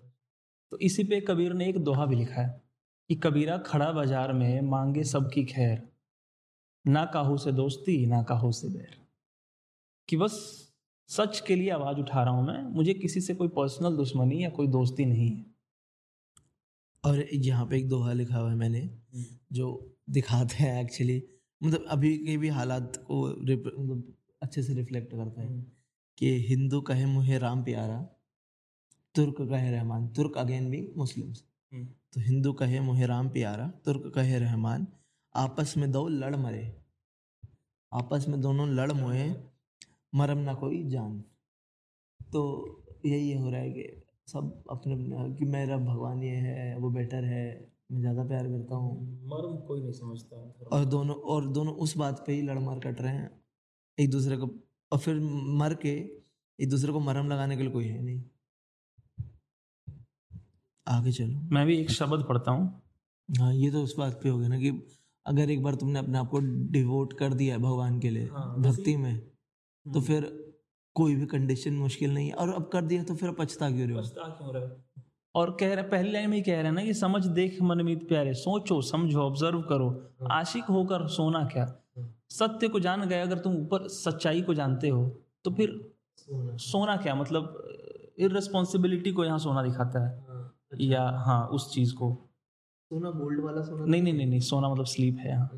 तो 0.71 0.77
इसी 0.77 1.03
पे 1.03 1.19
कबीर 1.21 1.53
ने 1.53 1.67
एक 1.67 1.77
दोहा 1.83 2.05
भी 2.05 2.15
लिखा 2.15 2.41
है 2.41 2.61
कि 3.09 3.15
कबीरा 3.15 3.57
खड़ा 3.57 3.91
बाज़ार 3.91 4.33
में 4.33 4.61
मांगे 4.61 5.03
सबकी 5.03 5.43
खैर, 5.45 5.81
ना 6.85 7.05
काहू 7.05 7.37
से 7.37 7.51
दोस्ती, 7.51 8.05
ना 8.05 8.21
काहू 8.23 8.51
से 8.51 8.67
बैर 8.69 8.97
कि 10.09 10.17
बस 10.17 10.68
सच 11.09 11.39
के 11.47 11.55
लिए 11.55 11.69
आवाज़ 11.71 11.97
उठा 11.99 12.23
रहा 12.23 12.33
हूँ 12.33 12.45
मैं 12.47 12.61
मुझे 12.73 12.93
किसी 12.93 13.21
से 13.21 13.35
कोई 13.35 13.47
पर्सनल 13.55 13.95
दुश्मनी 13.97 14.43
या 14.43 14.49
कोई 14.49 14.67
दोस्ती 14.67 15.05
नहीं 15.05 15.29
है। 15.29 15.45
और 17.03 17.25
यहाँ 17.33 17.65
पे 17.67 17.77
एक 17.77 17.87
दोहा 17.89 18.13
लिखा 18.13 18.37
हुआ 18.37 18.49
है 18.49 18.55
मैंने 18.55 18.89
जो 19.53 19.67
दिखाते 20.09 20.55
हैं 20.55 20.81
एक्चुअली 20.81 21.21
मतलब 21.61 21.85
अभी 21.89 22.17
के 22.17 22.37
भी 22.37 22.47
हालात 22.49 22.97
को 23.07 23.25
मतलब 23.27 24.13
अच्छे 24.41 24.63
से 24.63 24.73
रिफ्लेक्ट 24.73 25.11
करता 25.11 25.41
है 25.41 25.59
कि 26.17 26.29
हिंदू 26.47 26.81
कहे 26.81 27.05
मुहे 27.05 27.37
राम 27.37 27.63
प्यारा 27.63 27.99
तुर्क 29.15 29.41
कहे 29.41 29.71
रहमान 29.71 30.07
तुर्क 30.15 30.37
अगेन 30.37 30.69
भी 30.71 30.87
मुस्लिम्स 30.97 31.43
हम्म। 31.71 31.85
तो 32.13 32.21
हिंदू 32.21 32.53
कहे 32.53 32.79
मुहे 32.79 33.05
राम 33.07 33.29
प्यारा 33.29 33.67
तुर्क 33.85 34.11
कहे 34.15 34.39
रहमान 34.39 34.87
आपस 35.35 35.73
में 35.77 35.91
दो 35.91 36.07
लड़ 36.07 36.35
मरे। 36.35 36.65
आपस 37.91 38.25
में 38.29 38.39
दोनों 38.41 38.67
लड़ 38.69 38.91
मोए 38.91 39.29
मरम 40.13 40.37
ना 40.37 40.53
कोई 40.53 40.83
जान। 40.89 41.23
तो 42.19 42.41
यही 43.05 43.33
हो 43.33 43.49
रहा 43.49 43.61
है 43.61 43.71
कि 43.71 44.03
सब 44.27 44.63
अपने 44.69 44.93
अपने 44.93 45.33
कि 45.35 45.45
मेरा 45.45 45.77
भगवान 45.77 46.23
ये 46.23 46.35
है 46.37 46.77
वो 46.77 46.89
बेटर 46.89 47.23
है 47.23 47.45
मैं 47.91 47.99
ज़्यादा 48.01 48.23
प्यार 48.23 48.47
करता 48.47 48.75
हूँ। 48.75 48.91
मर्म 49.27 49.55
कोई 49.57 49.81
नहीं 49.81 49.91
समझता। 49.91 50.37
और 50.71 50.85
दोनों 50.85 51.15
और 51.15 51.47
दोनों 51.47 51.73
उस 51.73 51.97
बात 51.97 52.23
पे 52.27 52.33
ही 52.33 52.41
लड़ 52.41 52.57
मार 52.59 52.79
कट 52.79 53.01
रहे 53.01 53.13
हैं। 53.13 53.29
एक 53.97 54.09
दूसरे 54.11 54.37
को 54.37 54.49
और 54.91 54.99
फिर 54.99 55.19
मर 55.59 55.73
के 55.73 55.93
एक 56.59 56.69
दूसरे 56.69 56.91
को 56.91 56.99
मरम 56.99 57.29
लगाने 57.29 57.57
के 57.57 57.63
लिए 57.63 57.71
कोई 57.71 57.85
है 57.85 58.01
नहीं। 58.01 58.23
आगे 60.87 61.11
चलो। 61.11 61.39
मैं 61.51 61.65
भी 61.65 61.77
एक 61.77 61.91
शब्द 61.91 62.25
पढ़ता 62.29 62.51
हूँ। 62.51 62.81
हाँ 63.29 63.53
ये 63.53 63.71
तो 63.71 63.83
उस 63.83 63.95
बात 63.97 64.19
पे 64.23 64.29
हो 64.29 64.37
गया 64.37 64.47
ना 64.47 64.57
कि 64.59 64.69
अगर 65.25 65.49
एक 65.51 65.63
बार 65.63 65.75
तुमने 65.75 65.99
अपने 65.99 66.17
आप 66.17 66.29
को 66.29 66.39
डिवोट 66.71 67.13
कर 67.13 67.33
दिया 67.33 67.55
है 67.55 67.61
भगवान 67.61 67.99
के 67.99 68.09
लिए 68.09 68.27
हाँ, 68.27 68.55
भक्ति 68.61 68.95
में। 68.97 69.28
तो 69.89 70.01
फिर 70.01 70.25
कोई 70.95 71.15
भी 71.15 71.25
कंडीशन 71.25 71.73
मुश्किल 71.73 72.13
नहीं 72.13 72.27
है। 72.27 72.33
और 72.33 72.53
अब 72.53 72.69
कर 72.73 72.81
दिया 72.81 73.03
तो 73.03 73.15
फिर 73.15 73.31
पछता 73.31 73.69
क्यों 73.69 73.87
रहे 73.87 73.95
हो? 73.95 74.01
पछता 74.01 74.27
क्यों 74.29 74.53
रहे 74.55 74.69
और 75.35 75.51
कह 75.59 75.73
रहे 75.73 75.83
पहली 75.83 76.11
लाइन 76.11 76.29
में 76.29 76.35
ही 76.37 76.41
कह 76.43 76.55
रहे 76.55 76.63
हैं 76.63 76.71
ना 76.71 76.83
कि 76.83 76.93
समझ 76.93 77.25
देख 77.27 77.61
मनमीत 77.61 78.07
प्यारे। 78.07 78.33
सोचो 78.33 78.81
समझो 78.81 79.19
ऑब्ज़र्व 79.21 79.61
करो। 79.61 79.89
आशिक 80.31 80.63
होकर 80.69 81.07
सोना 81.07 81.43
क्या? 81.53 81.65
सत्य 82.29 82.67
को 82.67 82.79
जान 82.79 83.07
गए 83.09 83.19
अगर 83.19 83.39
तुम 83.39 83.55
ऊपर 83.57 83.87
सच्चाई 83.87 84.41
को 84.41 84.53
जानते 84.53 84.89
हो 84.89 85.07
तो 85.45 85.51
फिर 85.51 85.69
सोना। 86.27 86.95
क्या? 86.97 87.15
मतलब 87.15 88.13
इररिस्पॉन्सिबिलिटी 88.19 89.11
को 89.11 89.25
यहाँ 89.25 89.39
सोना 89.39 89.63
दिखाता 89.63 90.07
है। 90.07 90.17
अच्छा। 90.17 90.77
या 90.85 91.03
हाँ 91.25 91.45
उस 91.47 91.73
चीज़ 91.73 91.93
को। 91.95 92.11
सोना 92.91 93.09
गोल्ड 93.11 93.43
वाला 93.43 93.61
सोना 93.61 93.85
नहीं 93.85 94.01
नहीं 94.01 94.13
नहीं 94.13 94.27
नहीं 94.27 94.39
सोना 94.39 94.69
मतलब 94.69 94.85
स्लीप 94.85 95.17
है 95.19 95.29
यहाँ। 95.29 95.49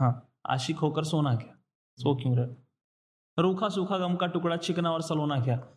हाँ 0.00 0.12
आशिक 0.46 0.76
होकर 0.78 1.04
सोना 1.04 1.34
क्या? 1.34 1.54
सो 1.98 2.14
क्यों 2.14 2.36
रहे 2.36 2.46
रूखा 3.38 3.68
सूखा 3.68 3.98
गम 3.98 4.16
का 4.16 4.26
टुकड़ा 4.26 4.56
चिकना 4.56 4.90
और 4.90 5.02
सलोना 5.02 5.40
क्या? 5.40 5.68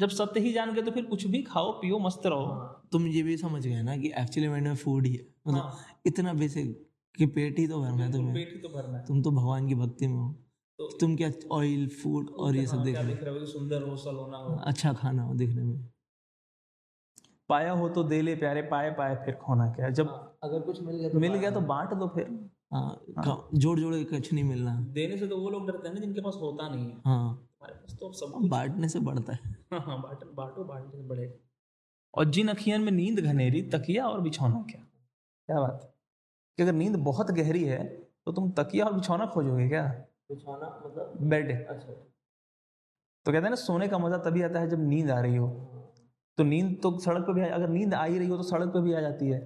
जब 0.00 0.08
सत्य 0.08 0.40
ही 0.40 0.52
जान 0.52 0.74
गए 0.74 0.82
तो 0.82 0.90
फिर 0.90 1.04
कुछ 1.04 1.26
भी 1.26 1.42
खाओ 1.42 1.72
पियो 1.72 1.98
मस्त 1.98 2.26
रहो। 2.26 2.46
तुम 2.92 3.06
ये 3.06 3.22
भी 3.22 3.36
समझ 3.36 3.66
गए 3.66 3.82
ना 3.82 3.96
कि 3.96 4.12
एक्चुअली 4.18 4.48
मैंने 4.48 4.74
फ़ूड 4.74 5.06
ही 5.06 5.14
है। 5.14 5.26
मतलब 5.48 5.60
हाँ, 5.60 5.78
इतना 6.06 6.32
बेसिक 6.32 6.90
कि 7.16 7.26
पेट 7.26 7.58
ही 7.58 7.68
तो 7.68 7.80
भरना 7.80 8.04
है 8.04 8.12
तुम्हें। 8.12 8.34
पेट 8.34 8.52
ही 8.52 8.58
तो 8.60 8.68
भरना 8.68 8.98
है। 8.98 9.04
तुम 9.06 9.22
तो 9.22 9.30
भगवान 9.30 9.68
की 9.68 9.74
भक्ति 9.74 10.06
में 10.06 10.18
हो। 10.18 10.32
तो 10.78 10.98
तुम 11.00 11.16
क्या 11.16 11.30
ऑयल 11.52 11.88
फ़ूड 11.88 12.30
और 12.30 12.56
ये 12.56 12.66
सब 12.66 12.76
हाँ, 12.76 12.84
देख 12.84 12.96
रहे 12.96 13.38
हो? 13.38 13.46
सुंदर 13.46 13.82
हो 13.82 13.96
सलोना 13.96 14.36
हो। 14.36 14.44
हो 14.44 14.56
अच्छा 14.56 14.92
खाना 14.92 15.22
हो 15.22 15.34
देखने 15.34 15.62
में। 15.62 15.88
पाया 17.48 17.72
हो 17.72 17.88
तो 17.88 18.02
दे 18.02 18.22
ले 18.22 18.36
प्यारे 18.36 18.62
पाए 18.62 18.90
पाए 18.90 19.16
फिर 19.16 19.34
खोना 19.34 19.70
क्या? 19.70 19.90
जब 19.90 20.29
अगर 20.42 20.60
कुछ 20.60 20.80
मिल 20.82 20.96
गया 20.96 21.08
तो 21.08 21.18
मिल 21.20 21.34
गया 21.34 21.50
तो 21.50 21.60
बांट 21.60 21.94
दो 21.94 22.08
फिर। 22.08 22.50
हाँ 22.72 23.48
जोड़ 23.54 23.78
जोड़ 23.80 23.94
के 23.94 24.04
कुछ 24.04 24.32
नहीं 24.32 24.44
मिलना। 24.44 24.74
देने 24.80 25.16
से 25.16 25.26
तो 25.26 25.38
वो 25.38 25.50
लोग 25.50 25.66
डरते 25.66 25.88
हैं 25.88 25.94
ना 25.94 26.00
जिनके 26.00 26.20
पास 26.20 26.36
होता 26.40 26.68
नहीं 26.68 26.84
है। 26.84 26.96
हाँ। 27.04 27.30
हमारे 27.30 27.74
पास 27.74 27.96
तो 28.00 28.12
सब 28.12 28.48
बांटने 28.48 28.88
से 28.88 29.00
बढ़ता 29.00 29.32
है। 29.32 29.38
हाँ 29.72 29.80
हाँ 29.80 30.02
बांट 30.02 30.24
बांटो 30.34 30.64
बांटने 30.64 31.02
से 31.02 31.08
बढ़ेगा। 31.08 31.34
और 32.14 32.24
जिन 32.24 32.48
अखियन 32.48 32.80
में 32.80 32.92
नींद 32.92 33.20
घनेरी 33.20 33.62
तकिया 33.62 34.06
और 34.06 34.20
बिछौना 34.20 34.62
क्या? 34.70 34.80
क्या 35.46 35.60
बात 35.60 35.80
है? 35.82 35.94
कि 36.56 36.62
अगर 36.62 36.72
नींद 36.72 36.96
बहुत 36.96 37.30
गहरी 37.30 37.64
है 37.64 37.84
तो 38.24 38.32
तुम 38.32 38.50
तकिया 38.50 38.84
और 38.84 38.92
बिछौना 38.92 39.26
खोजोगे 39.26 39.68
क्या? 39.68 39.86
बिछाना 40.30 40.82
मतलब 40.86 41.16
बेड। 41.20 41.66
अच्छा। 41.68 41.92
तो 43.26 43.32
कहते 43.32 43.42
हैं 43.42 43.50
ना 43.50 43.56
सोने 43.56 43.88
का 43.88 43.98
मज़ा 43.98 44.18
तभी 44.18 44.42
आता 44.42 44.60
है 44.60 44.68
जब 44.70 44.88
नींद 44.88 45.10
आ 45.10 45.20
रही 45.20 45.36
हो। 45.36 45.48
तो 46.38 46.44
नींद 46.44 46.80
तो 46.82 46.98
सड़क 46.98 47.22
पे 47.22 47.32
भी 47.34 47.40
आ- 47.40 47.54
अगर 47.54 47.68
नींद 47.68 47.94
आ 47.94 48.04
ही 48.04 48.18
रही 48.18 48.28
हो 48.28 48.36
तो 48.36 48.42
सड़क 48.42 48.68
पे 48.68 48.80
भी 48.80 48.92
आ 48.92 49.00
जाती 49.00 49.28
है। 49.28 49.40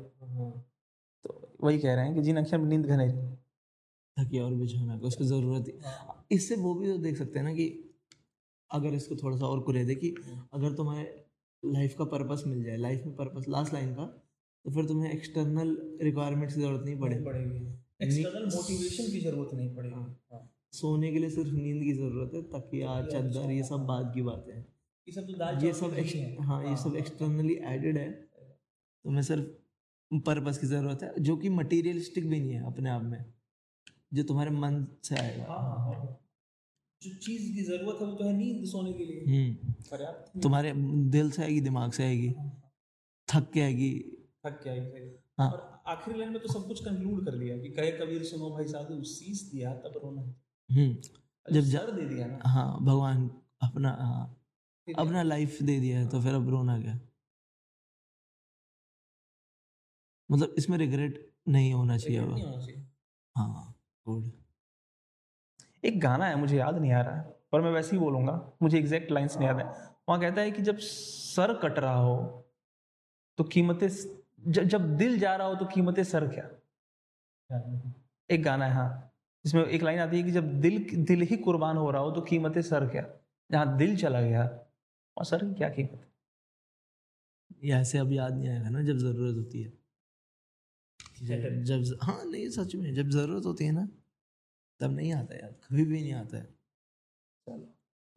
वही 1.60 1.78
कह 1.78 1.94
रहे 1.94 2.04
हैं 2.06 2.14
कि 2.14 2.22
जिन 2.22 2.36
अखियन 2.36 2.60
में 2.60 2.68
नींद 2.68 2.86
घनेरी 2.86 3.12
तकिया 4.16 4.44
और 4.44 4.54
बिछाना 4.54 4.98
का 4.98 5.06
उसको 5.06 5.24
ज़रूरत 5.24 5.68
है 5.68 5.92
इससे 6.32 6.56
वो 6.56 6.74
भी 6.74 6.86
तो 6.86 6.96
देख 6.98 7.16
सकते 7.16 7.38
हैं 7.38 7.46
ना 7.46 7.52
कि 7.54 7.66
अगर 8.70 8.94
इसको 8.94 9.16
थोड़ा 9.16 9.36
सा 9.36 9.46
और 9.46 9.60
कुरे 9.60 9.84
दे 9.84 9.94
कि 9.94 10.14
अगर 10.52 10.72
तुम्हें 10.72 11.04
लाइफ 11.62 11.94
का 11.98 12.04
पर्पस 12.04 12.42
मिल 12.46 12.62
जाए 12.64 12.76
लाइफ 12.76 13.04
में 13.06 13.14
पर्पस 13.16 13.44
लास्ट 13.48 13.72
लाइन 13.72 13.94
का 13.94 14.04
तो 14.64 14.70
फिर 14.70 14.86
तुम्हें 14.86 15.10
एक्सटर्नल 15.12 15.76
रिक्वायरमेंट्स 16.02 16.54
की 16.54 16.60
ज़रूरत 16.60 16.84
नहीं 16.84 16.98
पड़ेगी। 17.00 17.24
पड़ेगी। 17.24 17.66
एक्सटर्नल 18.02 18.44
मोटिवेशन 18.46 19.10
की 19.12 19.20
ज़रूरत 19.20 19.54
नहीं 19.54 19.74
पड़ेगी। 19.74 19.94
हाँ। 19.94 20.50
सोने 20.72 21.12
के 21.12 21.18
लिए 21.18 21.30
सिर्फ़ 21.30 21.50
नींद 21.50 21.82
की 21.82 21.92
ज़रूरत 21.92 22.34
है 22.34 22.42
तकिया 22.50 23.00
चादर 23.06 23.50
ये 23.50 23.62
सब 23.62 23.84
बाद 23.86 24.12
की 24.14 24.22
बातें 24.22 24.52
हैं। 24.52 24.66
ये 25.08 25.12
सब 25.12 25.26
तो 25.26 25.66
ये 25.66 25.72
सब 25.72 25.94
हैं। 25.94 26.44
हाँ 26.46 26.64
ये 26.68 26.76
सब 26.76 26.96
एक्सटर्नली 26.96 27.54
एडेड 27.64 27.98
है। 27.98 28.10
तुम्हें 28.10 29.22
सिर्फ़ 29.22 29.46
पर्पस 30.20 30.58
की 30.58 30.66
ज़रूरत 30.66 31.02
है 31.02 31.12
जो 31.18 31.36
कि 31.36 31.48
मटेरियलिस्टिक 31.48 32.28
भी 32.30 32.40
नहीं 32.40 32.52
है 32.52 32.66
अपने 32.66 32.90
आप 32.90 33.02
में 33.02 33.24
जो 34.14 34.22
तुम्हारे 34.22 34.50
मन 34.50 34.86
से 35.04 35.16
आएगा। 35.16 35.44
हाँ, 35.44 35.76
हाँ। 35.78 36.20
जो 37.02 37.10
चीज़ 37.16 37.52
की 37.54 37.62
ज़रूरत 37.62 37.98
है 38.00 38.06
वो 38.06 38.12
तो 38.14 38.24
है 38.24 38.32
नींद 38.32 38.64
सोने 38.66 38.92
के 38.92 39.04
लिए। 39.04 39.24
हम्म। 39.26 39.72
पर्याप्त 39.90 40.40
तुम्हारे 40.42 40.72
दिल 41.10 41.30
से 41.30 41.42
आएगी 41.42 41.60
दिमाग 41.60 41.92
से 41.92 42.04
आएगी 42.04 42.30
थक 43.28 43.50
के 43.54 43.60
आएगी। 43.60 43.90
थक 44.46 44.66
है 44.66 44.90
सही। 44.90 45.10
हाँ। 45.38 45.50
और 45.50 45.82
आखिरी 45.86 46.18
लाइन 46.18 46.32
में 46.32 46.42
तो 46.42 46.52
सब 46.52 46.66
कुछ 46.68 46.84
कंक्लूड 46.84 47.24
कर 47.24 47.38
दिया 47.38 47.56
कि 47.58 47.68
कहे 47.70 47.90
कबीर 47.92 48.22
सुनो 48.24 48.50
भाई 48.50 48.64
साधु 48.64 49.02
शीश 49.04 49.42
दिया 49.52 49.74
तब 49.74 50.00
रोना 50.04 50.22
हम्म। 50.70 51.54
जब 51.54 51.60
जर 51.60 51.90
दे 51.90 52.04
दिया 52.14 52.26
ना। 52.26 52.38
हाँ 52.46 52.78
भगवान 52.82 53.30
अपना 53.62 53.90
हाँ 54.00 54.40
अपना 54.98 55.22
लाइफ 55.22 55.62
दे 55.62 55.78
दिया 55.80 55.98
है 56.00 56.08
तो 56.08 56.20
फिर 56.22 56.34
अब 56.34 56.48
रोना 56.48 56.80
क्या? 56.80 56.98
मतलब 60.30 60.54
इसमें 60.58 60.78
रिग्रेट 60.78 61.32
नहीं 61.48 61.72
होना 61.74 61.98
चाहिए 61.98 62.20
हाँ 63.36 63.74
गुड 64.06 64.30
एक 65.84 66.00
गाना 66.00 66.26
है 66.26 66.36
मुझे 66.36 66.56
याद 66.56 66.78
नहीं 66.78 66.92
आ 66.92 67.00
रहा 67.00 67.16
है 67.16 67.22
पर 67.52 67.60
मैं 67.60 67.70
वैसे 67.70 67.96
ही 67.96 67.98
बोलूँगा 67.98 68.32
मुझे 68.62 68.78
एग्जैक्ट 68.78 69.10
लाइंस 69.12 69.36
नहीं 69.36 69.46
याद 69.48 69.58
है। 69.58 69.64
वहाँ 70.08 70.20
कहता 70.20 70.40
है 70.40 70.50
कि 70.50 70.62
जब 70.62 70.78
सर 70.78 71.54
कट 71.62 71.78
रहा 71.78 71.96
हो 71.96 72.16
तो 73.38 73.44
कीमतें 73.44 73.88
जब 73.88 74.64
जब 74.64 74.96
दिल 74.96 75.18
जा 75.18 75.34
रहा 75.36 75.46
हो 75.46 75.54
तो 75.54 75.66
कीमतें 75.66 76.02
सर 76.04 76.26
क्या? 76.28 76.48
एक 78.30 78.42
गाना 78.42 78.66
है 78.66 78.74
हाँ 78.74 79.10
जिसमें 79.44 79.64
एक 79.64 79.82
लाइन 79.82 79.98
आती 80.00 80.16
है 80.16 80.22
कि 80.22 80.30
जब 80.30 80.52
दिल 80.60 80.78
दिल 81.04 81.22
ही 81.22 81.36
कुर्बान 81.36 81.76
हो 81.76 81.90
रहा 81.90 82.02
हो 82.02 82.10
तो 82.10 82.20
कीमतें 82.22 82.60
सर 82.62 82.86
क्या? 82.88 83.02
जहाँ 83.50 83.76
दिल 83.76 83.96
चला 83.96 84.20
गया 84.20 84.42
वहाँ 84.44 85.24
सर 85.24 85.44
की 85.44 85.54
क्या 85.54 85.68
कीमत 85.68 85.90
है? 85.92 86.08
ये 87.64 87.72
ऐसे 87.74 87.98
अब 87.98 88.12
याद 88.12 88.34
नहीं 88.36 88.48
आएगा 88.48 88.68
ना 88.68 88.82
जब 88.82 88.96
ज़रूरत 88.96 89.36
होती 89.36 89.62
है। 89.62 89.72
जब 91.64 91.98
हाँ 92.02 92.24
नहीं 92.24 92.48
सच 92.50 92.74
में 92.74 92.94
जब 92.94 93.08
ज़रूरत 93.08 93.46
होती 93.46 93.64
है 93.64 93.72
ना 93.72 93.88
तब 94.80 94.92
नहीं 94.92 95.12
आता 95.12 95.34
यार 95.34 95.50
कभी 95.68 95.84
भी 95.84 96.00
नहीं 96.02 96.12
आता 96.12 96.36
है। 96.38 96.44
चलो 97.46 97.66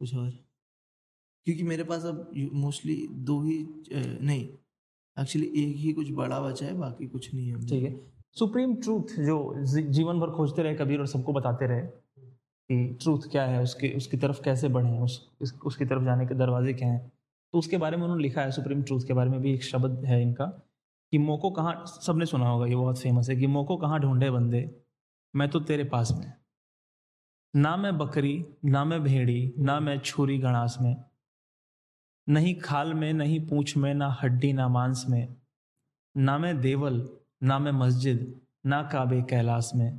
कुछ 0.00 0.14
और? 0.14 0.30
क्योंकि 1.46 1.62
मेरे 1.62 1.84
पास 1.84 2.04
अब 2.04 2.30
मोस्टली 2.54 2.96
दो 3.10 3.40
ही 3.42 3.58
नहीं 3.94 4.42
एक्चुअली 5.16 5.46
एक 5.46 5.76
ही 5.76 5.92
कुछ 5.92 6.10
बड़ा 6.12 6.40
बचा 6.40 6.66
है 6.66 6.74
बाकी 6.74 7.06
कुछ 7.06 7.34
नहीं 7.34 7.48
है। 7.48 7.66
ठीक 7.66 7.84
है। 7.84 8.00
सुप्रीम 8.36 8.74
ट्रूथ 8.74 9.14
जो 9.20 9.38
जीवन 9.66 10.20
भर 10.20 10.30
खोजते 10.30 10.62
रहे 10.62 10.74
कबीर 10.74 11.00
और 11.00 11.06
सबको 11.06 11.32
बताते 11.32 11.66
रहे 11.66 11.80
कि 12.70 12.98
ट्रूथ 13.02 13.30
क्या 13.30 13.44
है 13.46 13.62
उसके 13.62 13.88
उसकी 13.96 14.16
तरफ़ 14.16 14.42
कैसे 14.42 14.68
बढ़े 14.68 14.98
उस, 14.98 15.28
उस 15.40 15.54
उसकी 15.64 15.84
तरफ़ 15.84 16.04
जाने 16.04 16.26
के 16.26 16.34
दरवाजे 16.34 16.72
क्या 16.74 16.88
हैं 16.88 17.12
तो 17.54 17.58
उसके 17.58 17.76
बारे 17.76 17.96
में 17.96 18.04
उन्होंने 18.04 18.22
लिखा 18.22 18.42
है 18.42 18.50
सुप्रीम 18.50 18.82
ट्रूथ 18.82 19.06
के 19.06 19.12
बारे 19.12 19.30
में 19.30 19.40
भी 19.40 19.54
एक 19.54 19.62
शब्द 19.64 20.04
है 20.04 20.22
इनका। 20.22 20.67
कि 21.12 21.18
मोको 21.18 21.50
कहाँ, 21.50 21.84
सबने 21.86 22.26
सुना 22.26 22.48
होगा, 22.48 22.66
ये 22.66 22.76
बहुत 22.76 22.98
फ़ेमस 22.98 23.30
है 23.30 23.36
कि 23.36 23.46
मोको 23.46 23.76
कहाँ 23.76 24.00
ढूंढे 24.00 24.30
बंदे? 24.30 24.80
मैं 25.36 25.48
तो 25.48 25.60
तेरे 25.60 25.84
पास 25.84 26.12
में। 26.18 26.32
ना 27.56 27.76
मैं 27.76 27.98
बकरी, 27.98 28.46
ना 28.64 28.84
मैं 28.84 29.02
भेड़ी, 29.02 29.54
ना 29.58 29.80
मैं 29.80 29.98
छुरी 29.98 30.38
गणास 30.38 30.78
में 30.80 31.04
नहीं 32.28 32.54
खाल 32.54 32.94
में 32.94 33.12
नहीं 33.12 33.46
पूंछ 33.46 33.76
में, 33.76 33.94
ना 33.94 34.18
हड्डी, 34.22 34.52
ना 34.52 34.68
मांस 34.68 35.06
में, 35.08 35.36
ना 36.16 36.38
मैं 36.38 36.60
देवल, 36.60 37.08
ना 37.42 37.58
मैं 37.58 37.72
मस्जिद, 37.72 38.40
ना 38.66 38.82
काबे 38.82 39.22
कैलाश 39.22 39.72
में, 39.74 39.98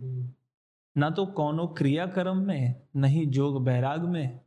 ना 0.98 1.10
तो 1.10 1.26
कौनो 1.26 1.68
क्रियाक्रम 1.68 2.38
में 2.38 2.82
नहीं 2.96 3.28
जोग 3.28 3.66
बैराग 3.66 4.06
में, 4.06 4.40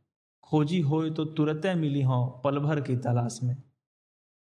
खोजी 0.43 0.79
होए 0.81 1.09
तो 1.09 1.25
तुरत 1.25 1.65
मिली 1.65 2.01
हो 2.01 2.41
पल 2.43 2.59
भर 2.59 2.81
की 2.81 2.95
तलाश 2.95 3.39
में। 3.43 3.63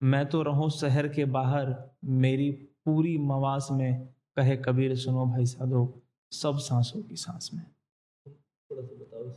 मैं 0.03 0.25
तो 0.27 0.43
रहूँ 0.43 0.71
शहर 0.71 1.09
के 1.09 1.25
बाहर 1.25 1.75
मेरी 2.05 2.51
पूरी 2.85 3.19
मवास 3.19 3.69
में 3.73 4.09
कहे 4.37 4.57
कबीर 4.57 4.97
सुनो 4.97 5.27
भाई 5.27 5.47
साधो 5.47 6.03
सब 6.33 6.59
सांसों 6.59 7.03
की 7.03 7.17
सांस 7.17 7.51
में। 7.55 7.65
थोड़ा 8.71 8.83
सा 8.83 8.95
बताओ 8.95 9.33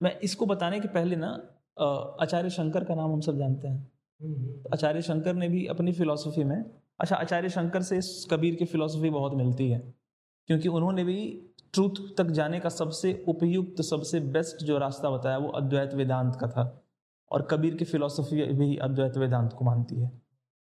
मैं 0.00 0.18
इसको 0.20 0.46
बताने 0.46 0.80
के 0.80 0.88
पहले 0.88 1.16
ना 1.16 1.28
आचार्य 2.22 2.50
शंकर 2.50 2.84
का 2.84 2.94
नाम 2.94 3.12
हम 3.12 3.20
सब 3.20 3.38
जानते 3.38 3.68
हैं। 3.68 3.82
तो 4.20 4.70
आचार्य 4.72 5.02
शंकर 5.02 5.34
ने 5.34 5.48
भी 5.48 5.66
अपनी 5.66 5.92
फिलॉसफी 5.92 6.44
में 6.44 6.64
अच्छा 7.00 7.16
आचार्य 7.16 7.48
शंकर 7.48 7.82
से 7.82 8.00
कबीर 8.30 8.54
की 8.54 8.64
फिलॉसफी 8.64 9.10
बहुत 9.10 9.34
मिलती 9.34 9.70
है 9.70 9.78
क्योंकि 10.48 10.68
उन्होंने 10.68 11.04
भी 11.04 11.18
ट्रूथ 11.72 12.16
तक 12.18 12.30
जाने 12.30 12.60
का 12.60 12.68
सबसे 12.68 13.24
उपयुक्त 13.28 13.82
सबसे 13.82 14.20
बेस्ट 14.20 14.64
जो 14.64 14.78
रास्ता 14.78 15.10
बताया 15.10 15.38
वो 15.38 15.48
अद्वैत 15.48 15.94
वेदांत 15.94 16.36
का 16.40 16.48
था। 16.48 16.82
और 17.30 17.46
कबीर 17.50 17.74
की 17.74 17.84
फिलोसफी 17.84 18.42
भी 18.54 18.76
अद्वैत 18.76 19.16
वेदांत 19.16 19.52
को 19.52 19.64
मानती 19.64 20.00
है। 20.00 20.22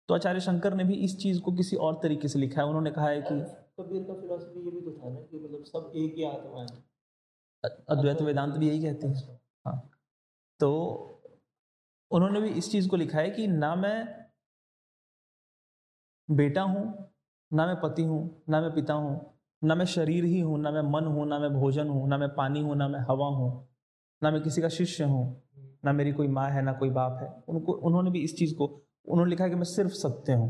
तो 0.08 0.14
आचार्य 0.14 0.40
शंकर 0.40 0.74
ने 0.74 0.84
भी 0.84 0.94
इस 0.94 1.18
चीज़ 1.18 1.40
को 1.40 1.52
किसी 1.52 1.76
और 1.76 2.00
तरीके 2.02 2.28
से 2.28 2.38
लिखा 2.38 2.60
है। 2.62 2.66
उन्होंने 2.66 2.90
कहा 2.90 3.08
है 3.08 3.22
कि 3.22 3.40
कबीर 3.80 4.02
का 4.02 4.14
फिलोसफी 4.14 4.64
ये 4.64 4.70
भी 4.70 4.80
तो 4.80 4.92
था 4.92 5.08
ना 5.08 5.20
कि 5.20 5.38
मतलब 5.38 5.64
सब 5.64 5.92
एक 5.96 6.14
ही 6.14 6.24
आत्मा 6.24 6.60
है। 6.60 6.84
अद्वैत 7.88 8.22
वेदांत 8.22 8.54
भी 8.54 8.68
यही 8.68 8.82
कहती 8.82 9.06
है। 9.06 9.40
हाँ। 9.66 9.90
तो 10.60 10.70
उन्होंने 12.10 12.40
भी 12.40 12.48
इस 12.48 12.70
चीज़ 12.72 12.88
को 12.88 12.96
लिखा 12.96 13.18
है 13.18 13.30
कि 13.30 13.46
ना 13.46 13.74
मैं 13.74 14.26
बेटा 16.30 16.62
हूँ 16.62 17.12
ना 17.52 17.66
मैं 17.66 17.80
पति 17.80 18.02
हूँ 18.02 18.42
ना 18.48 18.60
मैं 18.60 18.74
पिता 18.74 18.94
हूँ 18.94 19.38
ना 19.64 19.74
मैं 19.74 19.84
शरीर 19.84 20.24
ही 20.24 20.40
हूँ 20.40 20.60
ना 20.60 20.70
मैं 20.70 20.82
मन 20.82 21.04
हूँ 21.04 21.26
ना 21.28 21.38
मैं 21.38 21.50
भोजन 21.50 21.88
हूँ 21.88 22.08
ना 22.08 22.18
मैं 22.18 22.28
पानी 22.28 22.60
हूँ 22.60 22.76
ना 22.76 22.88
मैं 22.88 23.00
हवा 23.00 23.26
हूँ 23.26 23.68
ना 24.22 24.30
मैं 24.30 24.42
किसी 24.42 24.62
का 24.62 24.68
शिष्य 24.68 25.04
हूँ। 25.04 25.45
ना 25.86 25.92
मेरी 25.92 26.12
कोई 26.12 26.28
माँ 26.30 26.48
है 26.50 26.62
ना 26.62 26.72
कोई 26.74 26.90
बाप 26.92 27.18
है। 27.22 27.28
उनको 27.48 27.72
उन्होंने 27.88 28.10
भी 28.10 28.20
इस 28.20 28.36
चीज़ 28.38 28.54
को 28.54 28.66
उन्होंने 29.08 29.30
लिखा 29.30 29.44
है 29.44 29.50
कि 29.50 29.56
मैं 29.56 29.64
सिर्फ़ 29.66 29.92
सत्य 29.94 30.32
हूँ। 30.32 30.48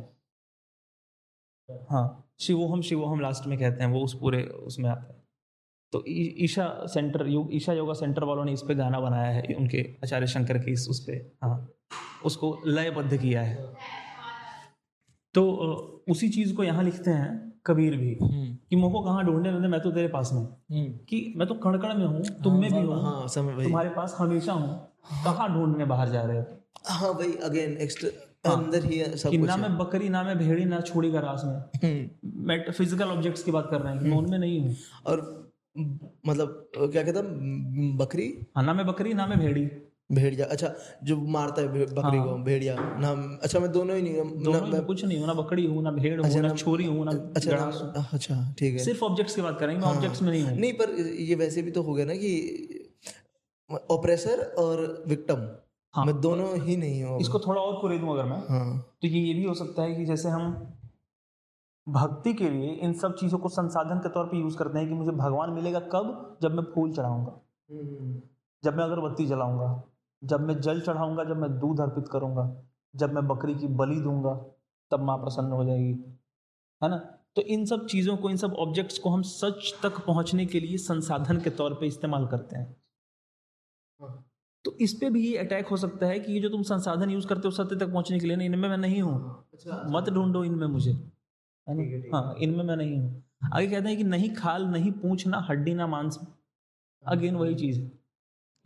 हाँ 1.90 2.07
शिवोहम 2.40 2.81
शिवोहम 2.83 3.20
लास्ट 3.20 3.46
में 3.46 3.59
कहते 3.59 3.85
हैं 3.85 3.90
वो 3.92 4.01
उस 4.05 4.18
पूरे 4.20 4.42
उसमें 4.66 4.88
आता 4.90 5.07
है। 5.07 5.25
तो 5.92 6.03
ईशा 6.44 6.66
सेंटर 6.87 7.27
योग 7.29 7.55
ईशा 7.55 7.72
योगा 7.72 7.92
सेंटर 7.94 8.25
वालों 8.25 8.44
ने 8.44 8.53
इस 8.53 8.62
पे 8.68 8.75
गाना 8.75 9.01
बनाया 9.01 9.31
है 9.31 9.55
उनके 9.55 9.81
आचार्य 10.05 10.27
शंकर 10.27 10.59
के 10.59 10.72
इस 10.72 10.87
उस 10.90 11.05
पे 11.07 11.12
हाँ। 11.42 11.57
उसको 12.25 12.57
लयबद्ध 12.66 13.16
किया 13.16 13.42
है। 13.42 13.72
तो 15.35 15.42
उसी 16.11 16.29
चीज़ 16.29 16.55
को 16.55 16.64
यहाँ 16.64 16.83
लिखते 16.85 17.11
हैं 17.11 17.31
कबीर 17.66 17.96
भी 17.96 18.16
कि 18.22 18.77
मोह 18.77 18.92
को 18.92 19.01
कहाँ 19.03 19.25
ढूँढने 19.25 19.51
रहते 19.51 19.68
मैं 19.68 19.81
तो 19.81 19.90
तेरे 19.92 20.09
पास 20.09 20.31
में 20.33 20.44
कि 21.09 21.18
मैं 21.37 21.49
तो 21.49 21.55
कण 21.55 21.79
कण 21.79 21.94
में 21.99 22.07
हूँ 22.07 22.22
तुम 22.44 22.61
में 22.61 22.70
भी 22.72 22.81
हूँ 22.81 23.01
हाँ। 23.03 23.29
तुम्हारे 23.37 23.88
पास 23.90 24.14
हमेशा 24.18 24.53
हूँ। 24.53 24.68
कहाँ 25.24 25.48
ढूँढने 25.54 25.84
बाहर 25.84 26.08
जा 26.08 26.22
रहे 26.22 26.36
हो? 26.38 26.44
हाँ 26.88 27.12
भाई 27.14 27.32
अगेन 27.44 27.76
एक्स्ट्रा 27.76 28.52
अंदर 28.52 28.84
ही 28.84 28.98
है 28.98 29.16
सब 29.16 29.30
कि 29.30 29.38
कुछ 29.38 29.48
ना 29.48 29.56
मैं 29.56 29.76
बकरी 29.78 30.08
ना 30.08 30.22
मैं 30.22 30.36
भेड़ी 30.38 30.64
ना 30.64 30.80
छोड़ी 30.80 31.10
का 31.12 31.20
रास 31.20 31.42
में। 31.44 31.54
हम्म, 31.84 32.08
मैं 32.46 32.72
फ़िज़िकल 32.72 33.08
ऑब्जेक्ट्स 33.08 33.42
की 33.42 33.50
बात 33.50 33.68
कर 33.70 33.80
रहे 33.80 33.92
हैं 33.92 34.02
कि 34.02 34.08
मैं 34.08 34.16
उनमें 34.16 34.38
नहीं 34.38 34.60
हूँ। 34.60 34.76
और 35.06 35.24
मतलब 36.26 36.70
क्या 36.76 37.02
कहता 37.02 37.18
है 37.18 37.96
बकरी? 37.96 38.28
हाँ 38.56 38.64
ना 38.64 38.74
मैं 38.74 38.86
बकरी 38.86 39.14
ना 39.14 39.26
मैं 39.26 39.38
भेड़ी। 39.38 39.68
भेड़िया 40.12 40.46
अच्छा 40.46 40.68
जो 41.04 41.16
मारता 41.28 41.62
है 41.62 41.68
बकरी 41.68 42.18
को 42.18 42.36
भेड़िया 42.44 42.76
ना 42.78 43.10
अच्छा 43.42 43.60
मैं 43.60 43.70
दोनों 43.72 43.96
ही 43.96 44.02
नहीं 44.02 44.20
हूँ, 44.20 44.42
ना 44.52 44.60
में 44.60 44.84
कुछ 44.84 45.04
नहीं 45.04 45.18
हूँ 45.18 45.26
ना 45.26 45.34
बकरी 45.34 45.66
हूँ 45.66 45.82
ना 45.82 45.90
भेड़ 45.90 46.20
हूँ 46.20 46.40
ना 46.42 46.48
छोरी 46.54 46.84
हूँ 46.84 47.04
ना 47.04 47.12
अच्छा 47.36 47.50
ना, 47.52 48.08
अच्छा 48.12 48.54
ठीक 48.58 48.72
है। 48.72 48.84
सिर्फ़ 48.84 49.04
ऑब्जेक्ट्स 49.04 49.34
की 49.34 49.42
बात 49.42 49.58
करेंगे 49.60 49.80
मैं 49.80 49.88
ऑब्जेक्ट्स 49.88 50.22
में 50.22 50.30
नहीं 50.30 50.42
हूँ। 50.42 50.56
नहीं 50.58 50.72
पर 50.72 50.90
ये 51.20 51.34
वैसे 51.34 51.62
भी 51.62 51.70
तो 51.70 51.82
हो 51.82 51.94
गया 51.94 52.06
ना 52.06 52.14
कि 52.14 52.75
ऑपरेसर 53.70 54.40
और 54.59 55.05
विक्टम 55.09 55.48
हाँ। 55.94 56.05
मैं 56.07 56.20
दोनों 56.20 56.61
ही 56.61 56.76
नहीं 56.76 57.02
हूँ 57.05 57.20
इसको 57.20 57.38
थोड़ा 57.38 57.61
और 57.61 57.81
कुरे 57.81 57.98
दूँ 57.98 58.11
अगर 58.11 58.24
मैं? 58.24 58.38
हाँ। 58.48 58.79
तो 59.02 59.09
ये 59.09 59.20
ये 59.20 59.35
भी 59.35 59.44
हो 59.44 59.55
सकता 59.55 59.83
है 59.83 59.94
कि 59.94 60.05
जैसे 60.05 60.29
हम 60.29 60.72
भक्ति 61.88 62.35
के 62.35 62.50
लिए 62.50 62.70
इन 62.70 62.92
सब 62.92 63.16
चीज़ों 63.16 63.38
को 63.38 63.48
संसाधन 63.48 63.98
के 63.98 64.09
तौर 64.09 64.24
पे 64.24 64.37
यूज़ 64.37 64.57
करते 64.57 64.79
हैं 64.79 64.88
कि 64.88 64.94
मुझे 64.94 65.11
भगवान 65.11 65.50
मिलेगा 65.50 65.81
कब? 65.81 66.38
जब 66.42 66.55
मैं 66.55 66.62
फूल 66.74 66.92
चढ़ाऊँगा। 66.92 67.40
जब 68.64 68.76
मैं 68.76 68.85
अगरबत्ती 68.85 69.26
जलाऊँगा। 69.26 69.83
जब 70.24 70.40
मैं 70.40 70.61
जल 70.61 70.81
चढ़ाऊँगा 70.81 71.24
जब 71.24 71.37
मैं 71.37 71.59
दूध 71.59 71.81
अर्पित 71.81 72.09
करूँगा। 72.09 72.62
जब 72.96 73.12
मैं 73.12 73.29
बकरी 73.29 73.55
की 73.55 73.66
बलि 73.66 74.00
दूँगा 74.00 74.35
तब 74.90 75.00
माँ 75.00 75.18
प्रसन्न 75.18 75.52
हो 75.52 75.64
जाएगी। 75.64 75.92
है 76.83 76.90
ना? 76.90 76.96
तो 77.37 77.42
इन 77.42 77.64
सब 77.64 77.87
चीज़ों 77.87 78.16
को 78.16 78.31
इन 78.31 78.37
सब 78.37 78.52
ऑब्जेक्ट्स 78.52 78.98
को 78.98 79.11
हम 79.11 79.22
सच 79.22 79.74
तक 79.83 80.07
पहुँचने 80.07 80.46
के 80.46 80.61
लिए 80.61 80.76
संसाधन 80.76 81.40
के 81.40 81.50
तौर 81.50 81.74
पे 81.74 81.87
इस्तेमाल 81.87 82.26
करते 82.26 82.57
हैं। 82.57 82.76
तो 84.64 84.76
इस 84.80 84.92
पे 84.94 85.11
भी 85.11 85.28
ये 85.28 85.37
अटैक 85.38 85.66
हो 85.66 85.76
सकता 85.76 86.06
है 86.06 86.20
कि 86.20 86.32
ये 86.32 86.40
जो 86.40 86.48
तुम 86.48 86.62
संसाधन 86.62 87.11
यूज़ 87.11 87.26
करते 87.26 87.42
हो 87.44 87.50
सत्य 87.50 87.76
तक 87.76 87.92
पहुँचने 87.92 88.18
के 88.20 88.26
लिए 88.26 88.37
नहीं 88.37 88.48
इनमें 88.48 88.68
मैं 88.68 88.78
नहीं 88.78 89.02
हूँ। 89.02 89.44
अच्छा 89.52 89.82
मत 89.87 90.11
ढूंढो 90.11 90.44
इनमें 90.44 90.66
मुझे। 90.66 90.92
है 90.92 91.74
ना? 91.74 92.18
हाँ 92.18 92.35
इनमें 92.38 92.64
मैं 92.64 92.76
नहीं 92.76 92.98
हूँ। 93.00 93.22
आगे 93.54 93.66
कहते 93.66 93.88
हैं 93.88 93.96
कि 93.96 94.04
नहीं 94.04 94.35
खाल 94.35 94.66
नहीं 94.66 94.92
पूछ 94.92 95.26
ना 95.26 95.46
हड्डी 95.50 95.74
ना 95.74 95.87
मांस। 95.87 96.18
अगेन 97.04 97.37
वही 97.37 97.54
चीज़। 97.54 97.80
है 97.80 97.90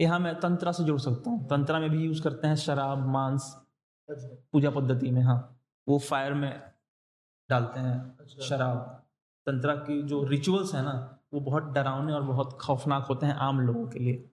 यहाँ 0.00 0.18
मैं 0.18 0.34
तंत्रा 0.40 0.72
से 0.72 0.84
जोड़ 0.84 0.98
सकता 1.00 1.30
हूँ। 1.30 1.46
तंत्रा 1.46 1.80
में 1.80 1.90
भी 1.90 2.04
यूज़ 2.04 2.22
करते 2.22 2.48
हैं 2.48 2.56
शराब 2.56 3.06
मांस। 3.06 3.56
पूजा 4.52 4.70
पद्धति 4.70 5.10
में 5.10 5.22
हाँ। 5.22 5.60
वो 5.88 5.98
फायर 5.98 6.34
में 6.34 6.62
डालते 7.50 7.80
हैं 7.80 8.26
शराब। 8.40 8.78
तंत्रा 9.46 9.74
की 9.74 10.02
जो 10.02 10.22
रिचुअल्स 10.24 10.74
है 10.74 10.82
ना 10.82 11.18
वो 11.34 11.40
बहुत 11.40 11.72
डरावने 11.72 12.12
और 12.12 12.22
बहुत 12.22 12.58
खौफनाक 12.60 13.06
होते 13.06 13.26
हैं 13.26 13.34
आम 13.34 13.60
लोगों 13.60 13.86
के 13.88 13.98
लिए। 13.98 14.30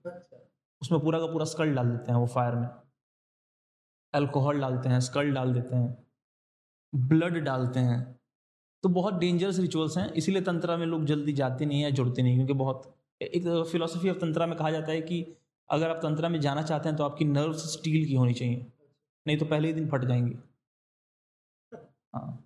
उसमें 0.82 1.00
पूरा 1.00 1.18
का 1.18 1.26
पूरा 1.26 1.44
स्कल 1.46 1.74
डाल 1.74 1.90
देते 1.90 2.12
हैं 2.12 2.18
वो 2.18 2.26
फायर 2.26 2.54
में। 2.54 2.68
अल्कोहल 4.14 4.60
डालते 4.60 4.88
हैं 4.88 5.00
स्कल 5.02 5.32
डाल 5.32 5.52
देते 5.54 5.76
हैं 5.76 5.96
ब्लड 6.92 7.38
डालते 7.44 7.80
हैं। 7.80 8.00
तो 8.84 8.88
बहुत 8.90 9.14
डेंजरस 9.14 9.58
रिचुअल्स 9.58 9.96
हैं, 9.98 10.12
इसीलिए 10.12 10.42
तंत्रा 10.42 10.76
में 10.76 10.86
लोग 10.86 11.04
जल्दी 11.04 11.32
जाते 11.34 11.66
नहीं 11.66 11.82
है 11.82 11.90
जुड़ते 11.92 12.22
नहीं, 12.22 12.36
क्योंकि 12.36 12.52
बहुत 12.54 12.94
एक 13.20 13.46
फिलोसफी 13.72 14.10
ऑफ़ 14.10 14.18
तंत्रा 14.18 14.46
में 14.46 14.56
कहा 14.58 14.70
जाता 14.70 14.92
है 14.92 15.00
कि 15.02 15.24
अगर 15.68 15.90
आप 15.90 16.00
तंत्रा 16.02 16.28
में 16.28 16.40
जाना 16.40 16.62
चाहते 16.62 16.88
हैं 16.88 16.96
तो 16.98 17.04
आपकी 17.04 17.24
नर्व्स 17.26 17.64
स्टील 17.72 18.06
की 18.06 18.14
होनी 18.14 18.34
चाहिए, 18.34 18.66
नहीं 19.26 19.38
तो 19.38 19.46
पहले 19.46 19.68
ही 19.68 19.74
दिन 19.74 19.88
फट 19.90 20.04
जाएँगे। 20.04 20.36
हाँ 22.14 22.44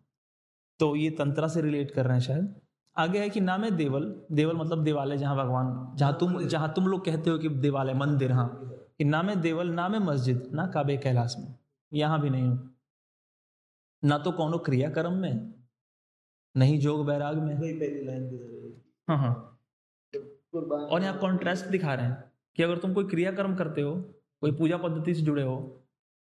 तो 0.80 0.94
ये 0.96 1.10
तंत्रा 1.12 1.48
से 1.48 1.60
रिलेट 1.62 1.90
कर 1.90 2.06
रहे 2.06 2.14
हैं 2.14 2.22
शायद। 2.22 2.61
आगे 2.96 3.18
है 3.18 3.28
कि 3.30 3.40
नाम 3.40 3.64
है 3.64 3.70
देवल। 3.70 4.04
देवल 4.32 4.56
मतलब 4.56 4.82
देवालय 4.84 5.16
जहाँ 5.18 5.36
भगवान 5.36 5.96
जहाँ 5.96 6.16
तुम 6.20 6.40
जहाँ 6.42 6.72
तुम 6.76 6.86
लोग 6.86 7.04
कहते 7.04 7.30
हो 7.30 7.38
कि 7.38 7.48
देवालय 7.48 7.94
मंदिर 7.94 8.32
हाँ। 8.32 8.48
कि 8.98 9.04
नाम 9.04 9.28
है 9.28 9.36
देवल 9.40 9.70
नाम 9.70 9.94
है 9.94 10.00
मस्जिद 10.00 10.50
ना 10.54 10.66
काबे 10.66 10.96
कैलाश 10.96 11.34
में। 11.38 11.54
यहाँ 11.92 12.20
भी 12.20 12.30
नहीं 12.30 12.42
हूँ। 12.42 12.74
ना 14.02 14.18
तो 14.18 14.32
कौनो 14.32 14.58
क्रियाक्रम 14.58 15.12
में 15.12 15.52
नहीं 16.54 16.78
जोग 16.80 17.04
बैराग 17.06 17.36
में। 17.36 17.56
पहली 17.56 18.04
लाइन 18.04 18.76
हाँ। 19.08 19.16
हाँ 19.18 19.34
और 20.86 21.02
यहाँ 21.02 21.18
कॉन्ट्रास्ट 21.18 21.66
दिखा 21.66 21.94
रहे 21.94 22.06
हैं 22.06 22.24
कि 22.58 22.62
अगर 22.62 22.78
तुम 22.78 22.94
कोई 22.94 23.04
क्रियाक्रम 23.04 23.54
करते 23.56 23.80
हो 23.80 23.94
कोई 24.42 24.52
पूजा 24.52 24.76
पद्धति 24.76 25.14
से 25.14 25.22
जुड़े 25.22 25.42
हो 25.42 25.56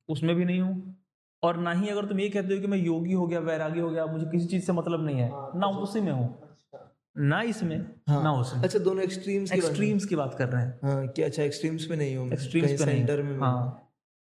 उसमें 0.10 0.36
भी 0.36 0.46
नहीं 0.46 0.62
हूँ। 0.62 0.96
और 1.44 1.58
ना 1.58 1.72
ही 1.72 1.90
अगर 1.90 2.06
तुम 2.06 2.20
ये 2.20 2.30
कहते 2.30 2.54
हो 2.56 2.62
कि 2.62 2.68
मैं 2.68 2.78
योगी 2.78 3.14
हो 3.14 3.28
गया 3.28 3.40
वैरागी 3.42 3.80
हो 3.80 3.90
गया 3.90 4.06
मुझे 4.06 4.26
किसी 4.26 4.48
चीज़ 4.48 4.66
से 4.66 4.74
मतलब 4.74 5.06
नहीं 5.06 5.18
है 5.18 5.30
ना 5.60 5.68
उसी 5.80 6.02
में 6.02 6.12
हूँ। 6.12 6.47
ना 7.18 7.42
इसमें 7.42 7.78
हाँ। 8.10 8.24
ना 8.24 8.32
उसमें। 8.34 8.64
अच्छा 8.64 8.80
दोनों 8.80 9.04
एक्सट्रीम्स 9.04 9.52
की 9.52 9.58
एक्सट्रीम्स 9.58 10.06
की 10.06 10.16
बात 10.16 10.34
कर 10.34 10.50
रहे 10.50 10.64
हैं। 10.64 10.80
हाँ 10.84 11.08
कि 11.08 11.22
अच्छा 11.22 11.44
एक्सट्रीम्स 11.44 11.86
पे 11.86 11.96
नहीं 11.96 12.16
हूँ 12.18 12.28
एक्सट्रीम्स 12.32 12.72
पे 12.72 12.86
नहीं। 12.86 12.96
सेंटर 12.96 13.22
में 13.24 13.40
हाँ। 13.40 13.84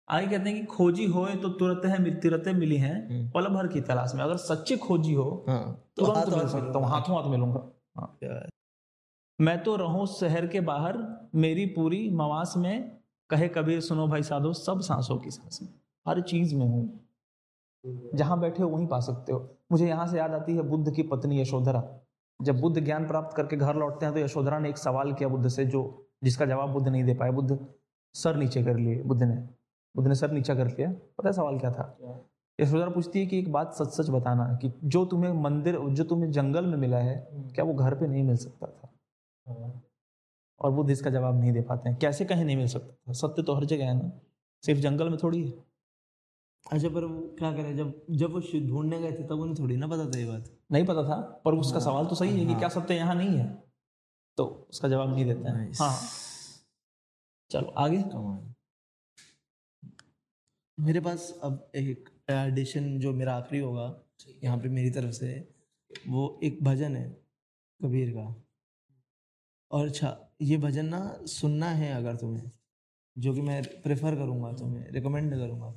आगे 0.10 0.28
कहते 0.28 0.50
हैं 0.50 0.60
कि 0.60 0.66
खोजी 0.66 1.06
होए 1.06 1.36
तो 1.36 1.50
तुरंत 1.50 1.86
है 1.86 2.02
मिल- 2.02 2.22
तुरंत 2.24 2.48
मिली 2.48 2.78
हैं 2.78 3.10
हम्म। 3.10 3.30
पल 3.30 3.48
भर 3.48 3.68
की 3.68 3.82
तलाश 3.82 4.12
में। 4.16 4.24
अगर 4.24 4.38
सच्चे 4.38 4.78
खोजी 4.78 5.14
हो 5.14 5.46
हाँ 5.50 5.86
तो 5.98 6.06
हाथ 6.06 6.26
मिल 6.26 6.48
सकता 6.48 6.80
हूँ 6.80 6.88
हाथों 6.88 7.16
हाथ 7.16 7.30
मिलूँगा 7.32 7.72
हाँ। 7.98 8.20
मैं 9.42 9.64
तो 9.64 9.76
रहूँ 9.76 10.06
शहर 10.08 10.48
के 10.48 10.60
बाहर 10.60 10.98
मेरी 11.36 11.66
पूरी 11.66 12.10
मवास 12.10 12.54
में 12.58 12.98
कहे 13.30 13.48
कबीर 13.48 13.82
सुनो 13.82 14.08
भाई 14.08 14.24
साधो 14.24 14.54
सब 14.54 14.82
सांसों 14.82 15.18
की 15.18 15.32
सांस 15.32 15.60
में 15.62 15.70
हर 16.08 16.22
चीज़ 16.22 16.56
में 16.56 16.66
हूँ। 16.66 17.00
जहाँ 18.16 18.40
बैठे 18.40 18.64
हो 18.64 18.70
वहीं 18.70 18.88
पा 18.88 19.00
सकते 19.00 19.32
हो। 19.34 19.58
मुझे 19.72 19.88
यहाँ 19.88 20.08
से 20.08 20.18
याद 20.18 20.32
आती 20.32 20.56
है 20.56 20.62
बुद्ध 20.62 20.96
की 20.96 21.04
पत्नी 21.04 21.42
यशोधरा। 21.42 21.80
जब 22.40 22.60
बुद्ध 22.62 22.80
ज्ञान 22.80 23.08
प्राप्त 23.08 23.36
करके 23.38 23.58
घर 23.58 23.76
लौटते 23.76 24.06
हैं 24.06 24.14
तो 24.16 24.20
यशोधरा 24.20 24.60
ने 24.60 24.70
एक 24.70 24.78
सवाल 24.78 25.14
किया 25.14 25.30
बुद्ध 25.30 25.48
से 25.48 25.66
जो 25.66 25.82
जिसका 26.24 26.46
जवाब 26.46 26.70
बुद्ध 26.70 26.88
नहीं 26.88 27.04
दे 27.04 27.14
पाए 27.14 27.32
बुद्ध 27.32 27.58
सर 28.16 28.36
नीचे 28.36 28.64
कर 28.64 28.78
लिए 28.78 29.02
बुद्ध 29.04 29.22
ने 29.24 29.36
बुद्ध 29.96 30.08
ने 30.08 30.16
सर 30.16 30.32
नीचा 30.32 30.56
कर 30.56 30.68
लिया। 30.68 30.90
पता 31.18 31.28
है 31.28 31.34
सवाल 31.34 31.60
क्या 31.60 31.72
था? 31.72 31.86
यशोधरा 32.60 32.90
पूछती 32.90 33.20
है 33.20 33.26
कि 33.26 33.40
एक 33.40 33.52
बात 33.52 33.74
सच 33.74 33.90
सच 33.92 34.10
बताना 34.10 34.46
कि 34.62 34.72
जो 34.84 35.04
तुम्हें 35.06 35.32
मंदिर 35.34 35.80
जो 35.80 36.04
तुम्हें 36.04 36.32
जंगल 36.32 36.66
में 36.66 36.78
मिला 36.78 36.98
है 36.98 37.16
क्या 37.56 37.66
वो 37.66 37.74
घर 37.74 37.96
पे 37.96 38.08
नहीं 38.08 38.24
मिल 38.24 38.38
सकता 38.38 38.68
था? 38.68 39.82
और 40.62 40.72
बुद्ध 40.72 40.90
इसका 40.92 41.10
जवाब 41.10 41.40
नहीं 41.40 41.52
दे 41.52 41.62
पाते 41.62 41.90
हैं। 41.90 41.98
कैसे 42.00 42.26
कहीं 42.26 42.46
नहीं 42.46 42.58
मिल 42.58 42.68
सकता 42.68 42.94
था? 43.10 43.14
सत्य 43.14 43.44
तो 43.44 43.54
हर 43.56 43.66
जगह 43.66 43.86
है 43.86 43.94
ना। 43.94 44.12
सिर्फ़ 44.64 44.82
जंगल 44.82 45.10
में 45.10 45.18
थोड़ी 45.24 45.44
है। 45.44 45.54
अच्छा 46.66 46.90
पर 46.90 47.06
वो 47.06 47.20
क्या 47.40 47.52
करे? 47.54 47.74
जब 47.74 47.94
जब 48.12 48.34
वो 48.34 48.40
ढूँढने 48.70 49.00
गए 49.00 49.12
थे 49.12 49.24
तब 49.24 49.40
उन्हें 49.40 49.56
थोड़ी 49.60 49.78
ना 49.78 49.88
पता 49.88 50.06
था 50.06 50.20
ये 50.20 50.26
बात? 50.26 50.50
नहीं 50.70 50.86
पता 50.86 51.04
था 51.04 51.16
पर 51.46 51.54
उसका 51.56 51.80
सवाल 51.80 52.06
तो 52.06 52.16
सही 52.16 52.40
है 52.40 52.46
कि 52.46 52.56
क्या 52.56 52.70
सत्य 52.70 52.96
यहाँ 52.96 53.16
नहीं 53.16 53.38
है? 53.38 53.46
तो 54.38 54.46
उसका 54.70 54.88
जवाब 54.88 55.14
नहीं 55.14 55.26
देते 55.26 55.50
हैं। 55.50 55.72
हाँ। 55.80 55.98
चलो 57.52 57.68
आगे। 57.78 57.98
मेरे 60.78 61.00
पास 61.00 61.40
अब 61.44 61.72
एक 61.76 62.10
एडिशन 62.30 62.98
जो 63.00 63.14
मेरा 63.14 63.36
आखिरी 63.36 63.60
होगा 63.62 63.94
यहाँ 64.44 64.58
पे 64.58 64.70
मेरी 64.70 64.90
तरफ़ 64.90 65.12
से 65.12 65.28
वो 66.08 66.40
एक 66.44 66.64
भजन 66.64 66.96
है 66.96 67.08
कबीर 67.80 68.12
का। 68.12 68.26
और 69.72 69.88
अच्छा 69.88 70.18
ये 70.42 70.58
भजन 70.58 70.86
ना 70.86 71.00
सुनना 71.28 71.70
है 71.72 71.92
अगर 71.94 72.16
तुम्हें 72.16 72.52
जो 73.16 73.34
कि 73.34 73.42
मैं 73.42 73.62
प्रेफर 73.82 74.16
करूँगा 74.16 74.52
तुम्हें 74.54 74.90
रिकमेंड 74.92 75.34
करूँगा 75.34 75.72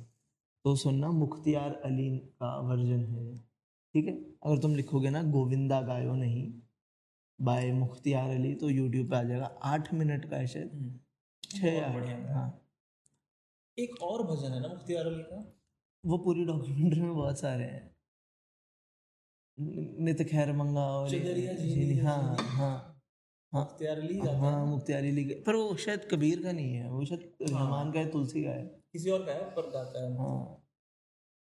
तो 0.65 0.75
सुनना 0.75 1.09
मुख्तियार 1.11 1.73
अली 1.85 2.09
का 2.41 2.55
वर्जन 2.59 3.05
है। 3.05 3.48
ठीक 3.95 4.05
है? 4.05 4.13
अगर 4.43 4.57
तुम 4.57 4.75
लिखोगे 4.75 5.09
ना 5.09 5.23
गोविंदा 5.23 5.81
गायो 5.81 6.15
नहीं 6.15 6.51
बाय 7.39 7.71
मुख्तियार 7.71 8.29
अली 8.29 8.53
तो 8.55 8.69
यूट्यूब 8.69 9.09
पे 9.09 9.15
आ 9.15 9.23
जाएगा। 9.23 9.45
आठ 9.63 9.93
मिनट 9.93 10.29
का 10.29 10.37
है 10.37 10.47
शायद। 10.47 10.99
छः 11.43 11.93
बढ़िया। 11.93 12.33
हाँ। 12.33 12.49
एक 13.77 14.01
और 14.01 14.23
भजन 14.23 14.53
है 14.53 14.59
ना 14.61 14.67
मुख्तियार 14.67 15.05
अली 15.05 15.23
का? 15.23 15.37
वो 16.03 16.17
पूरी 16.17 16.45
डॉक्यूमेंट्री 16.45 17.01
में 17.01 17.15
बहुत 17.15 17.39
सारे 17.39 17.63
हैं। 17.63 17.95
नित 19.99 20.21
खैर 20.23 20.51
मंगा 20.53 20.81
और 20.81 21.13
है, 21.15 21.95
हाँ 21.95 22.35
हाँ 22.39 22.75
मुख्तियार 23.53 23.99
अली 23.99 24.19
हाँ 24.19 24.65
मुख्तियार 24.65 25.03
अली 25.03 25.25
के 25.25 25.33
पर 25.43 25.55
वो 25.55 25.75
शायद 25.75 26.07
कबीर 26.11 26.43
का 26.43 26.51
नहीं 26.51 26.73
है 26.73 26.89
वो 26.89 27.05
शायद 27.05 27.53
हाँ। 27.53 27.59
रहमान 27.59 27.91
का 27.91 27.99
है 27.99 28.11
तुलसी 28.11 28.43
का 28.43 28.49
है। 28.49 28.63
किसी 28.93 29.09
और 29.09 29.25
का 29.25 29.31
है 29.31 29.49
पर 29.51 29.69
गाता 29.69 30.03
है। 30.03 30.15
हाँ। 30.17 30.58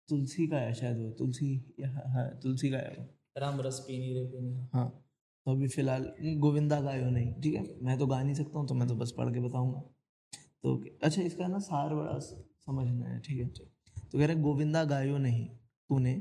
तुलसी 0.09 0.47
का 0.47 0.57
है 0.57 0.73
शायद 0.73 0.97
वो 0.97 1.09
तुलसी 1.19 1.53
हाँ 1.85 2.03
हाँ, 2.13 2.25
तुलसी 2.43 2.69
का 2.71 2.77
है 2.77 2.95
वो। 2.97 3.05
राम 3.37 3.61
रस 3.61 3.79
पीनी 3.87 4.13
रे 4.13 4.25
पीनी 4.25 4.67
हाँ 4.73 4.87
तो 5.45 5.51
अभी 5.51 5.67
फ़िलहाल 5.67 6.03
गोविंदा 6.39 6.79
गायो 6.81 7.09
नहीं 7.09 7.33
ठीक 7.41 7.53
है? 7.55 7.63
मैं 7.81 7.97
तो 7.99 8.07
गा 8.07 8.21
नहीं 8.23 8.33
सकता 8.35 8.59
हूँ 8.59 8.67
तो 8.67 8.73
मैं 8.75 8.87
तो 8.87 8.95
बस 8.95 9.13
पढ़ 9.17 9.33
के 9.33 9.39
बताऊँगा। 9.39 9.79
तो 10.63 10.75
अच्छा 11.03 11.21
इसका 11.21 11.47
ना 11.47 11.59
सार 11.59 11.93
बड़ा 11.95 12.17
समझना 12.19 13.05
है 13.05 13.19
ठीक 13.19 13.39
है 13.39 13.47
तो 13.47 14.17
कह 14.17 14.25
रहे 14.25 14.35
गोविंदा 14.37 14.83
गायो 14.85 15.17
नहीं 15.17 15.45
तूने 15.89 16.13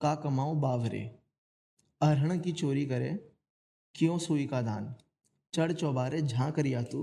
का 0.00 0.14
कमाओ 0.14 0.54
बावरे। 0.60 1.00
अरहण 2.00 2.38
की 2.40 2.52
चोरी 2.52 2.84
करे 2.86 3.10
क्यों 3.94 4.18
सुई 4.18 4.46
का 4.46 4.60
दान? 4.62 4.94
चढ़ 5.54 5.72
चौबारे 5.72 6.20
झाँक 6.22 6.58
रिया 6.58 6.82
तू 6.82 7.02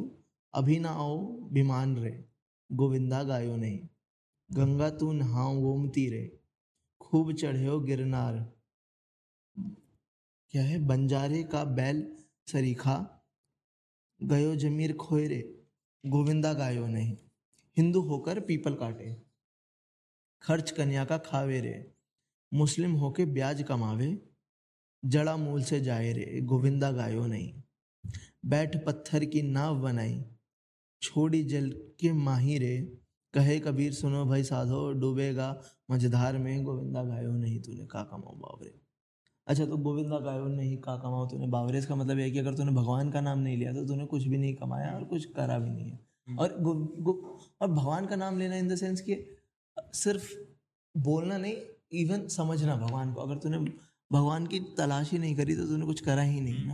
अभी 0.53 0.79
ना 0.79 0.89
आओ 0.99 1.17
विमान 1.53 1.95
रे। 1.97 2.11
गोविंदा 2.69 3.23
गायो 3.23 3.55
नहीं। 3.55 3.79
गंगा 4.53 4.89
तू 4.89 5.11
नहाओ 5.11 5.61
गोमती 5.61 6.09
रे, 6.09 6.39
खूब 7.01 7.33
चढ़े 7.33 7.79
गिरनार। 7.79 8.53
क्या 10.49 10.63
है 10.63 10.79
बंजारे 10.79 11.43
का 11.43 11.63
बैल 11.65 12.17
सरीखा? 12.47 13.23
गयो 14.23 14.55
जमीर 14.55 14.93
खोए 14.93 15.27
रे, 15.27 15.63
गोविंदा 16.05 16.53
गायो 16.53 16.87
नहीं। 16.87 17.17
हिंदू 17.77 18.01
होकर 18.01 18.39
पीपल 18.39 18.75
काटे, 18.75 19.21
खर्च 20.41 20.71
कन्या 20.71 21.05
का 21.05 21.17
खावे 21.17 21.61
रे, 21.61 21.93
मुस्लिम 22.53 22.91
होके 22.91 23.25
ब्याज 23.25 23.63
कमावे, 23.63 24.29
जड़ा 25.05 25.37
मूल 25.37 25.63
से 25.63 25.81
जाए 25.81 26.13
रे, 26.13 26.41
गोविंदा 26.41 26.91
गायो 26.91 27.25
नहीं। 27.25 27.61
बैठ 28.45 28.85
पत्थर 28.85 29.25
की 29.25 29.41
नाव 29.41 29.81
बनाई, 29.81 30.25
छोड़ी 31.01 31.43
जल 31.43 31.71
के 31.99 32.13
माही 32.13 32.57
रे 32.57 33.00
कहे 33.33 33.59
कबीर 33.59 33.93
सुनो 33.93 34.25
भाई 34.25 34.43
साधो 34.43 34.91
डूबेगा 34.93 35.49
मझधार 35.91 36.37
में 36.37 36.63
गोविंदा 36.63 37.03
गायो 37.03 37.31
नहीं 37.33 37.59
तूने 37.61 37.85
का 37.85 38.03
कमाओ 38.03 38.35
बावरे। 38.37 38.73
अच्छा 39.47 39.65
तो 39.65 39.77
गोविंदा 39.77 40.19
गायो 40.19 40.47
नहीं 40.47 40.77
का 40.77 40.95
कमाओ 40.97 41.25
तूने 41.27 41.47
बावरे। 41.47 41.79
इसका 41.79 41.95
मतलब 41.95 42.17
है 42.17 42.29
कि 42.31 42.39
अगर 42.39 42.53
तूने 42.53 42.71
भगवान 42.71 43.11
का 43.11 43.21
नाम 43.21 43.39
नहीं 43.39 43.57
लिया 43.57 43.73
तो 43.73 43.85
तूने 43.87 44.05
कुछ 44.05 44.23
भी 44.23 44.37
नहीं 44.37 44.53
कमाया 44.55 44.91
और 44.91 45.03
कुछ 45.03 45.25
करा 45.31 45.57
भी 45.59 45.69
नहीं 45.69 45.91
है। 45.91 46.37
और 46.37 46.57
गो, 46.59 46.73
गो, 46.73 47.39
और 47.61 47.67
भगवान 47.67 48.05
का 48.05 48.15
नाम 48.15 48.39
लेना 48.39 48.55
इन 48.55 48.67
द 48.67 48.75
सेंस 48.75 49.01
कि 49.01 49.17
सिर्फ़ 49.93 50.31
बोलना 50.95 51.37
नहीं 51.37 51.55
इवन 51.93 52.27
समझना 52.27 52.75
भगवान 52.75 53.13
को। 53.13 53.21
अगर 53.21 53.37
तूने 53.37 53.57
भगवान 54.11 54.45
की 54.47 54.59
तलाश 54.77 55.11
ही 55.11 55.17
नहीं 55.19 55.35
करी 55.35 55.55
तो 55.55 55.65
तूने 55.67 55.85
कुछ 55.85 56.01
करा 56.01 56.21
ही 56.21 56.41
नहीं 56.41 56.65
ना। 56.65 56.73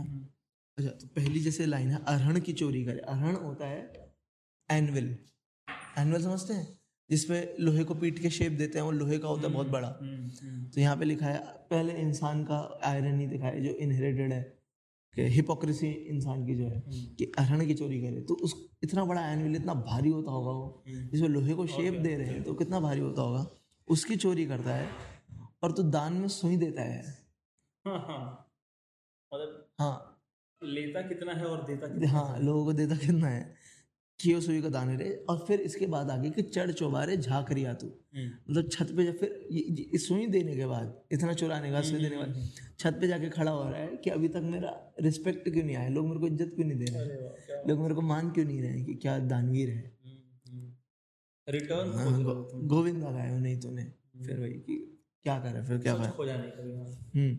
अच्छा 0.78 0.90
तो 0.90 1.06
पहली 1.16 1.40
जैसे 1.40 1.66
लाइन 1.66 1.90
है 1.90 2.02
अरहण 2.06 2.40
की 2.40 2.52
चोरी 2.52 2.84
करे। 2.84 2.98
अरहण 2.98 3.36
होता 3.36 3.66
है 3.66 4.12
एनविल 4.68 5.16
एनविल 5.98 6.22
समझते 6.22 6.54
हैं 6.54 6.66
जिसपे 7.10 7.40
लोहे 7.60 7.84
को 7.84 7.94
पीट 7.94 8.18
के 8.18 8.30
शेप 8.30 8.52
देते 8.52 8.78
हैं 8.78 8.84
वो 8.84 8.90
लोहे 8.92 9.18
का 9.18 9.28
होता 9.28 9.46
है 9.48 9.52
बहुत 9.54 9.66
बड़ा। 9.68 9.88
तो 9.88 10.80
यहाँ 10.80 10.96
पे 10.96 11.04
लिखा 11.04 11.26
है 11.26 11.38
पहले 11.70 11.92
इंसान 11.94 12.44
का 12.44 12.58
आयरन 12.84 13.20
ही 13.20 13.26
दिखाया 13.26 13.52
है 13.52 13.62
जो 13.62 13.70
इनहेरिटेड 13.76 14.32
है 14.32 14.42
कि 15.16 15.28
हिपोक्रेसी 15.28 15.90
इंसान 16.08 16.46
की 16.46 16.54
जो 16.54 16.64
है 16.64 16.80
कि 17.14 17.32
अरहण 17.38 17.66
की 17.66 17.74
चोरी 17.74 18.00
करे। 18.02 18.20
तो 18.20 18.34
उस 18.34 18.54
इतना 18.82 19.04
बड़ा 19.04 19.26
एनविल 19.30 19.56
इतना 19.56 19.74
भारी 19.74 20.10
होता 20.10 20.30
होगा 20.30 20.50
वो 20.50 20.84
जिसमें 20.88 21.28
लोहे 21.28 21.54
को 21.54 21.66
शेप 21.66 21.94
दे 21.94 22.16
रहे 22.16 22.26
हैं 22.26 22.42
तो 22.42 22.54
कितना 22.54 22.80
भारी 22.80 23.00
होता 23.00 23.22
होगा 23.22 23.46
उसकी 23.88 24.16
चोरी 24.16 24.46
करता 24.46 24.74
है 24.74 24.88
और 25.62 25.72
तो 25.72 25.82
दान 25.82 26.12
में 26.12 26.28
सुई 26.28 26.56
देता 26.56 26.82
है। 26.82 27.02
हाँ 27.84 27.98
हाँ। 27.98 28.54
मतलब 29.32 29.66
हाँ। 29.78 30.14
लेता 30.62 31.00
कितना 31.00 31.32
है 31.32 31.44
और 31.44 31.64
देता 31.66 31.86
कितना 31.86 32.10
हाँ? 32.10 32.38
लोगों 32.40 32.64
को 32.64 32.72
देता 32.72 32.96
कितना 32.96 33.28
है। 33.28 33.54
कियो 34.20 34.40
सुई 34.40 34.60
का 34.62 34.68
दाने 34.68 34.96
रे 34.96 35.10
और 35.30 35.44
फिर 35.48 35.60
इसके 35.60 35.86
बाद 35.86 36.10
आगे 36.10 36.30
कि 36.30 36.42
चढ़ 36.42 36.70
चौबारे 36.70 37.16
झाक 37.16 37.52
रिया 37.52 37.74
तू 37.74 37.86
हम्म। 37.86 38.30
मतलब 38.50 38.68
छत 38.72 38.92
पे 38.96 39.04
जब 39.04 39.18
फिर 39.18 39.98
सुई 39.98 40.26
देने 40.26 40.56
के 40.56 40.66
बाद 40.66 40.94
इतना 41.12 41.32
चुराने 41.32 41.70
का 41.70 41.82
सुई 41.82 41.98
देने 41.98 42.10
के 42.10 42.16
बाद 42.16 42.50
छत 42.78 42.98
पे 43.00 43.08
जाके 43.08 43.28
खड़ा 43.28 43.50
हो 43.50 43.62
रहा 43.62 43.80
है 43.80 43.96
कि 43.96 44.10
अभी 44.10 44.28
तक 44.28 44.42
मेरा 44.44 44.72
रिस्पेक्ट 45.00 45.48
क्यों 45.48 45.64
नहीं 45.64 45.76
आया? 45.76 45.88
लोग 45.88 46.06
मेरे 46.06 46.20
को 46.20 46.26
इज़्ज़त 46.26 46.52
क्यों 46.54 46.66
नहीं 46.66 46.78
दे 46.78 46.84
रहे 46.84 47.68
लोग 47.68 47.80
मेरे 47.80 47.94
को 47.94 48.00
मान 48.00 48.30
क्यों 48.30 48.44
नहीं 48.44 48.60
रहे 48.62 48.70
हैं 48.70 48.84
कि 48.84 48.94
क्या 48.94 49.18
दानवीर 49.18 49.70
है? 49.70 49.98
रिटर्न 51.48 51.90
हाँ, 51.90 52.48
तुम। 52.50 52.66
गोविंदा 52.68 53.10
गायो 53.10 53.38
नहीं 53.38 53.60
तूने। 53.60 53.84
फिर 54.26 54.40
वही 54.40 54.52
कि 54.52 54.76
क्या 55.24 55.38
करे 55.38 55.62
फिर 55.62 55.78
क्या 55.78 55.94
करे? 55.94 56.06
हम्म। 57.14 57.38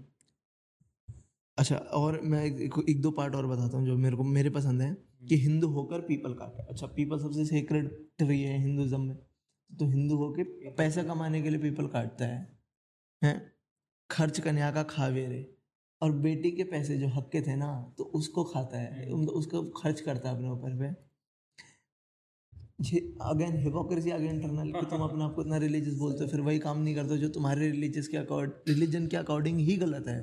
अच्छा 1.57 1.75
और 1.75 2.21
मैं 2.23 2.45
एक 2.45 3.01
दो 3.01 3.11
पार्ट 3.11 3.35
और 3.35 3.47
बताता 3.47 3.77
हूँ 3.77 3.85
जो 3.85 3.97
मेरे 3.97 4.15
को 4.15 4.23
मेरे 4.23 4.49
पसंद 4.49 4.81
है। 4.81 5.08
कि 5.21 5.35
हिंदू 5.37 5.67
होकर 5.67 6.01
पीपल 6.01 6.33
काटे 6.33 6.63
अच्छा 6.63 6.87
पीपल 6.87 7.19
सबसे 7.19 7.45
सेक्रेड 7.45 7.89
ट्री 8.17 8.41
है 8.41 8.57
हिंदुज्म 8.59 9.01
में। 9.01 9.15
तो 9.69 9.85
हिंदू 9.85 10.15
होके 10.17 10.43
पैसा 10.71 11.03
कमाने 11.03 11.41
के 11.41 11.49
लिए 11.49 11.59
पीपल 11.61 11.87
काटता 11.87 12.25
है 12.25 12.39
हैं? 13.21 13.51
खर्च 14.09 14.39
कन्या 14.39 14.71
का 14.71 14.83
खावे 14.83 15.25
रे। 15.27 15.45
और 16.01 16.11
बेटी 16.21 16.51
के 16.51 16.63
पैसे 16.63 16.97
जो 16.97 17.07
हक 17.09 17.29
के 17.31 17.41
थे 17.41 17.55
ना 17.55 17.67
तो 17.97 18.03
उसको 18.15 18.43
खाता 18.43 18.79
है। 18.79 19.13
मतलब 19.13 19.29
उसको 19.33 19.63
खर्च 19.81 20.01
करता 20.01 20.29
है 20.29 20.35
अपने 20.35 20.49
ऊपर 20.49 20.77
पे। 20.79 20.89
अगेन 23.21 23.57
हिपोक्रेसी 23.57 24.09
अगेन 24.11 24.35
इंटरनल 24.35 24.71
कि 24.73 24.85
तुम 24.85 25.01
अपने 25.03 25.23
आप 25.23 25.33
को 25.35 25.41
इतना 25.41 25.57
रिलीजियस 25.57 25.95
बोलते 25.99 26.23
हो 26.23 26.29
फिर 26.29 26.41
वही 26.41 26.59
काम 26.59 26.81
नहीं 26.83 26.95
करते 26.95 27.17
जो 27.17 27.29
तुम्हारे 27.29 27.69
रिलीजियस 27.71 28.07
के 28.07 28.17
अकॉर्ड 28.17 28.51
रिलीजन 28.69 29.07
के 29.07 29.17
अकॉर्डिंग 29.17 29.59
ही 29.59 29.75
गलत 29.77 30.07
है। 30.07 30.19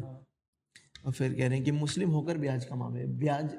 और 1.07 1.13
फिर 1.13 1.35
कह 1.35 1.47
रहे 1.49 1.57
हैं 1.57 1.65
कि 1.65 1.71
मुस्लिम 1.73 2.11
होकर 2.11 2.39
ब्याज 2.39 2.65
कमावे। 2.65 3.07
ब्याज 3.19 3.55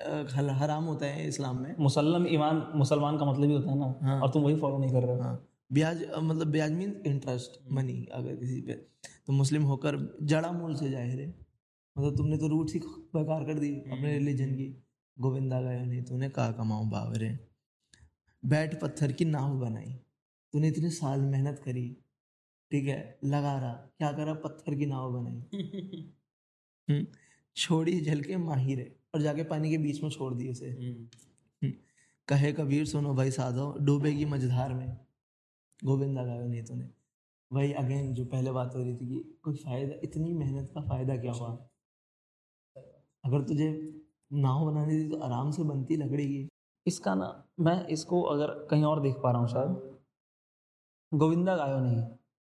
हल- 0.00 0.50
हराम 0.50 0.84
होता 0.84 1.06
है 1.06 1.28
इस्लाम 1.28 1.62
में। 1.62 1.76
मुसलम 1.80 2.26
ईमान 2.26 2.72
मुसलमान 2.74 3.18
का 3.18 3.24
मतलब 3.24 3.44
ही 3.44 3.52
होता 3.52 3.70
है 3.70 3.78
ना 3.78 3.98
हाँ। 4.02 4.20
और 4.20 4.30
तुम 4.30 4.42
वही 4.42 4.56
फॉलो 4.56 4.78
नहीं 4.78 4.92
कर 4.92 5.02
रहे 5.02 5.16
हो। 5.16 5.22
हाँ। 5.22 5.48
ब्याज 5.72 6.06
मतलब 6.18 6.46
ब्याज 6.46 6.72
मीन 6.72 7.02
इंटरेस्ट 7.06 7.72
मनी 7.72 8.04
अगर 8.04 8.36
किसी 8.36 8.60
पे। 8.60 8.72
तो 9.26 9.32
मुस्लिम 9.32 9.62
होकर 9.62 10.18
जड़ा 10.22 10.52
मूल 10.52 10.74
से 10.74 10.90
ज़ाहिर 10.90 11.20
है। 11.20 11.28
मतलब 11.98 12.16
तुमने 12.16 12.36
तो 12.36 12.48
रूट 12.48 12.70
ही 12.70 12.78
बेकार 12.86 13.44
कर 13.44 13.54
दी 13.54 13.74
अपने 13.74 14.18
रिलीजन 14.18 14.54
की। 14.54 14.84
गोविंदा 15.20 15.60
गया 15.60 15.84
नहीं 15.84 16.02
तूने 16.02 16.28
कहा 16.28 16.52
कमाओ 16.52 16.84
बावरे 16.84 17.38
बैठ 18.46 18.80
पत्थर 18.80 19.12
की 19.12 19.24
नाव 19.24 19.58
बनाई। 19.58 20.00
तूने 20.52 20.68
इतने 20.68 20.90
साल 20.90 21.20
मेहनत 21.20 21.58
करी 21.58 21.96
ठीक 22.70 22.88
है 22.88 23.18
लगा 23.24 23.58
रहा। 23.58 23.72
क्या 23.72 24.12
करा? 24.12 24.34
पत्थर 24.34 24.74
की 24.74 24.86
नाव 24.86 25.12
बनाई। 25.12 25.42
हम्म, 26.90 27.06
छोड़ी 27.56 28.00
जल 28.00 28.20
के 28.20 28.36
माहिर 28.36 28.78
है। 28.78 28.97
और 29.14 29.20
जाके 29.22 29.42
पानी 29.44 29.70
के 29.70 29.78
बीच 29.78 30.02
में 30.02 30.10
छोड़ 30.10 30.34
दिए 30.34 30.50
उसे। 30.50 30.68
हम्म, 30.68 31.72
कहे 32.28 32.52
कबीर 32.52 32.84
सुनो 32.86 33.14
भाई 33.14 33.30
साधो 33.30 33.74
डूबेगी 33.80 34.24
मझधार 34.24 34.74
में। 34.74 34.96
गोविंदा 35.82 36.24
गायो 36.24 36.46
नहीं 36.46 36.62
तूने 36.64 36.88
वही 37.50 37.72
अगेन 37.72 38.12
जो 38.14 38.24
पहले 38.24 38.52
बात 38.52 38.74
हो 38.74 38.82
रही 38.82 38.94
थी 38.94 39.06
कि 39.06 39.38
कोई 39.42 39.56
फ़ायदा 39.56 39.94
इतनी 40.04 40.32
मेहनत 40.32 40.70
का 40.74 40.80
फ़ायदा 40.80 41.16
क्या 41.16 41.32
हुआ? 41.32 41.50
अगर 43.24 43.42
तुझे 43.42 43.68
नाव 44.32 44.64
बनानी 44.66 44.94
थी 44.94 45.08
तो 45.10 45.20
आराम 45.20 45.50
से 45.50 45.62
बनती 45.62 45.96
लकड़ी 45.96 46.26
की 46.26 46.48
इसका 46.86 47.14
ना 47.14 47.28
मैं 47.60 47.86
इसको 47.86 48.22
अगर 48.22 48.50
कहीं 48.70 48.84
और 48.84 49.00
देख 49.02 49.14
पा 49.22 49.30
रहा 49.30 49.40
हूँ 49.40 49.48
शायद। 49.48 49.98
गोविंदा 51.12 51.56
गायो 51.56 51.78
नहीं। 51.80 52.02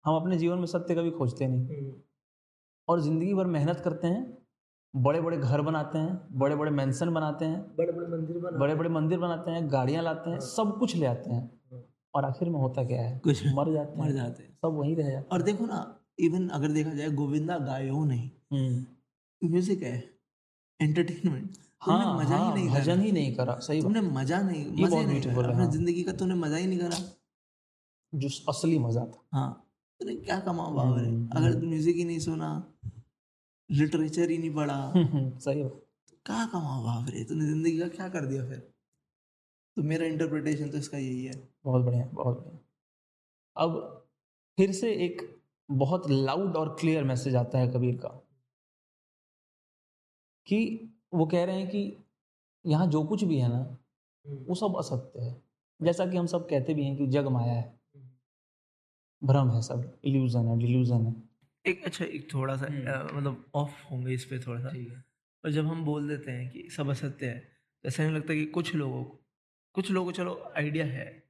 हम 0.04 0.16
अपने 0.16 0.38
जीवन 0.38 0.58
में 0.58 0.66
सत्य 0.66 0.94
कभी 0.94 1.10
खोजते 1.10 1.46
नहीं। 1.46 1.92
और 2.88 3.00
ज़िंदगी 3.00 3.34
भर 3.34 3.46
मेहनत 3.46 3.80
करते 3.80 4.06
हैं 4.06 4.35
बड़े 4.96 5.20
बड़े 5.20 5.36
घर 5.38 5.60
बनाते 5.62 5.98
हैं 5.98 6.38
बड़े 6.38 6.56
बड़े 6.56 6.70
मेंशन 6.72 7.12
बनाते 7.14 7.44
हैं 7.44 7.60
बड़े 7.78 7.92
बड़े 7.92 8.06
मंदिर 8.08 8.38
बना 8.38 8.58
बड़े 8.58 8.74
बड़े 8.74 8.88
मंदिर 8.90 9.18
बनाते 9.18 9.50
हैं 9.50 9.70
गाड़ियाँ 9.72 10.02
लाते 10.02 10.30
हैं 10.30 10.38
सब 10.42 10.76
कुछ 10.78 10.94
ले 10.96 11.06
आते 11.06 11.30
हैं। 11.30 11.50
और 12.14 12.24
आखिर 12.24 12.48
में 12.48 12.58
होता 12.60 12.84
क्या 12.84 13.02
है? 13.02 13.18
कुछ 13.24 13.42
मर 13.54 13.72
जाते 13.72 14.00
मर 14.00 14.12
जाते 14.12 14.42
हैं। 14.42 14.50
सब 14.52 14.76
वहीं 14.78 14.94
रह 14.96 15.10
जाते 15.10 15.28
और 15.34 15.42
देखो 15.42 15.66
ना 15.66 15.80
इवन 16.18 16.48
अगर 16.50 16.68
देखा 16.72 16.94
जाए 16.94 17.10
गोविंदा 17.12 17.58
गायो 17.58 18.04
नहीं 18.04 18.30
म्यूज़िक 19.42 19.82
है 19.82 19.96
एंटरटेनमेंट 20.80 21.58
हाँ 21.82 22.16
मज़ा 22.18 22.36
ही 22.36 22.42
हाँ, 22.42 22.54
नहीं 22.54 22.68
भजन 22.70 23.00
ही 23.00 23.12
नहीं 23.12 23.34
करा 23.36 23.54
सही 23.60 23.82
तुमने 23.82 24.00
मज़ा 24.00 24.40
नहीं 24.42 24.64
मज़े 24.82 25.04
नहीं 25.04 25.20
करा। 25.22 25.42
अपने 25.42 25.62
हाँ। 25.62 25.70
ज़िंदगी 25.72 26.02
का 26.02 26.12
तूने 26.12 26.34
मज़ा 26.36 26.56
ही 26.56 26.66
नहीं 26.66 26.78
करा। 26.78 26.96
जो 28.12 28.28
असली 28.48 28.78
मज़ा 28.78 29.04
था। 29.04 29.20
हाँ 29.32 29.50
तूने 30.00 30.14
क्या 30.16 30.38
कमाओ 30.40 30.72
बाबर 30.74 30.98
हम्म, 30.98 31.28
अगर 31.36 31.64
म्यूज़िक 31.66 31.96
ही 31.96 32.04
नहीं 32.04 32.18
सुना 32.20 32.48
लिटरेचर 33.70 34.30
ही 34.30 34.38
नहीं 34.38 34.54
पढ़ा। 34.54 34.92
सही 35.38 35.62
बात। 35.62 35.82
क्या 36.26 36.46
कमाओ 36.46 36.84
बाबरे 36.84 37.24
तूने 37.24 37.46
ज़िंदगी 37.46 37.78
का 37.78 37.88
क्या 37.88 38.08
कर 38.08 38.26
दिया 38.26 38.48
फिर? 38.48 38.58
तो 39.76 39.82
मेरा 39.82 40.06
इंटरप्रिटेशन 40.06 40.70
तो 40.70 40.78
इसका 40.78 40.98
यही 40.98 41.24
है। 41.24 41.48
बहुत 41.64 41.84
बढ़िया 41.84 42.06
बहुत 42.06 42.38
बढ़िया। 42.38 42.58
अब 43.56 44.06
फिर 44.56 44.72
से 44.72 44.92
एक 44.94 45.40
बहुत 45.70 46.10
लाउड 46.10 46.56
और 46.56 46.76
क्लियर 46.80 47.04
मैसेज 47.04 47.36
आता 47.36 47.58
है 47.58 47.68
कबीर 47.68 47.96
का। 47.96 48.22
कि 50.46 50.90
वो 51.14 51.26
कह 51.26 51.44
रहे 51.44 51.60
हैं 51.60 51.68
कि 51.68 52.04
यहाँ 52.66 52.86
जो 52.86 53.04
कुछ 53.04 53.24
भी 53.24 53.38
है 53.38 53.48
ना 53.48 53.76
वो 54.26 54.54
सब 54.54 54.76
असत्य 54.76 55.20
है। 55.20 55.42
जैसा 55.82 56.06
कि 56.06 56.16
हम 56.16 56.26
सब 56.26 56.48
कहते 56.48 56.74
भी 56.74 56.84
हैं 56.84 56.96
कि 56.96 57.06
जग 57.06 57.26
माया 57.26 57.52
है। 57.52 57.80
भ्रम 59.22 59.50
है 59.50 59.62
सब 59.62 59.98
इल्यूजन 60.04 60.48
है 60.48 60.58
डिल्यूजन 60.58 61.06
है। 61.06 61.25
एक 61.66 61.84
अच्छा 61.84 62.04
एक 62.04 62.34
थोड़ा 62.34 62.56
सा 62.56 62.66
हम्म। 62.66 63.16
मतलब 63.16 63.44
ऑफ़ 63.54 63.82
होंगे 63.90 64.14
इस 64.14 64.24
पे 64.24 64.38
थोड़ा 64.38 64.60
सा 64.60 64.68
और 65.44 65.50
जब 65.50 65.66
हम 65.66 65.84
बोल 65.84 66.08
देते 66.08 66.30
हैं 66.30 66.50
कि 66.50 66.68
सब 66.70 66.88
असत्य 66.90 67.26
है 67.26 67.38
तो 67.84 67.88
ऐसा 67.88 68.02
नहीं 68.02 68.14
लगता 68.14 68.34
कि 68.34 68.44
कुछ 68.46 68.74
लोगों 68.74 69.04
को 69.04 69.18
कुछ 69.74 69.90
लोगों 69.90 70.06
को 70.06 70.12
चलो 70.12 70.52
आइडिया 70.56 70.86
है 70.86 71.22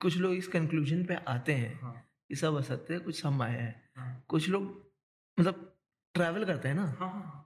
कुछ 0.00 0.16
लोग 0.16 0.34
इस 0.34 0.48
कंक्लूजन 0.48 1.04
पे 1.04 1.14
आते 1.14 1.52
हैं 1.52 1.80
हाँ। 1.80 2.10
कि 2.28 2.36
सब 2.36 2.54
असत्य 2.54 2.94
है 2.94 3.00
कुछ 3.00 3.22
सब 3.22 3.30
माया 3.30 3.62
है। 3.62 3.90
हाँ। 3.96 4.24
कुछ 4.28 4.48
लोग 4.48 4.92
मतलब 5.40 5.76
ट्रैवल 6.14 6.44
करते 6.44 6.68
हैं 6.68 6.74
ना। 6.74 6.96
हाँ 6.98 7.44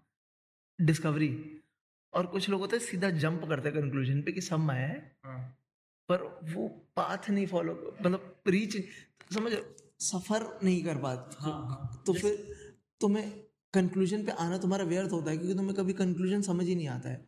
डिस्कवरी 0.80 1.60
और 2.12 2.26
कुछ 2.26 2.48
लोग 2.48 2.60
होते 2.60 2.76
हैं 2.76 2.84
सीधा 2.84 3.10
जंप 3.10 3.44
करते 3.48 3.68
हैं 3.68 3.80
कंक्लूजन 3.80 4.22
पे 4.22 4.32
कि 4.32 4.40
सब 4.40 4.58
माया 4.58 4.86
है 4.86 5.16
हाँ। 5.24 5.38
पर 6.08 6.22
वो 6.54 6.68
पाथ 6.96 7.30
नहीं 7.30 7.46
फॉलो 7.46 7.96
मतलब 8.02 8.42
रीच 8.46 8.76
समझ 9.34 9.52
सफ़र 10.03 10.46
नहीं 10.64 10.82
कर 10.84 10.96
पाते। 10.98 11.36
हाँ, 11.40 12.03
तो 12.07 12.12
फिर 12.12 12.36
तुम्हें 13.00 13.30
कंक्लूजन 13.74 14.24
पे 14.24 14.32
आना 14.38 14.59
तुम्हारा 14.59 14.84
व्यर्थ 14.84 15.12
होता 15.12 15.30
है 15.30 15.36
क्योंकि 15.36 15.55
तुम्हें 15.55 15.74
कभी 15.76 15.92
कंक्लूजन 15.92 16.42
समझ 16.42 16.66
ही 16.66 16.74
नहीं 16.74 16.88
आता 16.88 17.09
है। 17.09 17.24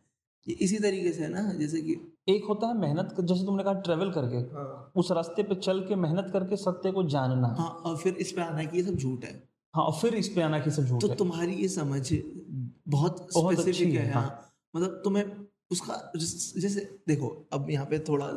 ये 0.47 0.55
इसी 0.61 0.77
तरीके 0.79 1.11
से 1.11 1.23
है 1.23 1.29
ना 1.29 1.53
जैसे 1.53 1.81
कि 1.81 1.95
एक 2.29 2.45
होता 2.49 2.67
है 2.67 2.77
मेहनत 2.77 3.15
जैसे 3.21 3.45
तुमने 3.45 3.63
कहा 3.63 3.73
ट्रेवल 3.81 4.11
करके 4.11 4.37
हाँ। 4.55 4.91
उस 4.95 5.11
रास्ते 5.11 5.43
पे 5.43 5.55
चल 5.55 5.79
के 5.79 5.95
मेहनत 5.95 6.29
करके 6.33 6.55
सत्य 6.55 6.91
को 6.91 7.03
जानना। 7.09 7.47
हाँ 7.59 7.69
और 7.69 7.97
फिर 7.97 8.13
इस 8.15 8.31
पे 8.31 8.41
आना 8.41 8.57
है 8.57 8.65
कि 8.67 8.77
ये 8.77 8.83
सब 8.83 8.95
झूठ 8.95 9.25
है। 9.25 9.33
हाँ 9.73 9.83
और 9.83 9.99
फिर 9.99 10.15
इस 10.15 10.27
पे 10.29 10.41
आना 10.41 10.59
कि 10.59 10.71
सब 10.71 10.85
झूठ 10.85 11.01
तो 11.01 11.07
है। 11.07 11.15
तुम्हारी 11.15 11.53
ये 11.53 11.67
समझ 11.67 12.01
बहुत 12.87 13.27
स्पेसिफिक 13.31 13.93
है 13.95 14.05
है, 14.05 14.11
हाँ। 14.13 14.53
मतलब 14.75 15.01
तुम्हें 15.03 15.25
उसका 15.71 16.11
जैसे 16.15 16.81
देखो 17.07 17.27
अब 17.53 17.69
यहाँ 17.69 17.85
पे 17.85 17.99
थोड़ा 17.99 18.27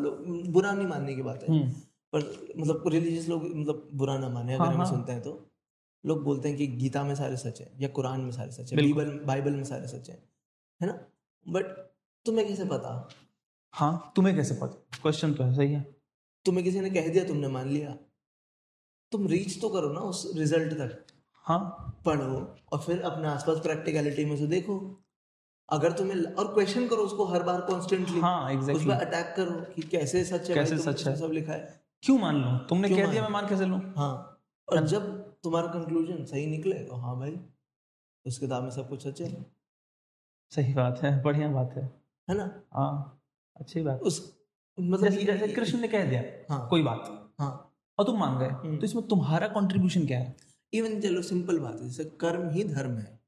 बुरा 0.51 0.73
नहीं 0.73 0.87
मानने 0.87 1.15
की 1.15 1.23
बात 1.23 1.43
है। 1.43 1.49
हम्म, 1.49 1.73
पर 2.13 2.53
मतलब 2.59 2.85
रिलीजियस 2.87 3.29
लोग 3.29 3.45
मतलब 3.57 3.89
बुरा 3.93 4.19
ना 4.19 4.29
माने 4.29 4.55
अगर 4.55 4.65
हाँ, 4.65 4.69
हमें 4.69 4.85
हाँ। 4.85 4.91
सुनते 4.93 5.13
हैं 5.13 5.23
तो। 5.23 5.51
लोग 6.07 6.25
बोलते 6.25 6.49
हैं 6.49 6.59
कि 6.59 6.67
गीता 6.67 7.05
में 7.05 7.15
सारे 7.15 7.37
सच 7.37 7.61
है 7.61 7.73
या 7.81 7.89
कुरान 7.89 8.21
में 8.21 8.31
सारे 8.31 8.51
सच 8.51 8.73
है 8.73 8.77
बाइबल 8.77 9.19
बाइबल 9.25 9.53
में 9.53 9.65
सारे 9.65 9.89
सच 9.89 10.11
है 10.11 10.29
है 10.83 10.87
ना? 10.89 11.07
बट 11.49 11.65
तुम्हें 12.27 12.49
कैसे 12.49 12.65
पता? 12.65 13.09
हाँ 13.73 14.13
तुम्हें 14.17 14.37
कैसे 14.37 14.55
पता? 14.55 14.99
क्वेश्चन 15.03 15.35
तो 15.35 15.45
है 15.45 15.57
सही 15.57 15.73
है। 15.73 15.97
तुम्हें 16.45 16.65
किसी 16.65 16.81
ने 16.81 16.91
कह 16.91 17.09
दिया 17.09 17.25
तुमने 17.25 17.49
मान 17.49 17.69
लिया। 17.69 17.99
तुम 19.13 19.27
रीच 19.27 19.61
तो 19.61 19.69
करो 19.69 19.93
ना 19.93 20.01
उस 20.01 20.33
रिज़ल्ट 20.37 20.73
तक। 20.73 21.07
हाँ। 21.33 21.95
पढ़ो 22.05 22.57
और 22.73 22.79
फिर 22.79 23.01
अपने 23.01 23.29
आसपास 23.29 23.59
प्रैक्टिकलिटी 23.59 24.25
में 24.25 24.37
से 24.37 24.47
देखो। 24.47 25.05
अगर 25.69 25.93
तुम्हें 25.93 26.23
और 26.23 26.55
क्वेश्चन 26.55 26.89
करो 26.89 27.03
उसको 27.03 27.25
हर 27.25 27.43
बार 27.43 27.61
कॉन्स्टेंटली 27.61 28.21
हाँ 28.21 28.53
exactly. 28.53 28.77
उस 28.77 28.85
पर 28.85 29.07
अटैक 29.07 29.35
करो 29.37 29.75
कि 29.75 29.83
कैसे 29.83 30.25
सच 30.25 30.49
है 30.49 30.55
कैसे 30.55 30.79
सच 30.79 31.07
है? 31.07 31.17
सब 31.17 31.31
लिखा 31.33 31.53
है। 31.53 31.88
क्यों 32.03 32.19
मान 32.19 32.37
लूँ? 32.37 32.59
तुमने 32.69 32.89
कह 32.89 33.11
दिया 33.11 33.23
मैं 33.23 33.31
मान 33.31 33.49
कैसे 33.49 33.67
लूँ? 33.67 33.81
हाँ 33.97 34.41
और 34.69 34.87
जब 34.87 35.07
तुम्हारा 35.43 35.69
कंक्लूजन 35.69 36.25
सही 36.25 36.47
निकले 36.47 36.75
तो 36.75 36.97
हाँ 36.97 37.19
भाई 37.19 37.39
उस 38.27 38.39
किताब 38.39 38.63
में 38.63 38.71
सब 38.71 38.89
कुछ 38.89 39.07
सच 39.07 39.21
है। 39.21 39.47
सही 40.51 40.75
बात 40.75 41.01
है 41.03 41.23
बढ़िया 41.23 41.49
बात 41.49 41.75
है। 41.77 41.85
है 42.29 42.37
ना? 42.37 42.63
हाँ 42.73 43.23
अच्छी 43.61 43.83
बात। 43.83 44.01
उस 44.01 44.39
मतलब 44.81 45.09
जैसे 45.09 45.25
जैसे 45.25 45.49
कृष्ण 45.49 45.79
ने 45.79 45.89
कह 45.89 46.05
दिया 46.05 46.23
हाँ। 46.51 46.69
कोई 46.69 46.83
बात। 46.83 47.33
हाँ। 47.39 47.75
और 47.99 48.07
तुम 48.07 48.19
मान 48.19 48.39
गए 48.39 48.49
हम्म। 48.49 48.79
तो 48.79 48.85
इसमें 48.85 49.07
तुम्हारा 49.09 49.49
कंट्रीब्यूशन 49.49 50.07
क्या 50.07 50.19
है? 50.19 50.37
इवन 50.73 51.01
चलो 51.01 51.23
सिंपल 51.23 51.59
बात 51.59 51.81
है 51.81 51.89
जैसे 51.89 52.05
कर्म 52.05 52.51
ही 52.51 52.65
धर्म 52.65 52.99
है। 52.99 53.21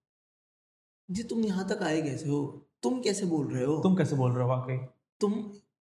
जी 1.11 1.23
तुम 1.23 1.45
यहाँ 1.45 1.69
तक 1.69 1.83
आए 1.83 2.03
कैसे 2.03 2.29
हो? 2.29 2.69
तुम 2.83 3.01
कैसे 3.01 3.27
बोल 3.27 3.53
रहे 3.53 3.65
हो? 3.65 3.79
तुम 3.83 3.97
कैसे 3.97 4.17
बोल 4.17 4.33
रहे 4.33 4.43
हो 4.43 4.49
वाकई? 4.49 4.77
तुम 5.21 5.33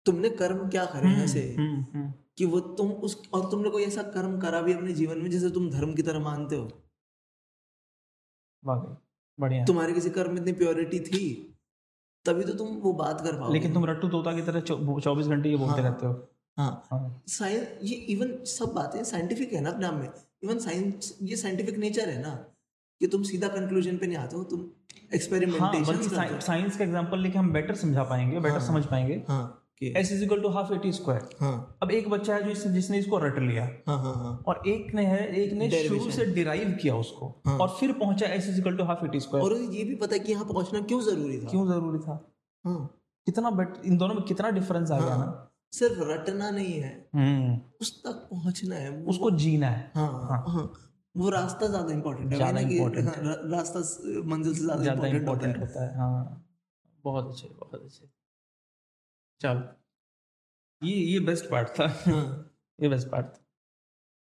तुमने 0.07 0.31
कर्म 0.31 0.69
क्या 0.69 0.85
करे 0.85 1.09
हैं 1.09 1.25
ऐसे? 1.25 1.55
हम्म, 1.59 1.85
हम्म, 1.95 2.13
कि 2.39 2.45
वो 2.45 2.61
तुम 2.61 2.91
उस 2.91 3.17
और 3.35 3.51
तुमने 3.51 3.71
कोई 3.71 3.85
ऐसा 3.85 4.03
कर्म 4.15 4.39
करा 4.41 4.61
भी 4.61 4.73
अपने 4.73 4.93
जीवन 4.93 5.19
में 5.19 5.31
जिसे 5.31 5.51
तुम 5.51 5.71
धर्म 5.71 5.95
की 5.95 6.03
तरह 6.03 6.21
मानते 6.21 6.57
हो। 6.57 6.71
वाकई 8.65 8.97
बढ़िया। 9.39 9.65
तुम्हारे 9.65 9.93
किसी 9.93 10.11
कर्म 10.11 10.33
में 10.33 10.41
इतनी 10.41 10.53
प्योरिटी 10.53 11.01
थी 11.01 11.29
तभी 12.27 12.45
तो 12.45 12.53
तुम 12.55 12.69
वो 12.77 12.93
बात 12.93 13.21
कर 13.21 13.39
पाओगे। 13.39 13.53
लेकिन 13.53 13.75
तुम 13.75 13.85
रट्टू 13.87 14.09
तोता 14.09 14.33
की 14.33 14.43
तरह 14.43 14.61
चौबीस 14.61 15.27
घंटे 15.27 15.49
ये 15.49 15.57
बोलते 15.57 15.81
हाँ। 15.83 15.91
रहते 15.91 16.07
हो। 16.07 16.13
हाँ। 16.57 16.89
हाँ। 16.91 17.23
साइंस 17.29 17.67
ये 17.83 17.95
इवन 18.15 18.45
सब 18.45 18.73
बातें 18.75 19.03
साइंटिफिक 19.05 19.53
है 19.53 19.61
ना 19.61 19.71
अपने 19.71 19.87
आप 19.87 19.95
में। 19.95 20.09
इवन 20.45 20.59
साइंस 20.59 21.17
ये 21.23 21.37
साइंटिफिक 21.37 21.77
नेचर 21.79 22.09
है 22.09 22.21
ना 22.23 22.35
कि 23.01 23.07
तुम 23.07 23.23
सीधा 23.23 23.49
कंक्लूजन 23.49 23.99
पे 23.99 24.07
नहीं 24.07 24.19
आते 24.19 24.37
हो 24.37 24.45
तुम 24.45 24.61
हाँ 24.61 25.15
एक्सपेरिमेंटेशन 25.15 26.09
करते 26.09 26.41
साइंस 26.41 26.77
का 26.77 26.85
एग्जांपल 26.85 27.19
लेके 27.19 27.39
हम 27.39 27.53
बेटर 27.53 27.75
समझा 27.75 28.05
पाएँगे 28.05 28.41
बेटर 28.41 28.59
हाँ। 28.59 28.67
समझ 28.67 28.85
पाएँगे। 28.87 29.23
हाँ। 29.29 29.66
S 29.83 30.13
is 30.13 30.25
equal 30.25 30.41
to 30.41 30.49
half 30.49 30.73
A T 30.75 30.93
square 30.93 31.29
हाँ. 31.41 31.79
अब 31.83 31.91
एक 31.91 32.11
बच्चा 32.11 32.35
है 32.35 32.43
जो 32.43 32.51
इस, 32.51 32.67
जिसने 32.67 32.99
इसको 32.99 33.19
रट 33.19 33.39
लिया। 33.39 33.65
हाँ 33.65 33.99
हाँ 33.99 34.15
हाँ. 34.15 34.43
और 34.47 34.63
एक 34.67 34.95
ने 34.95 35.07
है 35.07 35.37
एक 35.37 35.53
ने 35.53 35.89
शुरू 35.89 36.11
से 36.11 36.25
डिराइव 36.25 36.79
किया 36.83 36.97
उसको। 36.97 37.43
हाँ। 37.47 37.59
और 37.59 37.69
फिर 37.69 37.93
पहुँचा 37.93 38.27
S 38.27 38.49
is 38.49 38.59
equal 38.59 38.77
to 38.77 38.85
half 38.85 39.05
A T 39.05 39.21
square 39.21 39.45
और 39.45 39.57
ये 39.57 39.85
भी 39.85 39.95
पता 39.95 40.17
कि 40.17 40.33
यहाँ 40.33 40.45
पहुँचना 40.45 40.81
क्यों 40.81 41.01
ज़रूरी 41.01 41.39
था? 41.39 41.51
क्यों 41.51 41.67
ज़रूरी 41.69 41.99
था? 41.99 42.33
हाँ. 42.65 43.01
कितना 43.27 43.51
बेट 43.51 43.75
इन 43.85 43.97
दोनों 43.97 44.15
में 44.15 44.25
कितना 44.25 44.51
डिफरेंस 44.51 44.91
आ 44.91 44.99
गया 44.99 45.09
ना? 45.09 45.15
हाँ 45.15 45.53
सिर्फ़ 45.73 46.01
रटना 46.01 46.51
नहीं 46.51 46.75
है। 46.75 47.09
हम्म. 47.15 47.61
उस 47.81 48.03
तक 48.03 48.11
पहुँचना 48.11 48.77
है। 48.77 49.05
उसको 49.05 49.31
जीना 49.31 49.67
है। 49.67 49.93
हाँ 49.95 50.45
हाँ। 50.47 50.73
वो 51.17 51.29
रास्ता 51.29 51.67
ज़्यादा 51.67 51.93
इम्पोर्टेंट 51.93 52.33
है। 52.33 52.37
ज़्यादा 52.37 52.61
ना 53.01 53.13
रा- 53.13 53.53
रास्ता 53.53 53.81
मंजिल 54.25 54.55
से 54.55 54.61
ज़्यादा 54.61 54.83
इम्पोर्टेंट 54.83 55.17
इम्पोर्टेंट 55.17 55.59
होता 55.59 55.85
है 55.85 55.97
हाँ। 55.97 56.47
बहुत 57.05 57.29
अच्छे 57.29 57.49
बहुत 57.49 57.83
अच्छे। 57.85 58.26
चलो। 59.41 59.69
ये 60.87 60.97
ये 60.97 61.21
बेस्ट 61.21 61.45
पार्ट 61.45 61.69
था। 61.69 61.89
हाँ। 62.09 62.55
ये 62.83 62.89
बेस्ट 62.89 63.09
पार्ट 63.09 63.27
था। 63.27 63.47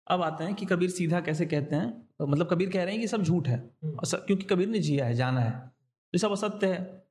अब 0.07 0.23
आते 0.23 0.45
हैं 0.45 0.55
कि 0.55 0.67
कबीर 0.67 0.91
सीधा 0.91 1.21
कैसे 1.21 1.47
कहते 1.47 1.77
हैं? 1.77 2.09
तो 2.19 2.27
मतलब 2.27 2.49
कबीर 2.49 2.71
कह 2.71 2.83
रहे 2.83 2.93
हैं 2.93 3.01
कि 3.01 3.09
सब 3.09 3.23
झूठ 3.23 3.49
है। 3.49 3.71
हम्म। 3.85 4.05
सब- 4.05 4.27
क्योंकि 4.27 4.45
कबीर 4.45 4.69
ने 4.69 4.79
जिया 4.79 5.07
है 5.07 5.15
जाना 5.15 5.41
है। 5.41 5.73
ये 6.15 6.19
सब 6.19 6.33
असत्य 6.33 6.73
है। 6.73 7.07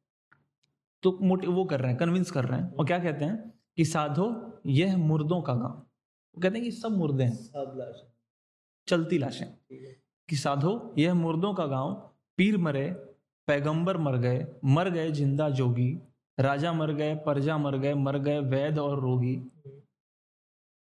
तो 1.04 1.20
मोटे 1.22 1.48
वो 1.48 1.66
कर 1.66 1.80
रहे 1.80 1.90
हैं 1.90 2.00
कन्विंस 2.00 2.32
कर 2.32 2.46
रहे 2.46 2.60
हैं। 2.60 2.74
और 2.74 2.86
क्या 2.86 3.00
कहते 3.00 3.26
हैं? 3.26 3.54
कि 3.78 3.86
साधो 3.86 4.60
यह 4.66 4.98
मुर्दों 4.98 5.42
का 5.42 5.54
गाँव। 5.54 5.88
वो 6.36 6.42
कहते 6.42 6.56
हैं 6.56 6.66
कि 6.66 6.72
सब 6.72 6.92
मुर्दे 6.92 7.24
हैं। 7.24 7.36
सब 7.36 7.74
लाश। 7.78 8.02
चलती 8.88 9.18
लाशें। 9.18 9.48
कि 10.30 10.36
साधो 10.36 10.96
यह 10.98 11.14
मुर्दों 11.14 11.54
का 11.54 11.66
गाँव। 11.66 12.14
पीर 12.38 12.58
मरे 12.58 12.92
पैगंबर 13.48 13.98
मर 13.98 14.18
गए। 14.18 14.48
मर 14.66 14.90
गए 14.90 15.12
ज़िंदा 15.12 15.50
जोगी। 15.50 16.00
राजा 16.38 16.74
मर 16.74 16.92
गए 16.92 17.16
प्रजा 17.16 17.58
मर 17.58 17.78
गए 17.78 17.94
मर 17.94 18.18
गए 18.18 18.40
वैद 18.40 18.80
और 18.80 19.00
रोगी। 19.00 19.36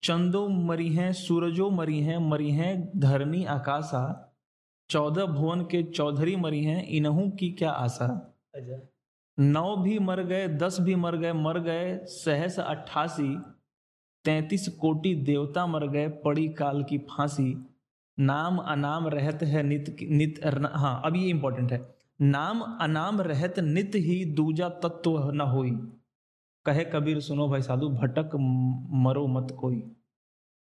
चंदो 0.03 0.48
मरी 0.48 0.88
हैं 0.88 1.12
सूरजो 1.12 1.70
मरी 1.70 2.01
हैं 2.01 2.18
मरी 2.18 2.51
हैं 2.51 2.74
धरनी 3.01 3.44
आकाशा। 3.44 4.03
चौदह 4.90 5.26
भुवन 5.26 5.61
के 5.62 5.82
चौधरी 5.82 6.36
मरी 6.36 6.62
हैं 6.64 6.82
इन्हू 6.88 7.28
की 7.30 7.51
क्या 7.51 7.70
आशा? 7.70 8.07
अच्छा। 8.55 8.78
नौ 9.38 9.76
भी 9.76 9.98
मर 9.98 10.22
गए 10.22 10.48
दस 10.48 10.80
भी 10.80 10.94
मर 10.94 11.16
गए 11.16 11.32
मर 11.32 11.59
गए 11.59 11.98
सहस 12.05 12.59
अट्ठासी। 12.61 13.34
तैतीस 14.24 14.68
कोटि 14.80 15.14
देवता 15.14 15.66
मर 15.66 15.86
गए 15.86 16.09
पड़ी 16.24 16.48
काल 16.48 16.82
की 16.84 16.98
फांसी। 17.11 17.55
नाम 18.18 18.59
अनाम 18.59 19.09
रहत 19.09 19.42
है 19.42 19.62
नित 19.62 19.96
नित 20.03 20.40
हाँ 20.74 21.01
अब 21.05 21.16
ये 21.16 21.28
इंपॉर्टेंट 21.28 21.72
है। 21.72 21.78
नाम 22.21 22.61
अनाम 22.81 23.21
रहत 23.21 23.59
नित 23.59 23.93
ही 23.97 24.25
दूजा 24.25 24.68
तत्व 24.83 25.31
न 25.31 25.41
होई। 25.41 25.71
कहे 26.66 26.85
कबीर 26.85 27.21
सुनो 27.21 27.49
भाई 27.49 27.62
साधु 27.62 27.89
भटक 27.89 28.31
मरो 29.05 29.27
मत 29.27 29.57
कोई। 29.61 29.83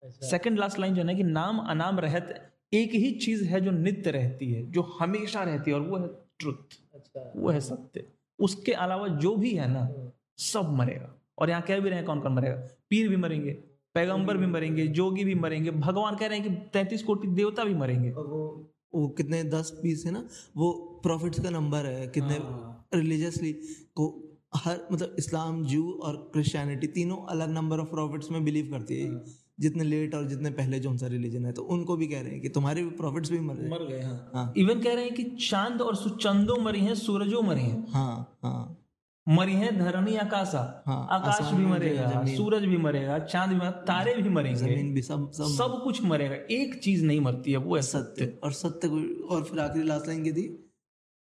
सेकंड 0.03 0.59
लास्ट 0.59 0.79
लाइन 0.79 0.95
जो 0.95 1.01
है 1.01 1.07
ना 1.07 1.13
कि 1.13 1.23
नाम 1.23 1.59
अनाम 1.59 1.99
रहत 2.01 2.35
एक 2.73 2.95
ही 2.95 3.11
चीज़ 3.11 3.45
है 3.45 3.61
जो 3.61 3.71
नित्य 3.71 4.11
रहती 4.11 4.53
है 4.53 4.63
जो 4.71 4.83
हमेशा 5.01 5.43
रहती 5.43 5.71
है 5.71 5.77
और 5.77 5.83
वो 5.83 5.97
है 5.97 6.09
ट्रुथ 6.39 6.77
अच्छा। 6.95 7.33
वो 7.37 7.51
है 7.51 7.61
सत्य। 7.61 8.07
उसके 8.39 8.73
अलावा 8.73 9.09
जो 9.09 9.37
भी 9.37 9.55
है 9.55 9.69
ना 9.73 9.89
सब 10.39 10.75
मरेगा। 10.77 11.15
और 11.39 11.51
यहाँ 11.51 11.63
कह 11.63 11.79
भी 11.81 11.89
रहे 11.89 11.99
हैं 11.99 12.07
कौन 12.07 12.21
कौन 12.21 12.33
मरेगा? 12.33 12.57
पीर 12.91 13.09
भी 13.09 13.17
मरेंगे 13.17 13.53
पैगंबर 13.95 14.37
भी 14.37 14.47
मरेंगे 14.47 14.87
जोगी 14.89 15.25
भी 15.25 15.35
मरेंगे 15.35 15.71
भगवान 15.71 16.17
कह 16.17 16.27
रहे 16.27 16.39
हैं 16.39 16.49
कि 16.49 16.55
तैतीस 16.73 17.03
कोटि 17.03 17.29
देवता 17.29 17.65
भी 17.65 17.75
मरेंगे। 17.75 18.11
और 18.11 18.27
वो 18.27 18.71
वो 18.95 19.09
कितने 19.09 19.45
दस 19.45 19.80
बीस 19.82 20.07
है 20.07 20.12
ना 20.12 20.24
वो 20.57 20.72
प्रॉफिट्स 21.03 21.40
का 21.40 21.51
नंबर 21.51 21.86
है 21.86 22.07
कितने 22.07 22.38
रिलीजियसली 22.99 23.53
को 23.97 24.30
हर 24.57 24.88
मतलब 24.92 25.16
इस्लाम 25.18 25.64
जू 25.64 25.90
और 26.03 26.30
क्रिश्चियनिटी 26.32 26.86
तीनों 26.86 27.16
अलग 27.26 27.51
नंबर 27.51 27.78
ऑफ़ 27.78 27.88
प्रॉफिट्स 27.88 28.30
में 28.30 28.45
बिलीव 28.45 28.70
करती 28.70 29.01
है। 29.01 29.24
जितने 29.61 29.84
लेट 29.84 30.14
और 30.14 30.24
जितने 30.28 30.51
पहले 30.51 30.78
जो 30.80 30.97
सा 30.97 31.07
रिलीजन 31.07 31.45
है 31.47 31.53
तो 31.53 31.62
उनको 31.62 31.97
भी 31.97 32.07
कह 32.07 32.20
रहे 32.20 32.32
हैं 32.32 32.40
कि 32.40 32.49
तुम्हारे 32.49 32.82
भी 32.82 32.90
प्रॉफिट्स 32.90 33.30
भी 33.30 33.38
मर 33.40 33.55
गए। 33.55 33.86
गए 33.86 34.01
हाँ। 34.01 34.30
हाँ। 34.34 34.53
इवन 34.57 34.80
कह 34.80 34.95
रहे 34.95 35.05
हैं 35.05 35.14
कि 35.14 35.24
चाँद 35.24 35.80
और 35.80 35.97
सुचंदो 35.97 36.57
मरी 36.57 36.80
हैं 36.80 36.95
सूरजों 36.95 37.42
मरी 37.42 37.61
हैं। 37.61 37.92
हाँ 37.92 38.38
हाँ। 38.42 38.84
मरी 39.27 39.53
है 39.55 39.70
धरणी 39.79 40.16
आकाशा। 40.16 40.61
हाँ, 40.87 41.07
आकाश 41.11 41.53
भी 41.53 41.64
मरेगा 41.66 42.25
सूरज 42.27 42.64
भी 42.64 42.77
मरेगा 42.79 43.18
चाँद 43.20 43.51
भी 43.51 43.57
मरेगा 43.57 43.70
तारे 43.85 44.14
भी 44.14 44.29
मरेंगे। 44.29 44.59
ज़मीन 44.61 44.93
भी 44.95 45.03
सब 45.03 45.31
सब 45.33 45.45
सब 45.55 45.81
कुछ 45.85 46.03
मरेगा। 46.05 46.37
एक 46.57 46.81
चीज़ 46.85 47.05
नहीं 47.05 47.20
मरती 47.20 47.53
है 47.53 47.59
वो 47.59 47.77
है 47.77 47.83
सत्य। 47.83 48.27
और 48.45 48.53
सत्य 48.53 48.89
को 48.89 48.99
और 49.35 49.45
फिर 49.45 49.61
आखिरी 49.61 49.85
लास्ट 49.85 50.07
लाइन 50.09 50.22
की 50.25 50.33
थी? 50.33 50.47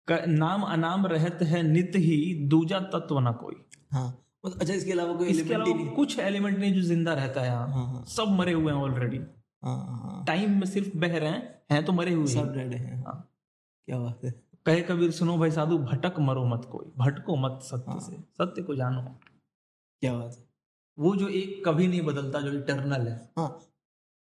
नाम 0.07 0.61
अनाम 0.63 1.05
रहत 1.07 1.41
है 1.43 1.61
नित 1.63 1.91
ही 1.95 2.17
दूजा 2.49 2.79
तत्व 2.93 3.19
ना 3.19 3.31
कोई। 3.43 3.55
हाँ 3.91 4.09
अच्छा 4.43 4.73
इसके 4.73 4.91
अलावा 4.91 5.13
कोई 5.13 5.27
इसके 5.27 5.53
अलावा 5.53 5.73
नहीं। 5.73 5.87
कुछ 5.89 6.17
एलिमेंट 6.19 6.57
नहीं 6.57 6.73
जो 6.73 6.81
ज़िंदा 6.81 7.13
रहता 7.13 7.41
है 7.41 7.47
यहाँ। 7.47 7.67
हाँ 7.67 7.85
हाँ। 7.85 8.03
सब 8.07 8.35
मरे 8.39 8.53
हुए 8.53 8.71
हैं 8.73 8.79
ऑलरेडी 8.79 9.17
हाँ 9.63 9.77
हाँ। 9.77 10.23
टाइम 10.27 10.59
में 10.59 10.65
सिर्फ़ 10.67 10.97
बह 10.97 11.17
रहे 11.17 11.29
हैं 11.29 11.61
हैं 11.71 11.83
तो 11.85 11.93
मरे 11.93 12.13
हुए 12.13 12.27
सब 12.27 12.53
डेड 12.53 12.73
हाँ। 13.05 13.15
क्या 13.87 13.99
बात 13.99 14.25
है। 14.25 14.31
कहे 14.65 14.81
कबीर 14.81 15.11
सुनो 15.11 15.37
भाई 15.37 15.51
साधु 15.51 15.77
भटक 15.79 16.19
मरो 16.19 16.43
मत 16.45 16.67
कोई 16.71 16.91
भटको 16.97 17.35
मत 17.35 17.59
सत्य 17.63 17.91
हाँ। 17.91 17.99
से 17.99 18.17
सत्य 18.37 18.61
को 18.61 18.75
जानो। 18.75 19.01
क्या 20.01 20.13
बात 20.13 20.35
है? 20.37 20.43
वो 20.97 21.15
जो 21.15 21.27
एक 21.29 21.63
कभी 21.65 21.87
नहीं 21.87 22.01
बदलता 22.01 22.41
जो 22.41 22.51
इटर्नल 22.53 23.07
है। 23.07 23.15
हाँ 23.37 23.49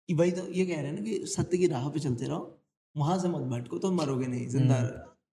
भाई 0.09 0.31
तो 0.31 0.47
ये 0.53 0.65
कह 0.67 0.81
रहे 0.81 0.87
हैं 0.87 0.93
ना 0.93 1.01
कि 1.01 1.27
सत्य 1.27 1.59
की 1.59 1.67
राह 1.67 1.89
पे 1.91 2.01
चलते 2.01 2.27
रहो 2.27 2.59
वहाँ 2.97 3.19
से 3.19 3.29
मत 3.29 3.43
भटको 3.51 3.79
तो 3.79 3.91
मरोगे 3.93 4.27
नहीं 4.27 4.47
ज़िंदा 4.49 4.77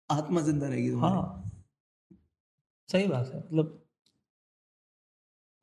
आत्मा 0.10 0.42
ज़िंदा 0.42 0.68
रहेगी 0.68 0.90
तुम्हारी। 0.92 1.16
हाँ। 1.16 1.52
सही 2.90 3.08
बात 3.08 3.32
है 3.34 3.40
मतलब 3.40 3.87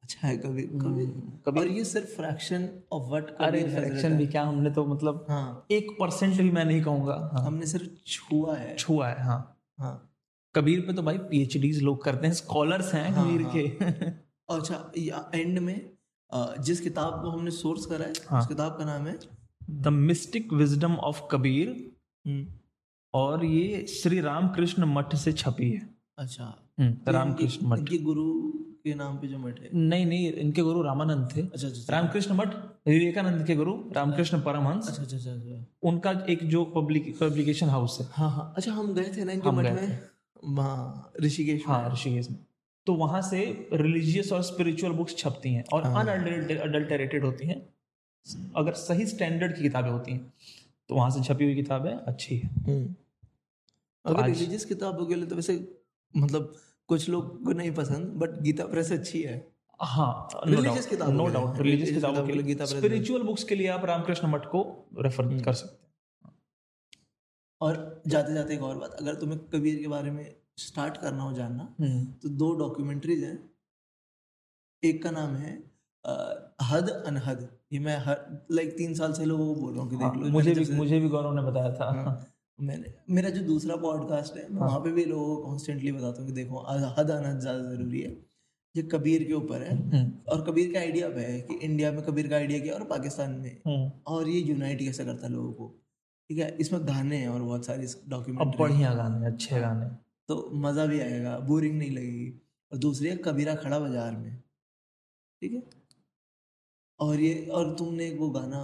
अच्छा 0.04 0.26
है 0.28 0.36
कभी 0.38 0.62
कभी 0.62 1.04
कभी। 1.46 1.60
और 1.60 1.66
ये 1.68 1.84
सिर्फ़ 1.84 2.08
फ्रैक्शन 2.16 2.68
ऑफ़ 2.92 3.08
व्हाट 3.10 3.30
अरे 3.40 3.62
फ्रैक्शन 3.64 4.16
भी 4.16 4.26
क्या 4.26 4.42
हमने 4.44 4.70
तो 4.70 4.84
मतलब 4.86 5.24
हाँ। 5.28 5.66
एक 5.70 5.90
परसेंट 6.00 6.36
भी 6.36 6.50
मैं 6.50 6.64
नहीं 6.64 6.82
कहूँगा। 6.82 7.14
हाँ, 7.32 7.44
हमने 7.44 7.66
सिर्फ़ 7.66 7.86
छुआ 8.06 8.56
है। 8.56 8.74
छुआ 8.76 9.08
है 9.08 9.24
हाँ। 9.24 9.38
हाँ। 9.78 9.94
कबीर 10.54 10.80
पे 10.80 10.92
तो 10.92 11.02
भाई 11.02 11.18
पीएचडीज 11.30 11.82
लोग 11.82 12.02
करते 12.04 12.26
हैं 12.26 12.34
स्कॉलर्स 12.34 12.92
हैं 12.94 13.10
हाँ, 13.10 13.24
कबीर 13.24 13.42
हाँ। 13.42 13.52
के। 13.52 14.10
अच्छा 14.48 14.92
एंड 15.34 15.58
में 15.58 15.80
जिस 16.60 16.80
किताब 16.80 17.20
को 17.22 17.30
हमने 17.30 17.50
सोर्स 17.52 17.86
करा 17.86 18.04
है 18.04 18.12
हाँ। 18.28 18.40
उस 18.40 18.46
किताब 18.46 18.76
का 18.78 18.84
नाम 18.84 19.06
है? 19.06 19.18
The 19.70 19.88
mystic 19.88 20.52
wisdom 20.52 20.94
of 21.02 21.22
Kabir 21.30 21.74
और 23.14 23.44
ये 23.44 23.84
श्री 23.90 24.20
रामकृष्ण 24.20 24.84
मठ 24.86 25.14
से 25.16 25.32
छपी 25.34 25.70
है। 25.70 25.88
अच्छा। 26.18 26.44
हम्म, 26.80 26.92
तो 26.92 27.12
रामकृष्ण 27.12 27.66
मठ। 27.66 27.78
इनके 27.78 27.98
गुरु 27.98 28.24
के 28.84 28.94
नाम 28.94 29.16
पे 29.18 29.28
जो 29.28 29.38
मठ 29.38 29.60
है? 29.60 29.68
नहीं 29.72 30.06
नहीं 30.06 30.32
इनके 30.34 30.62
गुरु 30.62 30.80
रामानंद 30.82 31.28
थे। 31.36 31.40
अच्छा 31.40 31.66
अच्छा 31.66 31.68
अच्छा। 31.68 31.92
रामकृष्ण 31.92 32.34
मठ 32.34 32.54
विवेकानंद 32.86 33.46
के 33.46 33.54
गुरु 33.56 33.72
रामकृष्ण 33.92 34.40
परमहंस। 34.40 34.88
अच्छा 34.88 35.02
अच्छा 35.02 35.16
अच्छा 35.16 35.30
अच्छा। 35.32 35.88
उनका 35.88 36.10
एक 36.30 36.42
जो 36.48 36.64
पब्लिक 36.74 37.06
पब्लिकेशन 37.20 37.68
हाउस 37.68 37.96
है। 38.00 38.06
हाँ 38.12 38.30
हाँ। 38.30 38.52
अच्छा 38.56 38.72
हम 38.72 38.92
गए 38.94 39.12
थे 39.16 39.24
ना 39.24 39.32
इनके 39.32 39.50
मठ 39.50 39.70
में? 39.72 39.98
वहाँ 40.56 41.12
ऋषिकेश 41.22 41.62
हाँ 41.66 41.92
ऋषिकेश 41.92 42.28
में। 42.30 42.38
तो 42.86 42.94
वहाँ 42.94 43.20
से 43.22 43.40
रिलीजियस 43.72 44.32
और 44.32 44.42
स्पिरिचुअल 44.42 44.92
बुक्स 44.92 45.16
छपती 45.18 45.52
हैं 45.54 45.64
और 45.72 45.84
हाँ। 45.84 46.02
अनअडल्टरेटेड 46.02 47.24
होती 47.24 47.46
हैं। 47.46 47.56
अगर 48.56 48.72
सही 48.82 49.06
स्टैंडर्ड 49.06 49.56
की 49.56 49.62
किताबें 49.62 49.90
होती 49.90 50.12
हैं 50.12 50.32
तो 50.90 50.94
वहाँ 50.94 51.10
से 51.10 51.22
छपी 51.24 51.44
हुई 51.44 51.54
किताबें 51.54 51.90
अच्छी 51.92 52.36
है। 52.36 52.48
हम्म। 52.48 52.94
अगर 54.04 54.24
रिलीजियस 54.24 54.64
किताबों 54.64 55.06
के 55.06 55.14
लिए 55.14 55.26
तो 55.26 55.36
वैसे 55.36 55.56
मतलब 56.14 56.54
कुछ 56.88 57.08
लोग 57.08 57.44
को 57.44 57.52
नहीं 57.52 57.72
पसंद 57.74 58.06
बट 58.22 58.40
गीता 58.42 58.66
प्रेस 58.66 58.92
अच्छी 58.92 59.22
है। 59.22 59.36
हाँ 59.80 60.08
नो 60.48 61.26
डाउट 61.28 61.58
रिलीजियस 61.60 61.94
किताबों 61.94 62.26
के 62.26 62.32
लिए 62.32 62.42
गीता 62.42 62.64
प्रेस 62.64 62.78
स्पिरिचुअल 62.78 63.22
बुक्स 63.22 63.44
के 63.44 63.54
लिए 63.54 63.68
आप 63.68 63.84
रामकृष्ण 63.84 64.28
मठ 64.28 64.44
को 64.46 64.60
रेफर 64.98 65.24
हम्म। 65.24 65.40
कर 65.42 65.52
सकते 65.52 65.82
और 67.60 68.02
जाते 68.06 68.34
जाते 68.34 68.54
एक 68.54 68.62
और 68.62 68.76
बात 68.78 68.96
अगर 69.00 69.14
तुम्हें 69.14 69.38
कबीर 69.54 69.80
के 69.80 69.88
बारे 69.88 70.10
में 70.10 70.24
स्टार्ट 70.58 70.96
करना 70.96 71.22
हो 71.22 71.32
जानना 71.32 71.64
तो 72.22 72.28
दो 72.40 72.52
डॉक्यूमेंट्रीज 72.58 73.22
हैं। 73.24 73.38
एक 74.82 75.02
का 75.02 75.10
नाम 75.10 75.34
है 75.36 75.52
अ, 76.04 76.14
हद 76.62 76.88
अनहद। 77.06 77.48
ये 77.72 77.78
मैं 77.80 77.96
हर 77.98 78.18
लाइक 78.52 78.76
तीन 78.78 78.94
साल 78.94 79.12
से 79.12 79.24
लोगों 79.24 79.54
को 79.54 79.60
बोल 79.60 79.72
रहा 79.74 79.82
हूँ 79.82 79.90
कि 79.90 79.96
हाँ, 79.96 80.10
देख 80.10 80.22
लो। 80.22 80.30
मुझे 80.32 80.54
भी 80.54 80.64
मुझे 80.76 80.98
भी 81.00 81.08
गौरव 81.08 81.34
ने 81.34 81.42
बताया 81.42 81.72
था। 81.74 81.90
हाँ, 81.92 82.12
मैंने 82.58 82.92
मेरा 83.10 83.30
जो 83.30 83.42
दूसरा 83.44 83.76
पॉडकास्ट 83.76 84.36
है 84.36 84.48
मैं 84.48 84.60
हाँ। 84.60 84.68
वहाँ 84.68 84.80
पे 84.80 84.90
भी 84.92 85.04
लोगों 85.04 85.36
को 85.36 85.42
कॉन्स्टेंटली 85.44 85.92
बताता 85.92 86.20
हूँ 86.20 86.28
कि 86.28 86.34
देखो 86.34 86.60
हद 86.98 87.10
अनहद 87.10 87.40
ज़्यादा 87.40 87.62
ज़रूरी 87.70 88.00
है। 88.00 88.10
ये 88.74 88.82
कबीर 88.92 89.24
के 89.24 89.32
ऊपर 89.32 89.62
है 89.62 89.74
हम्म, 89.74 90.12
और 90.28 90.44
कबीर 90.46 90.72
का 90.72 90.78
आइडिया 90.80 91.08
पे 91.08 91.20
है 91.22 91.40
कि 91.40 91.54
इंडिया 91.56 91.90
में 91.92 92.02
कबीर 92.04 92.28
का 92.28 92.36
आइडिया 92.36 92.58
क्या 92.60 92.74
और 92.74 92.84
पाकिस्तान 92.86 93.32
में। 93.32 93.50
हम्म। 93.66 93.90
और 94.06 94.28
ये 94.28 94.40
यूनाइट 94.40 94.78
कैसे 94.80 95.04
करता 95.04 95.26
है 95.26 95.32
लोगों 95.32 95.52
को? 95.52 95.68
ठीक 96.30 96.38
है 96.38 96.56
इसमें 96.60 96.86
गाने 96.86 97.16
हैं 97.16 97.28
और 97.28 97.42
बहुत 97.42 97.66
सारी 97.66 97.86
डॉक्यूमेंट 98.08 98.56
बढ़िया 98.58 98.94
गाने 98.94 99.26
अच्छे 99.26 99.60
गाने 99.60 99.86
तो 100.28 100.50
मज़ा 100.56 100.86
भी 100.86 101.00
आएगा 101.00 101.38
बोरिंग 101.40 101.78
नहीं 101.78 101.90
लगेगी। 101.90 102.30
और 102.72 102.78
दूसरी 102.78 103.08
है 103.08 103.16
कबीरा 103.24 103.54
खड़ा 103.56 103.78
बाज़ार 103.78 104.16
में। 104.16 104.36
ठीक 105.42 105.52
है? 105.52 105.62
और 107.00 107.20
ये 107.20 107.34
और 107.48 107.74
तुमने 107.74 108.10
वो 108.14 108.30
गाना 108.30 108.60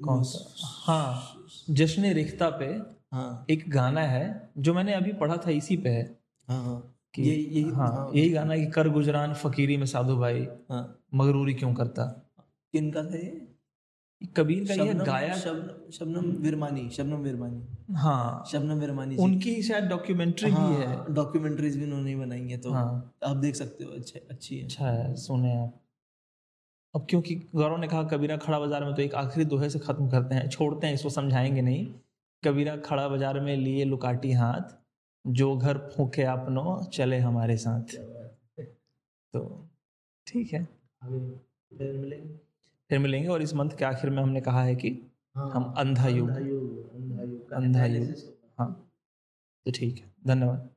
कौन 0.00 0.22
सा? 0.22 0.92
हाँ 0.92 1.44
जश्न 1.70 2.12
रिख्ता 2.12 2.48
पे 2.50 2.66
हाँ। 3.12 3.46
एक 3.50 3.68
गाना 3.70 4.00
है 4.00 4.50
जो 4.58 4.74
मैंने 4.74 4.94
अभी 4.94 5.12
पढ़ा 5.12 5.36
था 5.36 5.50
इसी 5.50 5.76
पे 5.76 5.88
है। 5.88 6.04
हाँ 6.48 6.62
हाँ। 6.64 6.94
कि 7.14 7.22
ये 7.22 7.34
यही 7.34 7.70
हाँ 7.70 8.10
यही 8.14 8.30
गाना 8.30 8.52
है 8.52 8.60
कि 8.60 8.66
कर 8.66 8.88
गुजरान 8.88 9.34
फकीरी 9.34 9.76
में 9.76 9.86
साधु 9.86 10.16
भाई 10.16 10.46
हाँ। 10.70 10.82
मगरूरी 11.14 11.54
क्यों 11.54 11.74
करता? 11.74 12.04
किन 12.74 12.90
का 12.90 13.04
था 13.04 13.16
ये? 13.16 13.44
कबीर 14.36 14.64
का 14.68 14.74
ये 14.74 14.94
गाया 14.94 15.34
शबनम 15.34 15.90
शबनम 15.90 16.30
विरमानी 16.42 16.88
शबनम 16.90 17.16
विरमानी। 17.16 17.94
हाँ। 17.94 18.44
शबनम 18.52 18.78
विरमानी 18.80 19.16
उनकी 19.16 19.62
शायद 19.62 19.84
डॉक्यूमेंट्री 19.84 20.50
भी 20.50 20.74
है 20.74 20.86
हाँ। 20.86 21.06
डॉक्यूमेंट्रीज 21.10 21.76
भी 21.76 21.84
उन्होंने 21.84 22.16
बनाई 22.16 22.48
है 22.48 22.58
तो 22.58 22.72
हाँ। 22.72 23.14
आप 23.24 23.36
देख 23.36 23.54
सकते 23.54 23.84
हो 23.84 23.90
अच्छे 23.90 24.26
अच्छी 24.30 24.56
है। 24.56 24.64
अच्छा 24.64 24.86
है 24.86 25.14
सुने 25.16 25.56
आप। 25.56 25.80
अब 26.94 27.06
क्योंकि 27.10 27.34
गौरव 27.54 27.76
ने 27.76 27.88
कहा 27.88 28.02
कबीरा 28.02 28.36
खड़ा 28.36 28.58
बाज़ार 28.58 28.84
में 28.84 28.94
तो 28.94 29.02
एक 29.02 29.14
आखिरी 29.14 29.44
दोहे 29.44 29.68
से 29.70 29.78
खत्म 29.78 30.08
करते 30.10 30.34
हैं 30.34 30.48
छोड़ते 30.48 30.86
हैं 30.86 30.94
इसको 30.94 31.10
समझाएँगे 31.10 31.62
नहीं। 31.62 31.86
कबीरा 32.42 32.76
खड़ा 32.76 33.08
बाज़ार 33.08 33.40
में 33.40 33.56
लिए 33.56 33.84
लुकाटी 33.84 34.32
हाथ 34.32 34.74
जो 35.24 35.56
घर 35.56 35.78
फूके 35.96 36.22
अपनो 36.22 36.90
चले 36.92 37.18
हमारे 37.18 37.56
साथ। 37.56 37.94
तो 39.34 39.68
ठीक 40.26 40.52
है। 40.52 40.64
फिर 41.04 41.92
मिलेंगे। 41.92 42.34
फिर 42.90 42.98
मिलेंगे 42.98 43.28
और 43.28 43.42
इस 43.42 43.54
मंथ 43.54 43.70
के 43.70 43.84
आखिर 43.84 44.10
में 44.10 44.22
हमने 44.22 44.40
कहा 44.40 44.62
है 44.62 44.74
कि 44.76 44.90
हाँ 45.36 45.50
हम 45.50 45.72
अंधा 45.78 46.08
युग 46.08 46.30
अंधा 47.52 47.84
युग। 47.84 48.14
हाँ 48.58 48.70
तो 49.66 49.70
ठीक 49.70 49.98
है 49.98 50.12
धन्यवाद। 50.26 50.68